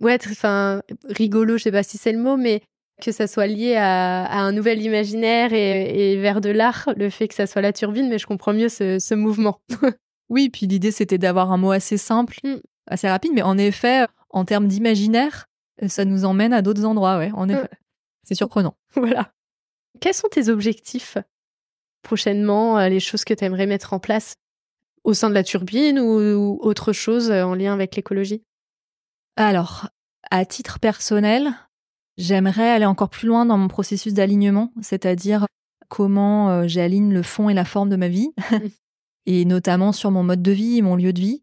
ouais, 0.00 0.18
enfin, 0.30 0.82
rigolo, 1.08 1.56
je 1.56 1.64
sais 1.64 1.72
pas 1.72 1.82
si 1.82 1.98
c'est 1.98 2.12
le 2.12 2.18
mot, 2.18 2.36
mais 2.36 2.62
que 3.02 3.12
ça 3.12 3.26
soit 3.26 3.46
lié 3.46 3.76
à, 3.76 4.38
un 4.38 4.52
nouvel 4.52 4.82
imaginaire 4.82 5.52
et, 5.52 6.16
vers 6.16 6.40
de 6.40 6.50
l'art, 6.50 6.88
le 6.96 7.10
fait 7.10 7.28
que 7.28 7.34
ça 7.34 7.46
soit 7.46 7.62
la 7.62 7.72
turbine, 7.72 8.08
mais 8.08 8.18
je 8.18 8.26
comprends 8.26 8.54
mieux 8.54 8.68
ce, 8.68 9.14
mouvement. 9.14 9.60
oui, 10.28 10.48
puis 10.48 10.66
l'idée, 10.66 10.90
c'était 10.90 11.18
d'avoir 11.18 11.52
un 11.52 11.58
mot 11.58 11.72
assez 11.72 11.98
simple, 11.98 12.38
mm. 12.42 12.60
assez 12.86 13.08
rapide, 13.08 13.32
mais 13.34 13.42
en 13.42 13.58
effet, 13.58 14.06
en 14.30 14.44
termes 14.44 14.66
d'imaginaire, 14.66 15.46
ça 15.88 16.04
nous 16.04 16.24
emmène 16.24 16.52
à 16.52 16.62
d'autres 16.62 16.84
endroits, 16.84 17.18
ouais, 17.18 17.30
en 17.34 17.48
effet. 17.48 17.68
C'est 18.24 18.34
surprenant. 18.34 18.76
Voilà. 18.94 19.30
Quels 20.00 20.14
sont 20.14 20.28
tes 20.28 20.48
objectifs? 20.48 21.16
Prochainement, 22.06 22.78
euh, 22.78 22.88
les 22.88 23.00
choses 23.00 23.24
que 23.24 23.34
tu 23.34 23.44
aimerais 23.44 23.66
mettre 23.66 23.92
en 23.92 23.98
place 23.98 24.34
au 25.02 25.12
sein 25.12 25.28
de 25.28 25.34
la 25.34 25.42
turbine 25.42 25.98
ou, 25.98 26.58
autre 26.62 26.92
chose 26.92 27.30
euh, 27.30 27.42
en 27.42 27.54
lien 27.54 27.74
avec 27.74 27.96
l'écologie? 27.96 28.42
Alors, 29.36 29.88
à 30.30 30.44
titre 30.44 30.78
personnel, 30.78 31.52
j'aimerais 32.16 32.70
aller 32.70 32.86
encore 32.86 33.10
plus 33.10 33.26
loin 33.26 33.44
dans 33.44 33.58
mon 33.58 33.68
processus 33.68 34.14
d'alignement, 34.14 34.72
c'est-à-dire 34.80 35.46
comment 35.88 36.50
euh, 36.50 36.64
j'aligne 36.66 37.12
le 37.12 37.22
fond 37.22 37.50
et 37.50 37.54
la 37.54 37.64
forme 37.64 37.90
de 37.90 37.96
ma 37.96 38.08
vie, 38.08 38.32
et 39.26 39.44
notamment 39.44 39.92
sur 39.92 40.10
mon 40.12 40.22
mode 40.22 40.42
de 40.42 40.52
vie 40.52 40.78
et 40.78 40.82
mon 40.82 40.94
lieu 40.94 41.12
de 41.12 41.20
vie. 41.20 41.42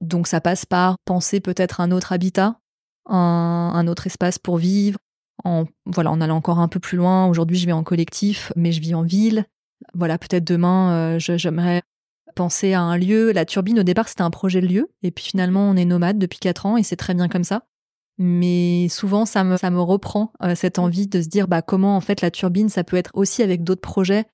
Donc 0.00 0.26
ça 0.26 0.40
passe 0.40 0.66
par 0.66 0.96
penser 1.04 1.40
peut-être 1.40 1.80
un 1.80 1.92
autre 1.92 2.12
habitat, 2.12 2.58
un 3.06 3.86
autre 3.86 4.06
espace 4.06 4.38
pour 4.38 4.56
vivre, 4.56 4.98
en, 5.44 5.64
voilà, 5.86 6.10
en 6.10 6.20
allant 6.20 6.36
encore 6.36 6.58
un 6.58 6.68
peu 6.68 6.80
plus 6.80 6.96
loin. 6.96 7.26
Aujourd'hui, 7.26 7.56
je 7.56 7.66
vais 7.66 7.72
en 7.72 7.82
collectif, 7.82 8.52
mais 8.56 8.72
je 8.72 8.80
vis 8.80 8.94
en 8.94 9.02
ville. 9.02 9.46
Voilà, 9.94 10.18
peut-être 10.18 10.44
demain, 10.44 10.92
euh, 10.92 11.18
j'aimerais 11.18 11.82
penser 12.34 12.72
à 12.72 12.80
un 12.80 12.96
lieu. 12.96 13.32
La 13.32 13.44
turbine, 13.44 13.80
au 13.80 13.82
départ, 13.82 14.08
c'était 14.08 14.22
un 14.22 14.30
projet 14.30 14.60
de 14.60 14.66
lieu. 14.66 14.90
Et 15.02 15.10
puis 15.10 15.24
finalement, 15.24 15.68
on 15.68 15.76
est 15.76 15.84
nomade 15.84 16.18
depuis 16.18 16.38
quatre 16.38 16.66
ans 16.66 16.76
et 16.76 16.82
c'est 16.82 16.96
très 16.96 17.14
bien 17.14 17.28
comme 17.28 17.44
ça. 17.44 17.64
Mais 18.18 18.88
souvent, 18.88 19.24
ça 19.24 19.42
me, 19.42 19.56
ça 19.56 19.70
me 19.70 19.80
reprend 19.80 20.32
euh, 20.42 20.54
cette 20.54 20.78
envie 20.78 21.06
de 21.06 21.20
se 21.22 21.28
dire 21.28 21.48
bah, 21.48 21.62
comment, 21.62 21.96
en 21.96 22.00
fait, 22.00 22.20
la 22.20 22.30
turbine, 22.30 22.68
ça 22.68 22.84
peut 22.84 22.96
être 22.96 23.10
aussi 23.14 23.42
avec 23.42 23.64
d'autres 23.64 23.80
projets, 23.80 24.26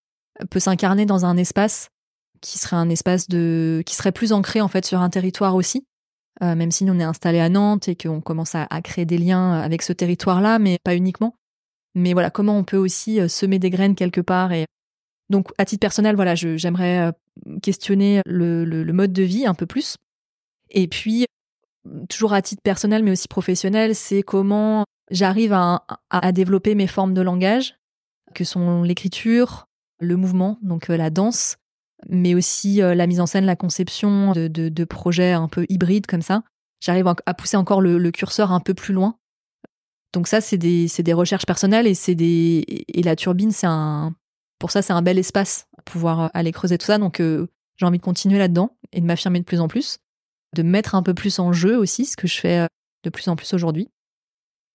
peut 0.51 0.61
s'incarner 0.61 1.07
dans 1.07 1.25
un 1.25 1.37
espace 1.37 1.89
qui 2.41 2.59
serait 2.59 2.77
un 2.77 2.89
espace 2.89 3.29
de, 3.29 3.83
qui 3.87 3.95
serait 3.95 4.13
plus 4.13 4.33
ancré, 4.33 4.61
en 4.61 4.69
fait, 4.69 4.85
sur 4.85 5.01
un 5.01 5.11
territoire 5.11 5.55
aussi. 5.55 5.87
Euh, 6.43 6.55
même 6.55 6.71
si 6.71 6.85
on 6.89 7.01
est 7.01 7.05
installé 7.05 7.41
à 7.41 7.49
Nantes 7.49 7.89
et 7.89 7.97
qu'on 7.97 8.21
commence 8.21 8.55
à, 8.55 8.67
créer 8.83 9.05
des 9.05 9.19
liens 9.19 9.55
avec 9.55 9.83
ce 9.83 9.93
territoire-là, 9.93 10.59
mais 10.59 10.79
pas 10.85 10.95
uniquement. 10.95 11.35
Mais 11.95 12.13
voilà, 12.13 12.31
comment 12.31 12.57
on 12.57 12.65
peut 12.65 12.77
aussi 12.77 13.21
euh, 13.21 13.29
semer 13.29 13.59
des 13.59 13.71
graines 13.71 13.97
quelque 13.97 14.21
part. 14.21 14.53
Et 14.53 14.67
donc, 15.31 15.49
à 15.59 15.65
titre 15.65 15.81
personnel, 15.81 16.15
voilà, 16.15 16.35
j'aimerais 16.37 17.09
euh, 17.09 17.13
questionner 17.61 18.21
le, 18.25 18.85
mode 18.93 19.13
de 19.13 19.23
vie 19.25 19.47
un 19.47 19.55
peu 19.55 19.67
plus. 19.67 19.97
Et 20.71 20.87
puis, 20.87 21.27
toujours 22.09 22.33
à 22.33 22.43
titre 22.43 22.63
personnel, 22.63 23.03
mais 23.03 23.11
aussi 23.11 23.27
professionnel, 23.27 23.97
c'est 23.97 24.23
comment 24.23 24.85
j'arrive 25.11 25.53
à, 25.53 25.85
à, 26.11 26.33
développer 26.33 26.75
mes 26.75 26.87
formes 26.87 27.15
de 27.15 27.23
langage, 27.23 27.79
que 28.35 28.45
sont 28.45 28.83
l'écriture, 28.83 29.67
le 29.99 30.17
mouvement, 30.17 30.59
donc 30.63 30.89
la 30.89 31.11
danse, 31.11 31.57
mais 32.07 32.35
aussi 32.35 32.83
euh, 32.83 32.95
la 32.95 33.07
mise 33.07 33.21
en 33.21 33.27
scène, 33.27 33.45
la 33.45 33.57
conception 33.57 34.33
de, 34.33 34.49
de, 34.49 34.85
projets 34.85 35.33
un 35.33 35.49
peu 35.49 35.67
hybrides 35.69 36.07
comme 36.07 36.23
ça. 36.23 36.43
J'arrive 36.81 37.13
à 37.27 37.35
pousser 37.35 37.57
encore 37.57 37.81
le, 37.81 38.11
curseur 38.11 38.53
un 38.53 38.61
peu 38.61 38.75
plus 38.75 38.95
loin. 38.95 39.17
Donc 40.13 40.29
ça, 40.29 40.41
c'est 40.41 40.59
des, 40.59 40.87
des, 40.99 41.13
recherches 41.13 41.45
personnelles 41.47 41.87
et 41.87 42.15
des 42.15 42.65
et 42.89 43.03
la 43.03 43.17
turbine, 43.17 43.51
c'est 43.51 43.67
un 43.67 44.15
pour 44.59 44.71
ça, 44.71 44.83
c'est 44.83 44.93
un 44.93 45.03
bel 45.03 45.19
espace 45.19 45.67
à 45.77 45.83
pouvoir 45.83 46.21
euh, 46.21 46.29
aller 46.35 46.53
creuser 46.53 46.79
tout 46.79 46.87
ça. 46.87 46.99
Donc 46.99 47.21
euh, 47.21 47.49
j'ai 47.77 47.87
envie 47.87 47.99
de 47.99 48.05
continuer 48.05 48.39
là-dedans 48.39 48.77
et 48.93 49.01
de 49.01 49.07
m'affirmer 49.07 49.41
de 49.41 49.45
plus 49.45 49.61
en 49.61 49.69
plus, 49.69 49.99
de 50.55 50.63
mettre 50.63 50.95
un 50.95 51.03
peu 51.03 51.15
plus 51.15 51.39
en 51.39 51.53
jeu 51.53 51.77
aussi, 51.77 52.07
ce 52.07 52.17
que 52.17 52.29
je 52.29 52.39
fais 52.39 52.67
de 53.05 53.11
plus 53.11 53.29
en 53.29 53.37
plus 53.37 53.53
aujourd'hui. 53.55 53.89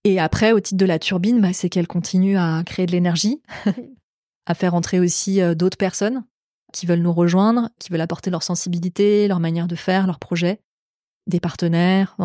Et 0.05 0.19
après, 0.19 0.51
au 0.51 0.59
titre 0.59 0.77
de 0.77 0.85
la 0.85 0.99
turbine, 0.99 1.39
bah, 1.39 1.53
c'est 1.53 1.69
qu'elle 1.69 1.87
continue 1.87 2.37
à 2.37 2.61
créer 2.65 2.85
de 2.85 2.91
l'énergie, 2.91 3.41
à 4.45 4.53
faire 4.53 4.73
entrer 4.73 4.99
aussi 4.99 5.39
d'autres 5.55 5.77
personnes 5.77 6.23
qui 6.73 6.85
veulent 6.85 7.01
nous 7.01 7.13
rejoindre, 7.13 7.69
qui 7.79 7.91
veulent 7.91 8.01
apporter 8.01 8.29
leur 8.29 8.43
sensibilité, 8.43 9.29
leur 9.29 9.39
manière 9.39 9.67
de 9.67 9.75
faire, 9.75 10.05
leur 10.05 10.19
projet, 10.19 10.59
des 11.27 11.39
partenaires, 11.39 12.17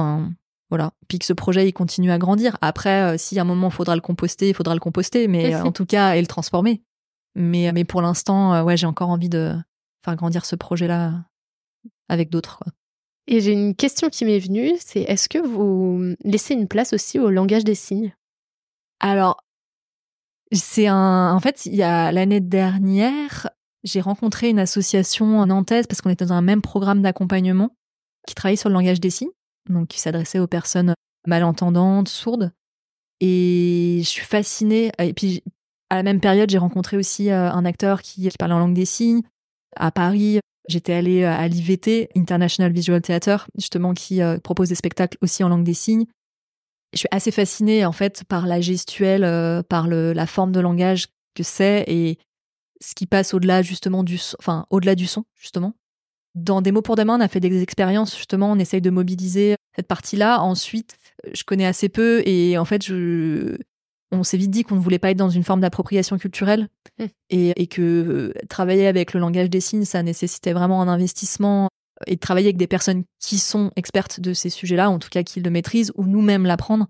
voilà. 0.71 0.93
Puis 1.09 1.19
que 1.19 1.25
ce 1.25 1.33
projet 1.33 1.67
il 1.67 1.73
continue 1.73 2.11
à 2.11 2.19
grandir. 2.19 2.59
Après, 2.61 3.15
euh, 3.15 3.19
si 3.19 3.39
à 3.39 3.43
un 3.43 3.45
moment 3.45 3.69
il 3.69 3.75
faudra 3.75 3.95
le 3.95 4.01
composter, 4.01 4.51
il 4.51 4.55
faudra 4.55 4.75
le 4.75 4.81
composter, 4.81 5.29
mais 5.29 5.55
euh, 5.55 5.63
en 5.63 5.73
tout 5.73 5.87
cas 5.87 6.15
et 6.15 6.21
le 6.21 6.27
transformer. 6.27 6.83
Mais 7.35 7.73
mais 7.73 7.85
pour 7.85 8.03
l'instant, 8.03 8.55
euh, 8.55 8.63
ouais, 8.63 8.77
j'ai 8.77 8.87
encore 8.87 9.11
envie 9.11 9.29
de 9.29 9.55
faire 10.05 10.17
grandir 10.17 10.45
ce 10.45 10.57
projet-là 10.57 11.25
avec 12.09 12.31
d'autres. 12.31 12.63
Et 13.27 13.41
j'ai 13.41 13.53
une 13.53 13.75
question 13.75 14.09
qui 14.09 14.25
m'est 14.25 14.39
venue, 14.39 14.73
c'est 14.81 15.03
est-ce 15.03 15.29
que 15.29 15.39
vous 15.39 16.15
laissez 16.25 16.55
une 16.55 16.69
place 16.69 16.93
aussi 16.93 17.19
au 17.19 17.31
langage 17.31 17.65
des 17.65 17.75
signes? 17.75 18.15
Alors, 19.01 19.43
c'est 20.53 20.87
un. 20.87 21.35
En 21.35 21.41
fait, 21.41 21.67
il 21.67 21.75
y 21.75 21.83
a 21.83 22.11
l'année 22.11 22.41
dernière, 22.41 23.49
j'ai 23.89 24.01
rencontré 24.01 24.51
une 24.51 24.59
association 24.59 25.45
nantaise 25.47 25.87
parce 25.87 26.01
qu'on 26.01 26.11
était 26.11 26.27
dans 26.27 26.35
un 26.35 26.43
même 26.43 26.63
programme 26.63 27.03
d'accompagnement 27.03 27.75
qui 28.27 28.35
travaillait 28.35 28.57
sur 28.57 28.69
le 28.69 28.75
langage 28.75 29.01
des 29.01 29.11
signes, 29.11 29.31
donc 29.69 29.89
qui 29.89 29.99
s'adressait 29.99 30.39
aux 30.39 30.47
personnes 30.47 30.95
malentendantes, 31.27 32.09
sourdes. 32.09 32.53
Et 33.21 34.01
je 34.03 34.09
suis 34.09 34.25
fascinée. 34.25 34.93
Et 34.99 35.13
puis, 35.13 35.43
à 35.91 35.97
la 35.97 36.03
même 36.03 36.21
période, 36.21 36.51
j'ai 36.51 36.59
rencontré 36.59 36.97
aussi 36.97 37.31
euh, 37.31 37.51
un 37.51 37.65
acteur 37.65 38.03
qui, 38.03 38.29
parlait 38.39 38.55
en 38.55 38.59
langue 38.59 38.75
des 38.75 38.85
signes. 38.85 39.23
À 39.77 39.91
Paris, 39.91 40.41
j'étais 40.69 40.93
allée 40.93 41.23
euh, 41.23 41.33
à 41.33 41.49
l'IVT, 41.49 42.11
International 42.15 42.73
Visual 42.73 43.01
Theatre, 43.01 43.49
justement, 43.57 43.95
qui 43.95 44.23
euh, 44.23 44.39
propose 44.39 44.69
des 44.69 44.75
spectacles 44.75 45.19
aussi 45.23 45.43
en 45.43 45.49
langue 45.49 45.65
des 45.65 45.75
signes. 45.75 46.05
Je 46.93 46.99
suis 46.99 47.09
assez 47.11 47.31
fascinée, 47.31 47.85
en 47.85 47.93
fait, 47.93 48.25
par 48.25 48.47
la 48.47 48.61
gestuelle, 48.61 49.63
par 49.65 49.89
la 49.89 50.27
forme 50.27 50.53
de 50.53 50.61
langage 50.61 51.09
que 51.35 51.43
c'est 51.43 51.85
et 51.87 52.19
ce 52.81 52.95
qui 52.95 53.07
passe 53.07 53.35
au-delà 53.35 53.63
justement 53.63 54.05
du 54.05 54.21
enfin 54.39 54.67
au-delà 54.71 54.95
du 54.95 55.07
son 55.07 55.25
justement. 55.35 55.75
Dans 56.35 56.63
des 56.63 56.73
mots 56.73 56.83
pour 56.83 56.97
demain, 56.97 57.17
on 57.19 57.21
a 57.21 57.29
fait 57.29 57.41
des 57.41 57.63
expériences 57.63 58.17
justement, 58.17 58.53
on 58.53 58.59
essaye 58.59 58.81
de 58.81 58.91
mobiliser 58.91 59.57
cette 59.75 59.89
partie-là. 59.89 60.41
Ensuite, 60.41 60.97
je 61.33 61.43
connais 61.43 61.67
assez 61.67 61.89
peu 61.89 62.23
et 62.27 62.59
en 62.59 62.65
fait, 62.65 62.85
je... 62.85 63.57
on 64.13 64.23
s'est 64.23 64.37
vite 64.37 64.51
dit 64.51 64.63
qu'on 64.63 64.77
ne 64.77 64.81
voulait 64.81 64.99
pas 64.99 65.11
être 65.11 65.17
dans 65.17 65.31
une 65.31 65.43
forme 65.43 65.61
d'appropriation 65.61 66.19
culturelle 66.19 66.69
mmh. 66.99 67.05
et, 67.31 67.67
que 67.67 67.83
euh, 67.83 68.33
travailler 68.49 68.87
avec 68.87 69.15
le 69.15 69.21
langage 69.21 69.51
des 69.51 69.61
signes, 69.61 69.85
ça 69.85 70.03
nécessitait 70.03 70.53
vraiment 70.53 70.81
un 70.83 70.89
investissement 70.89 71.69
et 72.07 72.15
de 72.15 72.21
travailler 72.21 72.49
avec 72.49 72.59
des 72.59 72.69
personnes 72.69 73.03
qui 73.19 73.39
sont 73.39 73.73
expertes 73.75 74.21
de 74.21 74.33
ces 74.33 74.51
sujets-là, 74.51 74.91
en 74.91 75.01
tout 75.01 75.09
cas 75.09 75.25
qui 75.25 75.41
le 75.41 75.51
maîtrisent, 75.51 75.91
ou 75.97 76.05
nous-mêmes 76.05 76.45
l'apprendre. 76.45 76.87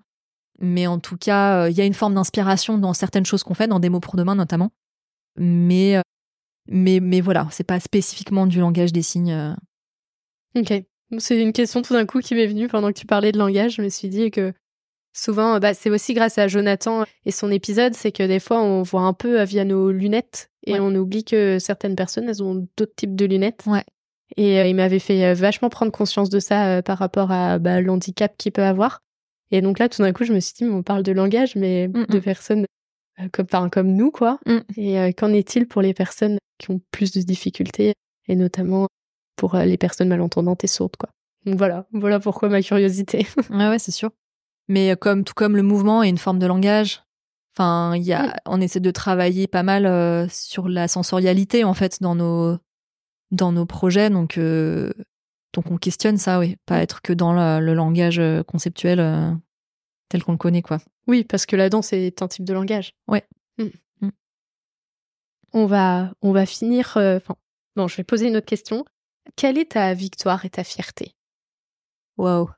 Mais 0.60 0.86
en 0.86 0.98
tout 0.98 1.16
cas, 1.16 1.62
euh, 1.62 1.70
il 1.70 1.78
y 1.78 1.80
a 1.80 1.84
une 1.84 1.94
forme 1.94 2.14
d'inspiration 2.14 2.76
dans 2.76 2.92
certaines 2.92 3.24
choses 3.24 3.42
qu'on 3.42 3.54
fait, 3.54 3.68
dans 3.68 3.80
des 3.80 3.88
mots 3.88 4.00
pour 4.00 4.16
demain 4.16 4.34
notamment 4.34 4.70
mais 5.38 5.96
euh, 5.96 6.02
mais 6.68 7.00
mais 7.00 7.20
voilà, 7.20 7.48
c'est 7.50 7.64
pas 7.64 7.80
spécifiquement 7.80 8.46
du 8.46 8.60
langage 8.60 8.92
des 8.92 9.02
signes. 9.02 9.32
Euh. 9.32 9.54
Ok, 10.56 10.72
c'est 11.18 11.40
une 11.40 11.52
question 11.52 11.82
tout 11.82 11.94
d'un 11.94 12.06
coup 12.06 12.20
qui 12.20 12.34
m'est 12.34 12.46
venue 12.46 12.68
pendant 12.68 12.88
que 12.88 12.98
tu 12.98 13.06
parlais 13.06 13.32
de 13.32 13.38
langage. 13.38 13.76
Je 13.76 13.82
me 13.82 13.88
suis 13.88 14.08
dit 14.08 14.30
que 14.30 14.52
souvent, 15.12 15.58
bah, 15.58 15.74
c'est 15.74 15.90
aussi 15.90 16.14
grâce 16.14 16.38
à 16.38 16.48
Jonathan 16.48 17.04
et 17.24 17.30
son 17.30 17.50
épisode, 17.50 17.94
c'est 17.94 18.12
que 18.12 18.22
des 18.22 18.40
fois 18.40 18.62
on 18.62 18.82
voit 18.82 19.02
un 19.02 19.12
peu 19.12 19.42
via 19.42 19.64
nos 19.64 19.90
lunettes 19.90 20.50
et 20.66 20.80
on 20.80 20.94
oublie 20.94 21.24
que 21.24 21.58
certaines 21.58 21.96
personnes 21.96 22.28
elles 22.28 22.42
ont 22.42 22.66
d'autres 22.76 22.94
types 22.94 23.16
de 23.16 23.24
lunettes. 23.24 23.64
Ouais. 23.66 23.84
Et 24.36 24.60
euh, 24.60 24.66
il 24.66 24.76
m'avait 24.76 24.98
fait 24.98 25.32
vachement 25.32 25.70
prendre 25.70 25.90
conscience 25.90 26.28
de 26.28 26.38
ça 26.38 26.82
par 26.82 26.98
rapport 26.98 27.30
à 27.30 27.58
bah, 27.58 27.80
l'handicap 27.80 28.36
qu'il 28.36 28.52
peut 28.52 28.62
avoir. 28.62 29.00
Et 29.50 29.62
donc 29.62 29.78
là, 29.78 29.88
tout 29.88 30.02
d'un 30.02 30.12
coup, 30.12 30.24
je 30.24 30.32
me 30.32 30.40
suis 30.40 30.54
dit, 30.54 30.64
on 30.64 30.82
parle 30.82 31.02
de 31.02 31.12
langage, 31.12 31.56
mais 31.56 31.88
mm, 31.88 32.06
de 32.06 32.18
mm. 32.18 32.22
personnes 32.22 32.66
euh, 33.20 33.28
comme, 33.32 33.70
comme 33.70 33.92
nous, 33.92 34.10
quoi. 34.10 34.38
Mm. 34.46 34.58
Et 34.76 34.98
euh, 34.98 35.12
qu'en 35.12 35.32
est-il 35.32 35.66
pour 35.66 35.82
les 35.82 35.94
personnes 35.94 36.38
qui 36.58 36.70
ont 36.70 36.80
plus 36.90 37.12
de 37.12 37.20
difficultés, 37.22 37.94
et 38.26 38.36
notamment 38.36 38.88
pour 39.36 39.54
euh, 39.54 39.64
les 39.64 39.78
personnes 39.78 40.08
malentendantes 40.08 40.64
et 40.64 40.68
sourdes, 40.68 40.96
quoi. 40.98 41.10
Donc 41.46 41.56
voilà, 41.56 41.86
voilà 41.92 42.20
pourquoi 42.20 42.48
ma 42.48 42.62
curiosité. 42.62 43.26
ouais, 43.50 43.68
ouais, 43.68 43.78
c'est 43.78 43.92
sûr. 43.92 44.10
Mais 44.68 44.96
comme 44.96 45.24
tout 45.24 45.34
comme 45.34 45.56
le 45.56 45.62
mouvement 45.62 46.02
est 46.02 46.10
une 46.10 46.18
forme 46.18 46.38
de 46.38 46.46
langage, 46.46 47.02
enfin, 47.56 47.94
il 47.96 48.02
y 48.02 48.12
a, 48.12 48.26
mm. 48.26 48.32
on 48.46 48.60
essaie 48.60 48.80
de 48.80 48.90
travailler 48.90 49.46
pas 49.46 49.62
mal 49.62 50.28
sur 50.30 50.68
la 50.68 50.88
sensorialité 50.88 51.64
en 51.64 51.74
fait 51.74 52.02
dans 52.02 52.14
nos 52.14 52.58
dans 53.30 53.52
nos 53.52 53.66
projets, 53.66 54.10
donc 54.10 54.38
donc 54.38 55.70
on 55.70 55.76
questionne 55.78 56.18
ça, 56.18 56.38
oui, 56.38 56.56
pas 56.66 56.82
être 56.82 57.02
que 57.02 57.12
dans 57.12 57.32
le 57.60 57.74
langage 57.74 58.20
conceptuel 58.46 59.38
tel 60.08 60.22
qu'on 60.22 60.32
le 60.32 60.38
connaît, 60.38 60.62
quoi. 60.62 60.78
Oui, 61.08 61.24
parce 61.24 61.46
que 61.46 61.56
la 61.56 61.70
danse 61.70 61.92
est 61.92 62.22
un 62.22 62.28
type 62.28 62.44
de 62.44 62.52
langage. 62.52 62.92
Ouais. 63.08 63.26
Mm. 63.56 63.68
Mm. 64.02 64.10
On 65.54 65.66
va, 65.66 66.12
on 66.20 66.32
va 66.32 66.44
finir. 66.44 66.96
Euh, 66.98 67.18
non, 67.76 67.88
je 67.88 67.96
vais 67.96 68.04
poser 68.04 68.28
une 68.28 68.36
autre 68.36 68.46
question. 68.46 68.84
Quelle 69.34 69.58
est 69.58 69.72
ta 69.72 69.94
victoire 69.94 70.44
et 70.44 70.50
ta 70.50 70.64
fierté? 70.64 71.14
Wow. 72.18 72.50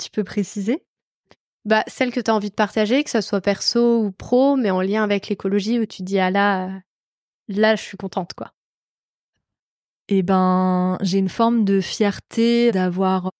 Tu 0.00 0.10
peux 0.10 0.24
préciser? 0.24 0.84
Bah, 1.64 1.84
celle 1.86 2.12
que 2.12 2.20
tu 2.20 2.30
as 2.30 2.34
envie 2.34 2.50
de 2.50 2.54
partager, 2.54 3.04
que 3.04 3.10
ce 3.10 3.20
soit 3.20 3.40
perso 3.40 4.04
ou 4.04 4.12
pro, 4.12 4.56
mais 4.56 4.70
en 4.70 4.80
lien 4.80 5.02
avec 5.02 5.28
l'écologie, 5.28 5.78
où 5.78 5.86
tu 5.86 6.02
dis, 6.02 6.18
ah 6.18 6.30
là, 6.30 6.80
là, 7.48 7.76
je 7.76 7.82
suis 7.82 7.96
contente, 7.96 8.34
quoi. 8.34 8.52
Eh 10.08 10.22
ben, 10.22 10.98
j'ai 11.00 11.18
une 11.18 11.28
forme 11.28 11.64
de 11.64 11.80
fierté 11.80 12.72
d'avoir, 12.72 13.30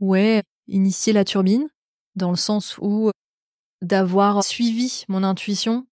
ouais, 0.00 0.42
initié 0.66 1.12
la 1.12 1.24
turbine, 1.24 1.68
dans 2.20 2.30
le 2.30 2.36
sens 2.36 2.78
où 2.78 3.10
d'avoir 3.82 4.44
suivi 4.44 5.04
mon 5.08 5.24
intuition, 5.24 5.86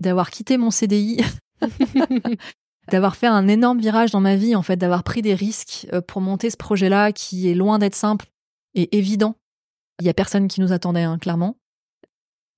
d'avoir 0.00 0.30
quitté 0.30 0.58
mon 0.58 0.70
CDI, 0.70 1.22
d'avoir 2.90 3.16
fait 3.16 3.28
un 3.28 3.48
énorme 3.48 3.80
virage 3.80 4.10
dans 4.10 4.20
ma 4.20 4.36
vie, 4.36 4.56
en 4.56 4.62
fait, 4.62 4.76
d'avoir 4.76 5.04
pris 5.04 5.22
des 5.22 5.34
risques 5.34 5.86
euh, 5.92 6.00
pour 6.00 6.20
monter 6.20 6.50
ce 6.50 6.56
projet-là 6.56 7.12
qui 7.12 7.48
est 7.48 7.54
loin 7.54 7.78
d'être 7.78 7.94
simple 7.94 8.26
et 8.74 8.96
évident. 8.96 9.36
Il 10.00 10.06
y 10.06 10.10
a 10.10 10.14
personne 10.14 10.48
qui 10.48 10.60
nous 10.60 10.72
attendait, 10.72 11.02
hein, 11.02 11.18
clairement. 11.18 11.56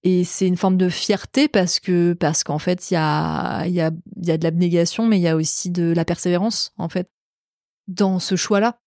Et 0.02 0.24
c'est 0.24 0.46
une 0.46 0.57
forme 0.57 0.76
de 0.76 0.90
fierté 0.90 1.48
parce 1.48 1.80
que 1.80 2.12
parce 2.12 2.44
qu'en 2.44 2.59
fait 2.59 2.90
il 2.90 2.94
y 2.94 2.96
a 2.98 3.64
il 3.66 3.72
y 3.72 3.80
a 3.80 3.90
il 4.16 4.26
y 4.26 4.30
a 4.30 4.36
de 4.36 4.44
l'abnégation 4.44 5.07
mais 5.07 5.18
il 5.18 5.22
y 5.22 5.28
a 5.28 5.34
aussi 5.34 5.70
de 5.70 5.94
la 5.96 6.05
persévérance 6.05 6.74
en 6.76 6.90
fait 6.90 7.09
dans 7.88 8.18
ce 8.18 8.36
choix-là. 8.36 8.78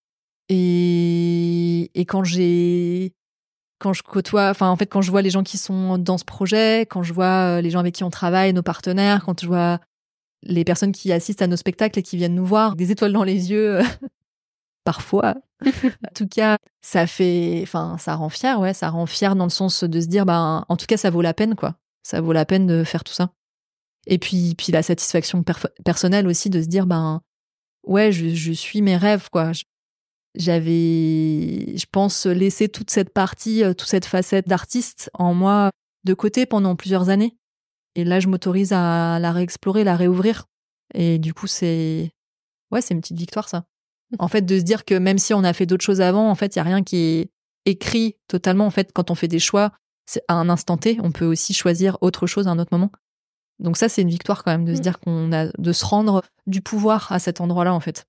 Et 0.48 1.90
et 1.96 2.06
quand 2.06 2.24
j'ai 2.24 3.14
quand 3.80 3.94
je 3.94 4.04
côtoie 4.04 4.50
enfin 4.50 4.70
en 4.70 4.76
fait 4.76 4.88
quand 4.88 5.02
je 5.02 5.12
vois 5.12 5.22
les 5.22 5.30
gens 5.30 5.44
qui 5.44 5.58
sont 5.58 5.98
dans 5.98 6.18
ce 6.18 6.26
projet, 6.26 6.82
quand 6.82 7.04
je 7.04 7.14
vois 7.14 7.58
euh, 7.58 7.62
les 7.62 7.70
gens 7.70 7.80
avec 7.80 7.96
qui 7.96 8.04
on 8.04 8.10
travaille, 8.10 8.54
nos 8.54 8.64
partenaires, 8.64 9.24
quand 9.26 9.42
je 9.42 9.48
vois 9.48 9.80
les 10.44 10.64
personnes 10.64 10.92
qui 10.92 11.12
assistent 11.12 11.42
à 11.42 11.48
nos 11.48 11.58
spectacles 11.58 12.00
et 12.00 12.04
qui 12.04 12.18
viennent 12.18 12.36
nous 12.36 12.46
voir, 12.46 12.76
des 12.76 12.92
étoiles 12.92 13.14
dans 13.14 13.24
les 13.24 13.52
yeux 13.52 13.80
parfois. 14.84 15.36
en 15.66 16.14
tout 16.16 16.28
cas, 16.28 16.58
ça 16.82 17.08
fait, 17.08 17.60
enfin, 17.64 17.98
ça 17.98 18.16
rend 18.16 18.30
fier, 18.30 18.60
ouais, 18.60 18.74
ça 18.74 18.90
rend 18.90 19.06
fier 19.06 19.36
dans 19.36 19.44
le 19.44 19.50
sens 19.50 19.84
de 19.84 20.00
se 20.00 20.06
dire, 20.08 20.26
ben, 20.26 20.64
en 20.70 20.78
tout 20.78 20.86
cas, 20.86 20.98
ça 20.98 21.10
vaut 21.10 21.22
la 21.22 21.34
peine, 21.34 21.56
quoi. 21.56 21.76
Ça 22.04 22.22
vaut 22.22 22.32
la 22.32 22.46
peine 22.46 22.68
de 22.68 22.84
faire 22.84 23.04
tout 23.04 23.14
ça. 23.14 23.32
Et 24.06 24.18
puis, 24.18 24.56
puis 24.58 24.72
la 24.72 24.84
satisfaction 24.84 25.44
personnelle 25.84 26.28
aussi 26.28 26.50
de 26.50 26.62
se 26.62 26.68
dire, 26.68 26.86
ben, 26.86 27.22
ouais, 27.84 28.12
je, 28.12 28.52
suis 28.54 28.82
mes 28.82 28.96
rêves, 28.96 29.30
quoi. 29.30 29.52
J'avais, 30.38 31.76
je 31.78 31.86
pense, 31.92 32.26
laissé 32.26 32.70
toute 32.70 32.92
cette 32.92 33.12
partie, 33.12 33.64
euh, 33.64 33.74
toute 33.74 33.90
cette 33.90 34.06
facette 34.06 34.48
d'artiste 34.48 35.10
en 35.14 35.34
moi 35.34 35.72
de 36.04 36.14
côté 36.14 36.46
pendant 36.46 36.76
plusieurs 36.76 37.10
années. 37.10 37.36
Et 37.96 38.04
là, 38.04 38.20
je 38.20 38.28
m'autorise 38.28 38.74
à 38.74 39.18
la 39.20 39.32
réexplorer, 39.32 39.84
la 39.84 39.96
réouvrir. 39.96 40.46
Et 40.94 41.18
du 41.18 41.34
coup, 41.34 41.48
c'est, 41.48 42.12
ouais, 42.72 42.82
c'est 42.82 42.94
une 42.94 43.02
petite 43.02 43.18
victoire, 43.18 43.50
ça. 43.50 43.66
En 44.20 44.28
fait, 44.28 44.44
de 44.44 44.58
se 44.58 44.64
dire 44.64 44.86
que 44.86 44.94
même 44.94 45.18
si 45.18 45.34
on 45.34 45.44
a 45.44 45.54
fait 45.54 45.66
d'autres 45.66 45.84
choses 45.84 46.02
avant, 46.02 46.30
en 46.30 46.36
fait, 46.36 46.56
il 46.56 46.60
y 46.60 46.62
a 46.62 46.64
rien 46.64 46.84
qui 46.84 46.98
est 46.98 47.32
écrit 47.66 48.16
totalement. 48.28 48.66
En 48.66 48.72
fait, 48.72 48.92
quand 48.94 49.12
on 49.12 49.16
fait 49.16 49.28
des 49.28 49.40
choix, 49.40 49.72
c'est 50.06 50.22
à 50.28 50.36
un 50.36 50.50
instant 50.50 50.78
T, 50.78 50.98
on 51.02 51.12
peut 51.12 51.26
aussi 51.26 51.54
choisir 51.54 51.98
autre 52.02 52.28
chose 52.28 52.48
à 52.48 52.52
un 52.52 52.60
autre 52.60 52.72
moment. 52.72 52.92
Donc 53.60 53.76
ça, 53.78 53.90
c'est 53.90 54.02
une 54.02 54.10
victoire 54.10 54.44
quand 54.44 54.52
même 54.52 54.66
de 54.66 54.74
se 54.74 54.80
mm. 54.80 54.84
dire 54.84 55.00
qu'on 55.00 55.34
a 55.34 55.48
de 55.58 55.72
se 55.74 55.86
rendre 55.86 56.24
du 56.46 56.62
pouvoir 56.62 57.12
à 57.12 57.20
cet 57.20 57.42
endroit-là, 57.42 57.74
en 57.74 57.80
fait. 57.80 58.06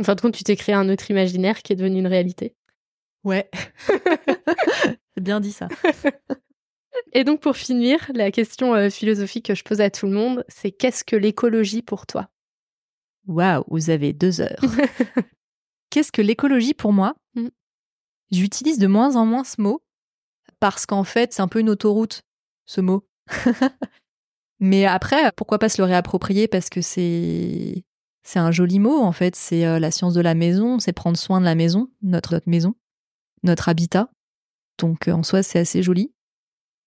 En 0.00 0.04
fin 0.04 0.14
de 0.14 0.20
compte, 0.22 0.34
tu 0.34 0.44
t'es 0.44 0.56
créé 0.56 0.74
un 0.74 0.88
autre 0.88 1.10
imaginaire 1.10 1.62
qui 1.62 1.74
est 1.74 1.76
devenu 1.76 1.98
une 1.98 2.06
réalité. 2.06 2.54
Ouais. 3.22 3.50
c'est 5.14 5.20
bien 5.22 5.40
dit 5.40 5.52
ça. 5.52 5.68
Et 7.12 7.22
donc 7.24 7.40
pour 7.40 7.56
finir, 7.56 8.10
la 8.14 8.30
question 8.30 8.74
euh, 8.74 8.88
philosophique 8.88 9.46
que 9.46 9.54
je 9.54 9.62
pose 9.62 9.82
à 9.82 9.90
tout 9.90 10.06
le 10.06 10.12
monde, 10.12 10.44
c'est 10.48 10.70
qu'est-ce 10.70 11.04
que 11.04 11.16
l'écologie 11.16 11.82
pour 11.82 12.06
toi? 12.06 12.30
Waouh, 13.26 13.64
vous 13.68 13.90
avez 13.90 14.14
deux 14.14 14.40
heures. 14.40 14.60
Qu'est-ce 15.90 16.12
que 16.12 16.22
l'écologie 16.22 16.74
pour 16.74 16.92
moi? 16.92 17.16
Mm. 17.34 17.48
J'utilise 18.30 18.78
de 18.78 18.86
moins 18.86 19.16
en 19.16 19.26
moins 19.26 19.44
ce 19.44 19.60
mot 19.60 19.82
parce 20.60 20.86
qu'en 20.86 21.04
fait, 21.04 21.32
c'est 21.32 21.42
un 21.42 21.48
peu 21.48 21.60
une 21.60 21.70
autoroute, 21.70 22.22
ce 22.64 22.80
mot. 22.80 23.06
Mais 24.60 24.86
après, 24.86 25.32
pourquoi 25.32 25.58
pas 25.58 25.68
se 25.68 25.82
le 25.82 25.86
réapproprier? 25.86 26.48
Parce 26.48 26.70
que 26.70 26.80
c'est 26.80 27.84
c'est 28.30 28.38
un 28.38 28.52
joli 28.52 28.78
mot 28.78 29.00
en 29.00 29.10
fait. 29.10 29.34
C'est 29.34 29.66
euh, 29.66 29.80
la 29.80 29.90
science 29.90 30.14
de 30.14 30.20
la 30.20 30.34
maison, 30.34 30.78
c'est 30.78 30.92
prendre 30.92 31.18
soin 31.18 31.40
de 31.40 31.44
la 31.44 31.56
maison, 31.56 31.90
notre, 32.02 32.34
notre 32.34 32.48
maison, 32.48 32.74
notre 33.42 33.68
habitat. 33.68 34.08
Donc 34.78 35.08
euh, 35.08 35.12
en 35.12 35.24
soi, 35.24 35.42
c'est 35.42 35.58
assez 35.58 35.82
joli. 35.82 36.12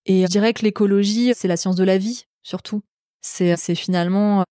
Et 0.06 0.22
je 0.22 0.28
dirais 0.28 0.54
que 0.54 0.64
l'écologie, 0.64 1.34
c'est 1.36 1.50
la 1.50 1.58
science 1.58 1.76
de 1.76 1.84
la 1.84 1.98
vie 1.98 2.28
surtout. 2.44 2.82
C'est 3.22 3.76
finalement 3.76 4.46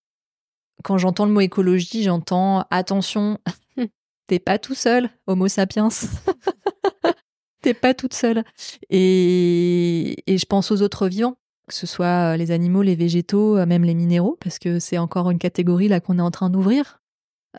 quand 0.83 0.99
j'entends 0.99 1.25
le 1.25 1.33
mot 1.33 1.41
écologie, 1.41 2.03
j'entends 2.03 2.67
attention, 2.71 3.39
t'es 4.27 4.39
pas 4.39 4.59
tout 4.59 4.75
seul, 4.75 5.09
Homo 5.27 5.49
sapiens. 5.49 5.89
t'es 7.63 7.75
pas 7.75 7.95
toute 7.95 8.15
seule. 8.15 8.45
Et, 8.91 10.23
et 10.27 10.37
je 10.37 10.47
pense 10.47 10.71
aux 10.71 10.83
autres 10.83 11.09
vivants, 11.09 11.37
que 11.73 11.79
ce 11.79 11.87
soit 11.87 12.37
les 12.37 12.51
animaux, 12.51 12.83
les 12.83 12.95
végétaux, 12.95 13.65
même 13.67 13.85
les 13.85 13.95
minéraux, 13.95 14.37
parce 14.41 14.59
que 14.59 14.79
c'est 14.79 14.99
encore 14.99 15.31
une 15.31 15.39
catégorie 15.39 15.89
là 15.89 16.01
qu'on 16.01 16.19
est 16.19 16.23
en 16.23 16.31
train 16.31 16.51
d'ouvrir. 16.51 17.01